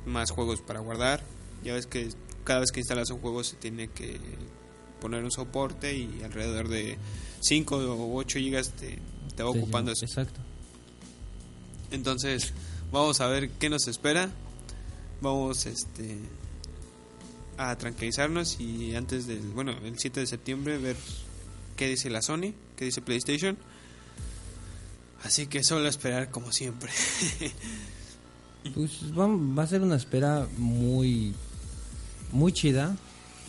más 0.06 0.32
juegos 0.32 0.62
para 0.62 0.80
guardar, 0.80 1.24
ya 1.64 1.74
ves 1.74 1.86
que 1.88 2.10
cada 2.44 2.60
vez 2.62 2.72
que 2.72 2.80
instalas 2.80 3.10
un 3.12 3.20
juego 3.20 3.44
se 3.44 3.56
tiene 3.56 3.88
que 3.90 4.20
poner 5.02 5.24
un 5.24 5.32
soporte 5.32 5.96
y 5.96 6.22
alrededor 6.24 6.70
de 6.70 6.98
5 7.42 7.76
o 7.76 8.16
8 8.18 8.40
GB 8.40 8.64
te, 8.72 9.00
te 9.36 9.44
va 9.44 9.52
Sí, 9.52 9.60
ocupando 9.60 9.94
sí, 9.96 10.06
eso. 10.06 10.22
Exacto. 10.22 10.42
Entonces, 11.96 12.54
vamos 12.92 13.22
a 13.22 13.28
ver 13.28 13.50
qué 13.52 13.70
nos 13.70 13.88
espera. 13.88 14.30
Vamos 15.22 15.66
este 15.66 16.20
a 17.58 17.76
tranquilizarnos 17.78 18.60
y 18.60 18.96
antes 18.96 19.28
del, 19.28 19.40
bueno, 19.40 19.72
el 19.84 19.98
7 19.98 20.20
de 20.20 20.28
septiembre 20.28 20.78
ver 20.78 20.98
qué 21.78 21.88
dice 21.88 22.10
la 22.10 22.22
Sony, 22.22 22.54
qué 22.76 22.86
dice 22.86 23.02
PlayStation. 23.02 23.58
Así 25.24 25.48
que 25.48 25.64
solo 25.64 25.88
esperar 25.88 26.30
como 26.32 26.52
siempre. 26.52 26.92
Pues 28.74 29.16
va, 29.16 29.28
va 29.28 29.62
a 29.62 29.68
ser 29.68 29.82
una 29.84 29.96
espera 29.96 30.48
muy 30.58 31.36
muy 32.32 32.52
chida 32.52 32.98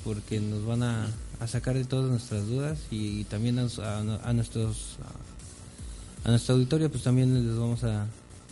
porque 0.05 0.41
nos 0.41 0.67
van 0.67 0.83
a, 0.83 1.09
a 1.41 1.47
sacar 1.49 1.75
de 1.75 1.87
todas 1.87 2.11
nuestras 2.11 2.47
dudas 2.47 2.79
y 2.91 3.25
también 3.25 3.59
a, 3.59 3.63
a- 3.63 4.29
a 4.29 4.33
nuestros 4.35 4.99
a, 6.23 6.29
nuestro 6.29 6.57
auditorio 6.57 6.91
pues 6.91 7.03
también 7.03 7.33
les 7.49 7.57
vamos 7.59 7.83
a 7.85 8.07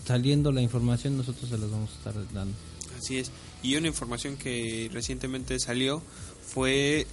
saliendo 0.06 0.52
la 0.52 0.62
información 0.62 1.16
nosotros 1.16 1.50
se 1.50 1.58
las 1.58 1.70
vamos 1.70 1.90
a 1.90 1.94
estar 1.94 2.32
dando. 2.32 2.54
Así 2.98 3.18
es. 3.18 3.30
Y 3.62 3.76
una 3.76 3.88
información 3.88 4.36
que 4.36 4.90
recientemente 4.92 5.58
salió 5.58 6.02
fue 6.46 7.06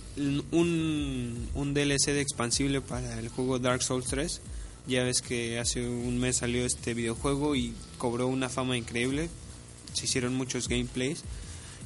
un, 0.52 1.48
un 1.54 1.74
DLC 1.74 2.08
de 2.08 2.22
expansible 2.22 2.82
para 2.82 3.20
el 3.20 3.30
juego 3.30 3.60
Dark 3.60 3.82
Souls 3.84 4.06
3. 4.08 4.42
Ya 4.88 5.04
ves 5.04 5.22
que 5.22 5.60
hace 5.60 5.88
un 5.88 6.20
mes 6.20 6.38
salió 6.38 6.66
este 6.66 6.94
videojuego 6.94 7.56
y 7.56 7.74
cobró 7.98 8.28
una 8.28 8.50
fama 8.50 8.78
increíble. 8.78 9.30
Se 9.94 10.06
hicieron 10.06 10.34
muchos 10.36 10.68
gameplays. 10.68 11.24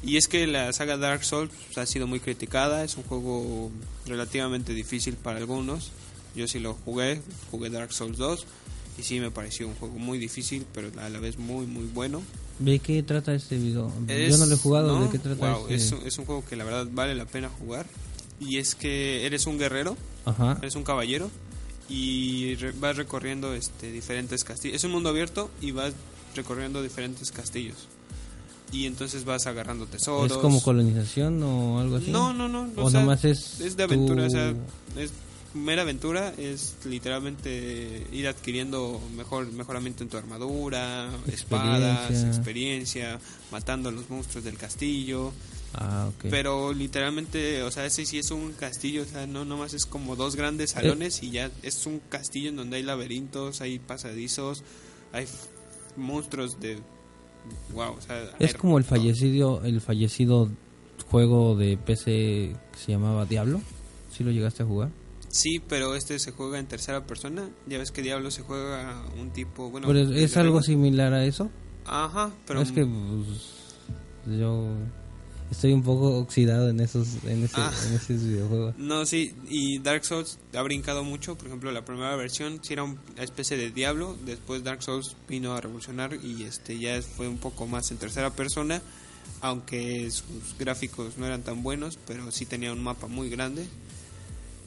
Y 0.03 0.17
es 0.17 0.27
que 0.27 0.45
la 0.47 0.71
saga 0.73 0.97
Dark 0.97 1.23
Souls 1.23 1.51
ha 1.75 1.85
sido 1.85 2.07
muy 2.07 2.19
criticada. 2.19 2.83
Es 2.83 2.97
un 2.97 3.03
juego 3.03 3.71
relativamente 4.05 4.73
difícil 4.73 5.15
para 5.15 5.37
algunos. 5.37 5.91
Yo 6.35 6.47
sí 6.47 6.59
lo 6.59 6.73
jugué, 6.73 7.21
jugué 7.51 7.69
Dark 7.69 7.93
Souls 7.93 8.17
2. 8.17 8.45
Y 8.97 9.03
sí 9.03 9.19
me 9.19 9.29
pareció 9.31 9.67
un 9.67 9.75
juego 9.75 9.95
muy 9.99 10.17
difícil, 10.17 10.65
pero 10.73 10.89
a 11.01 11.09
la 11.09 11.19
vez 11.19 11.37
muy, 11.37 11.65
muy 11.65 11.85
bueno. 11.85 12.21
¿De 12.59 12.79
qué 12.79 13.03
trata 13.03 13.33
este 13.35 13.57
video? 13.57 13.91
Yo 14.07 14.13
Es- 14.13 14.39
no 14.39 14.45
lo 14.45 14.55
he 14.55 14.57
jugado, 14.57 14.97
¿no? 14.97 15.05
¿de 15.05 15.09
qué 15.11 15.19
trata 15.19 15.51
Wow, 15.53 15.61
este? 15.67 15.75
es, 15.75 15.91
un, 15.91 16.07
es 16.07 16.17
un 16.17 16.25
juego 16.25 16.45
que 16.45 16.55
la 16.55 16.63
verdad 16.63 16.87
vale 16.91 17.13
la 17.15 17.25
pena 17.25 17.49
jugar. 17.49 17.85
Y 18.39 18.57
es 18.57 18.75
que 18.75 19.25
eres 19.25 19.45
un 19.47 19.57
guerrero, 19.57 19.97
Ajá. 20.25 20.57
eres 20.61 20.75
un 20.75 20.83
caballero 20.83 21.29
y 21.89 22.55
re- 22.55 22.73
vas 22.79 22.95
recorriendo 22.97 23.53
este 23.53 23.91
diferentes 23.91 24.43
castillos. 24.43 24.75
Es 24.77 24.83
un 24.85 24.91
mundo 24.91 25.09
abierto 25.09 25.49
y 25.61 25.71
vas 25.71 25.93
recorriendo 26.35 26.81
diferentes 26.81 27.31
castillos. 27.31 27.75
Y 28.71 28.85
entonces 28.87 29.23
vas 29.25 29.45
agarrando 29.45 29.85
tesoros. 29.85 30.31
¿Es 30.31 30.37
como 30.37 30.61
colonización 30.61 31.41
o 31.43 31.79
algo 31.79 31.97
así? 31.97 32.11
No, 32.11 32.33
no, 32.33 32.47
no. 32.49 32.69
O 32.77 32.89
sea, 32.89 33.01
nomás 33.01 33.23
es 33.23 33.59
es 33.61 33.77
de 33.77 33.83
aventura, 33.83 34.23
tu- 34.23 34.27
o 34.27 34.29
sea, 34.31 34.49
es 34.97 35.11
mera 35.55 35.81
aventura, 35.83 36.33
es 36.37 36.75
literalmente 36.85 38.05
ir 38.11 38.27
adquiriendo 38.27 39.01
mejor 39.15 39.51
mejoramiento 39.53 40.03
en 40.03 40.09
tu 40.09 40.17
armadura, 40.17 41.09
espadas, 41.27 42.23
Experiencia. 42.25 43.19
matando 43.51 43.89
a 43.89 43.91
los 43.91 44.09
monstruos 44.09 44.43
del 44.45 44.57
castillo. 44.57 45.31
Ah, 45.73 46.09
ok. 46.09 46.27
Pero 46.29 46.73
literalmente, 46.73 47.61
o 47.63 47.71
sea, 47.71 47.85
ese 47.85 48.05
sí 48.05 48.17
es 48.19 48.31
un 48.31 48.53
castillo, 48.53 49.03
o 49.03 49.05
sea, 49.05 49.27
no 49.27 49.43
nomás 49.45 49.73
es 49.73 49.85
como 49.85 50.15
dos 50.15 50.35
grandes 50.35 50.71
salones 50.71 51.21
y 51.23 51.31
ya 51.31 51.51
es 51.63 51.85
un 51.85 51.99
castillo 52.09 52.49
en 52.49 52.55
donde 52.55 52.77
hay 52.77 52.83
laberintos, 52.83 53.59
hay 53.61 53.79
pasadizos, 53.79 54.63
hay 55.11 55.25
monstruos 55.97 56.59
de 56.61 56.77
wow, 57.73 57.93
o 57.97 58.01
sea, 58.01 58.23
es 58.39 58.53
hay- 58.53 58.59
como 58.59 58.77
el 58.77 58.83
fallecido, 58.85 59.63
el 59.65 59.81
fallecido 59.81 60.49
juego 61.11 61.55
de 61.55 61.77
PC 61.77 62.55
que 62.71 62.79
se 62.85 62.91
llamaba 62.93 63.25
Diablo. 63.25 63.61
¿Sí 64.15 64.23
lo 64.23 64.31
llegaste 64.31 64.63
a 64.63 64.65
jugar? 64.65 64.89
Sí, 65.35 65.59
pero 65.67 65.95
este 65.95 66.17
se 66.17 66.31
juega 66.31 66.59
en 66.59 66.65
tercera 66.65 67.05
persona. 67.05 67.49
Ya 67.67 67.77
ves 67.77 67.91
que 67.91 68.01
Diablo 68.01 68.31
se 68.31 68.41
juega 68.41 69.03
un 69.19 69.31
tipo, 69.31 69.69
bueno, 69.69 69.85
Pero 69.85 69.99
es, 70.13 70.37
algo 70.37 70.61
similar 70.61 71.13
a 71.13 71.25
eso. 71.25 71.51
Ajá, 71.85 72.31
pero 72.47 72.61
es 72.61 72.71
que 72.71 72.85
pues, 72.85 74.39
yo 74.39 74.65
estoy 75.51 75.73
un 75.73 75.83
poco 75.83 76.19
oxidado 76.19 76.69
en 76.69 76.79
esos 76.79 77.21
en, 77.25 77.43
ese, 77.43 77.55
Ah. 77.57 77.73
en 77.85 77.95
esos 77.95 78.23
videojuegos. 78.23 78.75
No, 78.77 79.05
sí, 79.05 79.35
y 79.49 79.79
Dark 79.79 80.05
Souls 80.05 80.39
ha 80.53 80.61
brincado 80.61 81.03
mucho. 81.03 81.35
Por 81.35 81.47
ejemplo, 81.47 81.69
la 81.73 81.83
primera 81.83 82.15
versión 82.15 82.61
sí 82.63 82.71
era 82.71 82.83
una 82.83 82.97
especie 83.17 83.57
de 83.57 83.71
Diablo. 83.71 84.15
Después 84.25 84.63
Dark 84.63 84.83
Souls 84.83 85.17
vino 85.27 85.53
a 85.53 85.59
revolucionar 85.59 86.17
y 86.23 86.43
este 86.43 86.79
ya 86.79 87.01
fue 87.01 87.27
un 87.27 87.39
poco 87.39 87.67
más 87.67 87.91
en 87.91 87.97
tercera 87.97 88.29
persona. 88.29 88.81
Aunque 89.41 90.09
sus 90.11 90.57
gráficos 90.57 91.17
no 91.17 91.25
eran 91.25 91.43
tan 91.43 91.61
buenos, 91.61 91.99
pero 92.07 92.31
sí 92.31 92.45
tenía 92.45 92.71
un 92.71 92.81
mapa 92.81 93.07
muy 93.07 93.29
grande. 93.29 93.67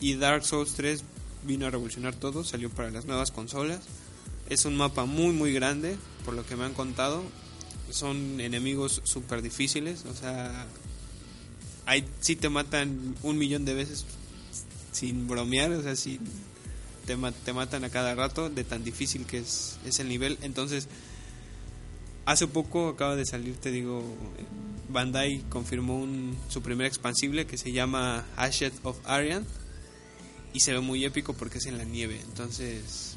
Y 0.01 0.15
Dark 0.15 0.45
Souls 0.45 0.73
3 0.75 1.03
vino 1.45 1.67
a 1.67 1.71
revolucionar 1.71 2.15
todo, 2.15 2.45
salió 2.45 2.71
para 2.71 2.91
las 2.91 3.05
nuevas 3.07 3.31
consolas. 3.31 3.81
Es 4.49 4.65
un 4.65 4.77
mapa 4.77 5.05
muy, 5.05 5.33
muy 5.33 5.53
grande, 5.53 5.97
por 6.25 6.35
lo 6.35 6.45
que 6.47 6.57
me 6.57 6.65
han 6.65 6.75
contado. 6.75 7.23
Son 7.91 8.41
enemigos 8.41 9.01
súper 9.05 9.41
difíciles, 9.43 10.05
o 10.05 10.15
sea, 10.15 10.67
ahí 11.87 12.05
sí 12.21 12.37
te 12.37 12.49
matan 12.51 13.15
un 13.23 13.39
millón 13.39 13.65
de 13.65 13.73
veces 13.75 14.05
sin 14.93 15.27
bromear, 15.27 15.71
o 15.73 15.83
sea, 15.83 15.97
sí 15.97 16.21
te, 17.07 17.17
ma- 17.17 17.33
te 17.33 17.53
matan 17.55 17.85
a 17.85 17.91
cada 17.91 18.15
rato 18.15 18.51
de 18.51 18.63
tan 18.65 18.85
difícil 18.85 19.25
que 19.25 19.39
es, 19.39 19.79
es 19.87 20.01
el 20.01 20.09
nivel. 20.09 20.39
Entonces, 20.43 20.87
hace 22.27 22.47
poco 22.47 22.89
acaba 22.89 23.17
de 23.17 23.25
salir, 23.25 23.57
te 23.57 23.71
digo, 23.71 24.03
Bandai 24.91 25.43
confirmó 25.49 25.99
un, 25.99 26.37
su 26.49 26.61
primer 26.61 26.87
expansible 26.87 27.47
que 27.47 27.57
se 27.57 27.73
llama 27.73 28.25
Ashes 28.37 28.73
of 28.83 28.99
Arian 29.05 29.47
y 30.53 30.61
se 30.61 30.73
ve 30.73 30.81
muy 30.81 31.05
épico 31.05 31.35
porque 31.35 31.59
es 31.59 31.67
en 31.67 31.79
la 31.79 31.85
nieve. 31.85 32.21
Entonces, 32.25 33.17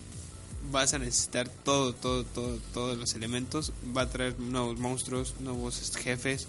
vas 0.71 0.93
a 0.93 0.99
necesitar 0.99 1.49
todo, 1.49 1.93
todo, 1.93 2.23
todo, 2.23 2.57
todos 2.73 2.97
los 2.97 3.13
elementos. 3.15 3.73
Va 3.95 4.03
a 4.03 4.09
traer 4.09 4.39
nuevos 4.39 4.77
monstruos, 4.79 5.35
nuevos 5.39 5.91
jefes 5.97 6.47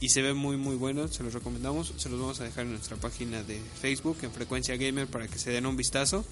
y 0.00 0.10
se 0.10 0.22
ve 0.22 0.32
muy 0.32 0.56
muy 0.56 0.76
bueno, 0.76 1.08
se 1.08 1.24
los 1.24 1.34
recomendamos, 1.34 1.92
se 1.96 2.08
los 2.08 2.20
vamos 2.20 2.40
a 2.40 2.44
dejar 2.44 2.64
en 2.66 2.72
nuestra 2.72 2.96
página 2.96 3.42
de 3.42 3.60
Facebook 3.80 4.18
en 4.22 4.30
Frecuencia 4.30 4.76
Gamer 4.76 5.08
para 5.08 5.26
que 5.26 5.38
se 5.38 5.50
den 5.50 5.66
un 5.66 5.76
vistazo 5.76 6.24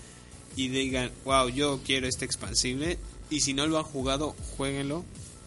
y 0.55 0.69
digan, 0.69 1.11
wow, 1.25 1.49
yo 1.49 1.81
quiero 1.85 2.07
este 2.07 2.25
expansible 2.25 2.99
y 3.29 3.41
si 3.41 3.55
no 3.55 3.67
lo 3.67 3.79
han 3.79 3.85
jugado, 3.85 4.37
jueguenlo, 4.57 5.05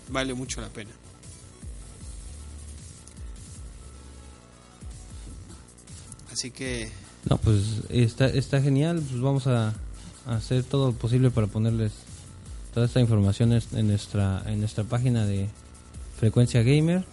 vale 0.10 0.34
mucho 0.34 0.60
la 0.60 0.70
pena. 0.70 0.92
Así 6.32 6.52
que 6.52 6.92
No, 7.28 7.38
pues 7.38 7.62
está, 7.90 8.28
está 8.28 8.62
genial. 8.62 9.02
Pues 9.10 9.20
vamos 9.22 9.48
a, 9.48 9.74
a 10.26 10.36
hacer 10.36 10.64
todo 10.64 10.88
lo 10.88 10.94
posible 10.94 11.32
para 11.32 11.48
ponerles 11.48 11.92
toda 12.74 12.86
esta 12.86 13.00
información 13.00 13.52
en 13.74 13.88
nuestra 13.88 14.44
en 14.46 14.60
nuestra 14.60 14.84
página 14.84 15.26
de 15.26 15.48
Frecuencia 16.20 16.62
Gamer. 16.64 17.04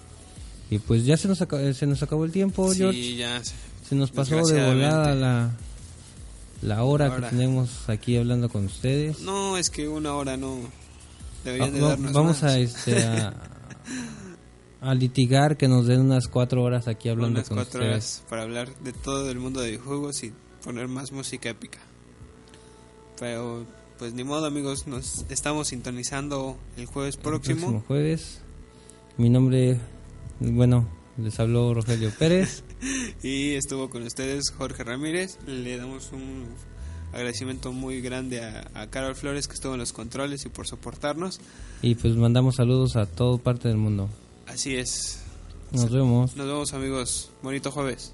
Y 0.71 0.79
pues 0.79 1.05
ya 1.05 1.17
se 1.17 1.29
nos 1.29 1.41
acabó, 1.43 1.73
se 1.73 1.87
nos 1.87 2.03
acabó 2.03 2.25
el 2.25 2.33
tiempo, 2.33 2.73
George. 2.73 2.99
sí, 3.01 3.17
ya 3.17 3.43
se- 3.45 3.55
Se 3.89 3.95
nos 3.95 4.11
pasó 4.11 4.37
de 4.47 4.65
volada 4.67 5.15
la, 5.15 5.51
la 6.63 6.83
hora 6.83 7.07
Hora. 7.13 7.17
que 7.31 7.37
tenemos 7.37 7.89
aquí 7.89 8.17
hablando 8.17 8.49
con 8.49 8.65
ustedes. 8.67 9.21
No, 9.21 9.57
es 9.57 9.71
que 9.71 9.87
una 9.89 10.13
hora 10.15 10.37
no 10.37 10.59
deberían 11.45 11.73
de 11.73 11.81
Va- 11.81 11.85
va- 11.87 11.91
darnos 11.95 12.13
vamos 12.13 12.43
más. 12.43 12.53
a, 12.53 12.59
este, 12.59 13.05
a, 13.05 13.33
a 14.91 14.95
litigar 14.95 15.57
que 15.57 15.69
nos 15.69 15.87
den 15.87 16.01
unas 16.01 16.29
cuatro 16.29 16.63
horas 16.63 16.87
aquí 16.89 17.09
hablando 17.09 17.39
unas 17.41 17.49
con 17.49 17.57
cuatro 17.59 17.81
ustedes. 17.81 17.93
horas 18.19 18.25
para 18.29 18.43
hablar 18.43 18.75
de 18.81 18.93
todo 18.93 19.31
el 19.31 19.39
mundo 19.39 19.61
de 19.61 19.71
videojuegos 19.71 20.23
y 20.23 20.33
poner 20.65 20.89
más 20.89 21.13
música 21.13 21.49
épica. 21.51 21.79
Pero 23.19 23.65
pues 23.99 24.13
ni 24.13 24.25
modo 24.25 24.47
amigos, 24.47 24.87
nos 24.87 25.25
estamos 25.31 25.69
sintonizando 25.69 26.57
el 26.77 26.87
jueves 26.87 27.17
El 27.17 27.23
próximo. 27.23 27.83
jueves. 27.87 28.41
Mi 29.17 29.31
nombre, 29.31 29.81
bueno, 30.41 30.87
les 31.17 31.41
habló 31.41 31.73
Rogelio 31.73 32.11
Pérez. 32.19 32.63
y 33.23 33.55
estuvo 33.55 33.89
con 33.89 34.03
ustedes 34.03 34.51
Jorge 34.51 34.85
Ramírez. 34.85 35.39
Le 35.47 35.79
damos 35.79 36.13
un 36.13 36.45
agradecimiento 37.15 37.73
muy 37.73 38.03
grande 38.03 38.45
a, 38.45 38.71
a 38.75 38.87
Carol 38.91 39.15
Flores 39.15 39.49
que 39.49 39.55
estuvo 39.55 39.73
en 39.73 39.81
los 39.81 39.95
controles 39.95 40.45
y 40.45 40.51
por 40.51 40.67
soportarnos. 40.67 41.41
Y 41.81 41.95
pues 41.95 42.15
mandamos 42.17 42.57
saludos 42.57 42.97
a 42.97 43.07
toda 43.07 43.39
parte 43.39 43.69
del 43.69 43.79
mundo. 43.79 44.11
Así 44.47 44.77
es. 44.77 45.19
Nos 45.73 45.91
vemos. 45.91 46.37
Nos 46.37 46.47
vemos 46.47 46.73
amigos. 46.73 47.31
Bonito 47.43 47.71
jueves. 47.71 48.13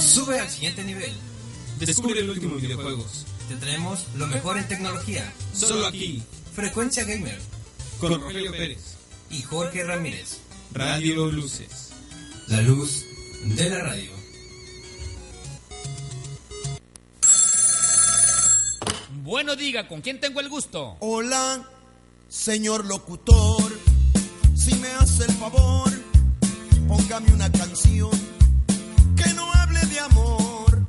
Sube 0.00 0.38
al 0.38 0.48
siguiente 0.48 0.82
nivel. 0.84 1.12
Descubre 1.78 2.20
el 2.20 2.30
último 2.30 2.56
videojuegos. 2.56 3.26
Te 3.48 3.56
traemos 3.56 4.06
lo 4.16 4.26
mejor 4.26 4.58
en 4.58 4.68
tecnología. 4.68 5.32
Solo 5.52 5.86
aquí, 5.86 6.22
Frecuencia 6.54 7.04
Gamer 7.04 7.38
con 7.98 8.20
Rogelio 8.20 8.52
Pérez. 8.52 8.96
y 9.30 9.42
Jorge 9.42 9.84
Ramírez. 9.84 10.38
Radio 10.72 11.30
Luces. 11.30 11.90
La 12.48 12.62
luz 12.62 13.04
de 13.44 13.70
la 13.70 13.78
radio. 13.80 14.19
Bueno, 19.22 19.54
diga, 19.54 19.86
¿con 19.86 20.00
quién 20.00 20.18
tengo 20.18 20.40
el 20.40 20.48
gusto? 20.48 20.96
Hola, 21.00 21.62
señor 22.28 22.86
locutor, 22.86 23.70
si 24.56 24.74
me 24.76 24.88
hace 24.92 25.24
el 25.24 25.32
favor, 25.32 25.90
póngame 26.88 27.30
una 27.34 27.52
canción 27.52 28.10
que 29.16 29.34
no 29.34 29.52
hable 29.52 29.80
de 29.80 30.00
amor. 30.00 30.86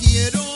Quiero 0.00 0.47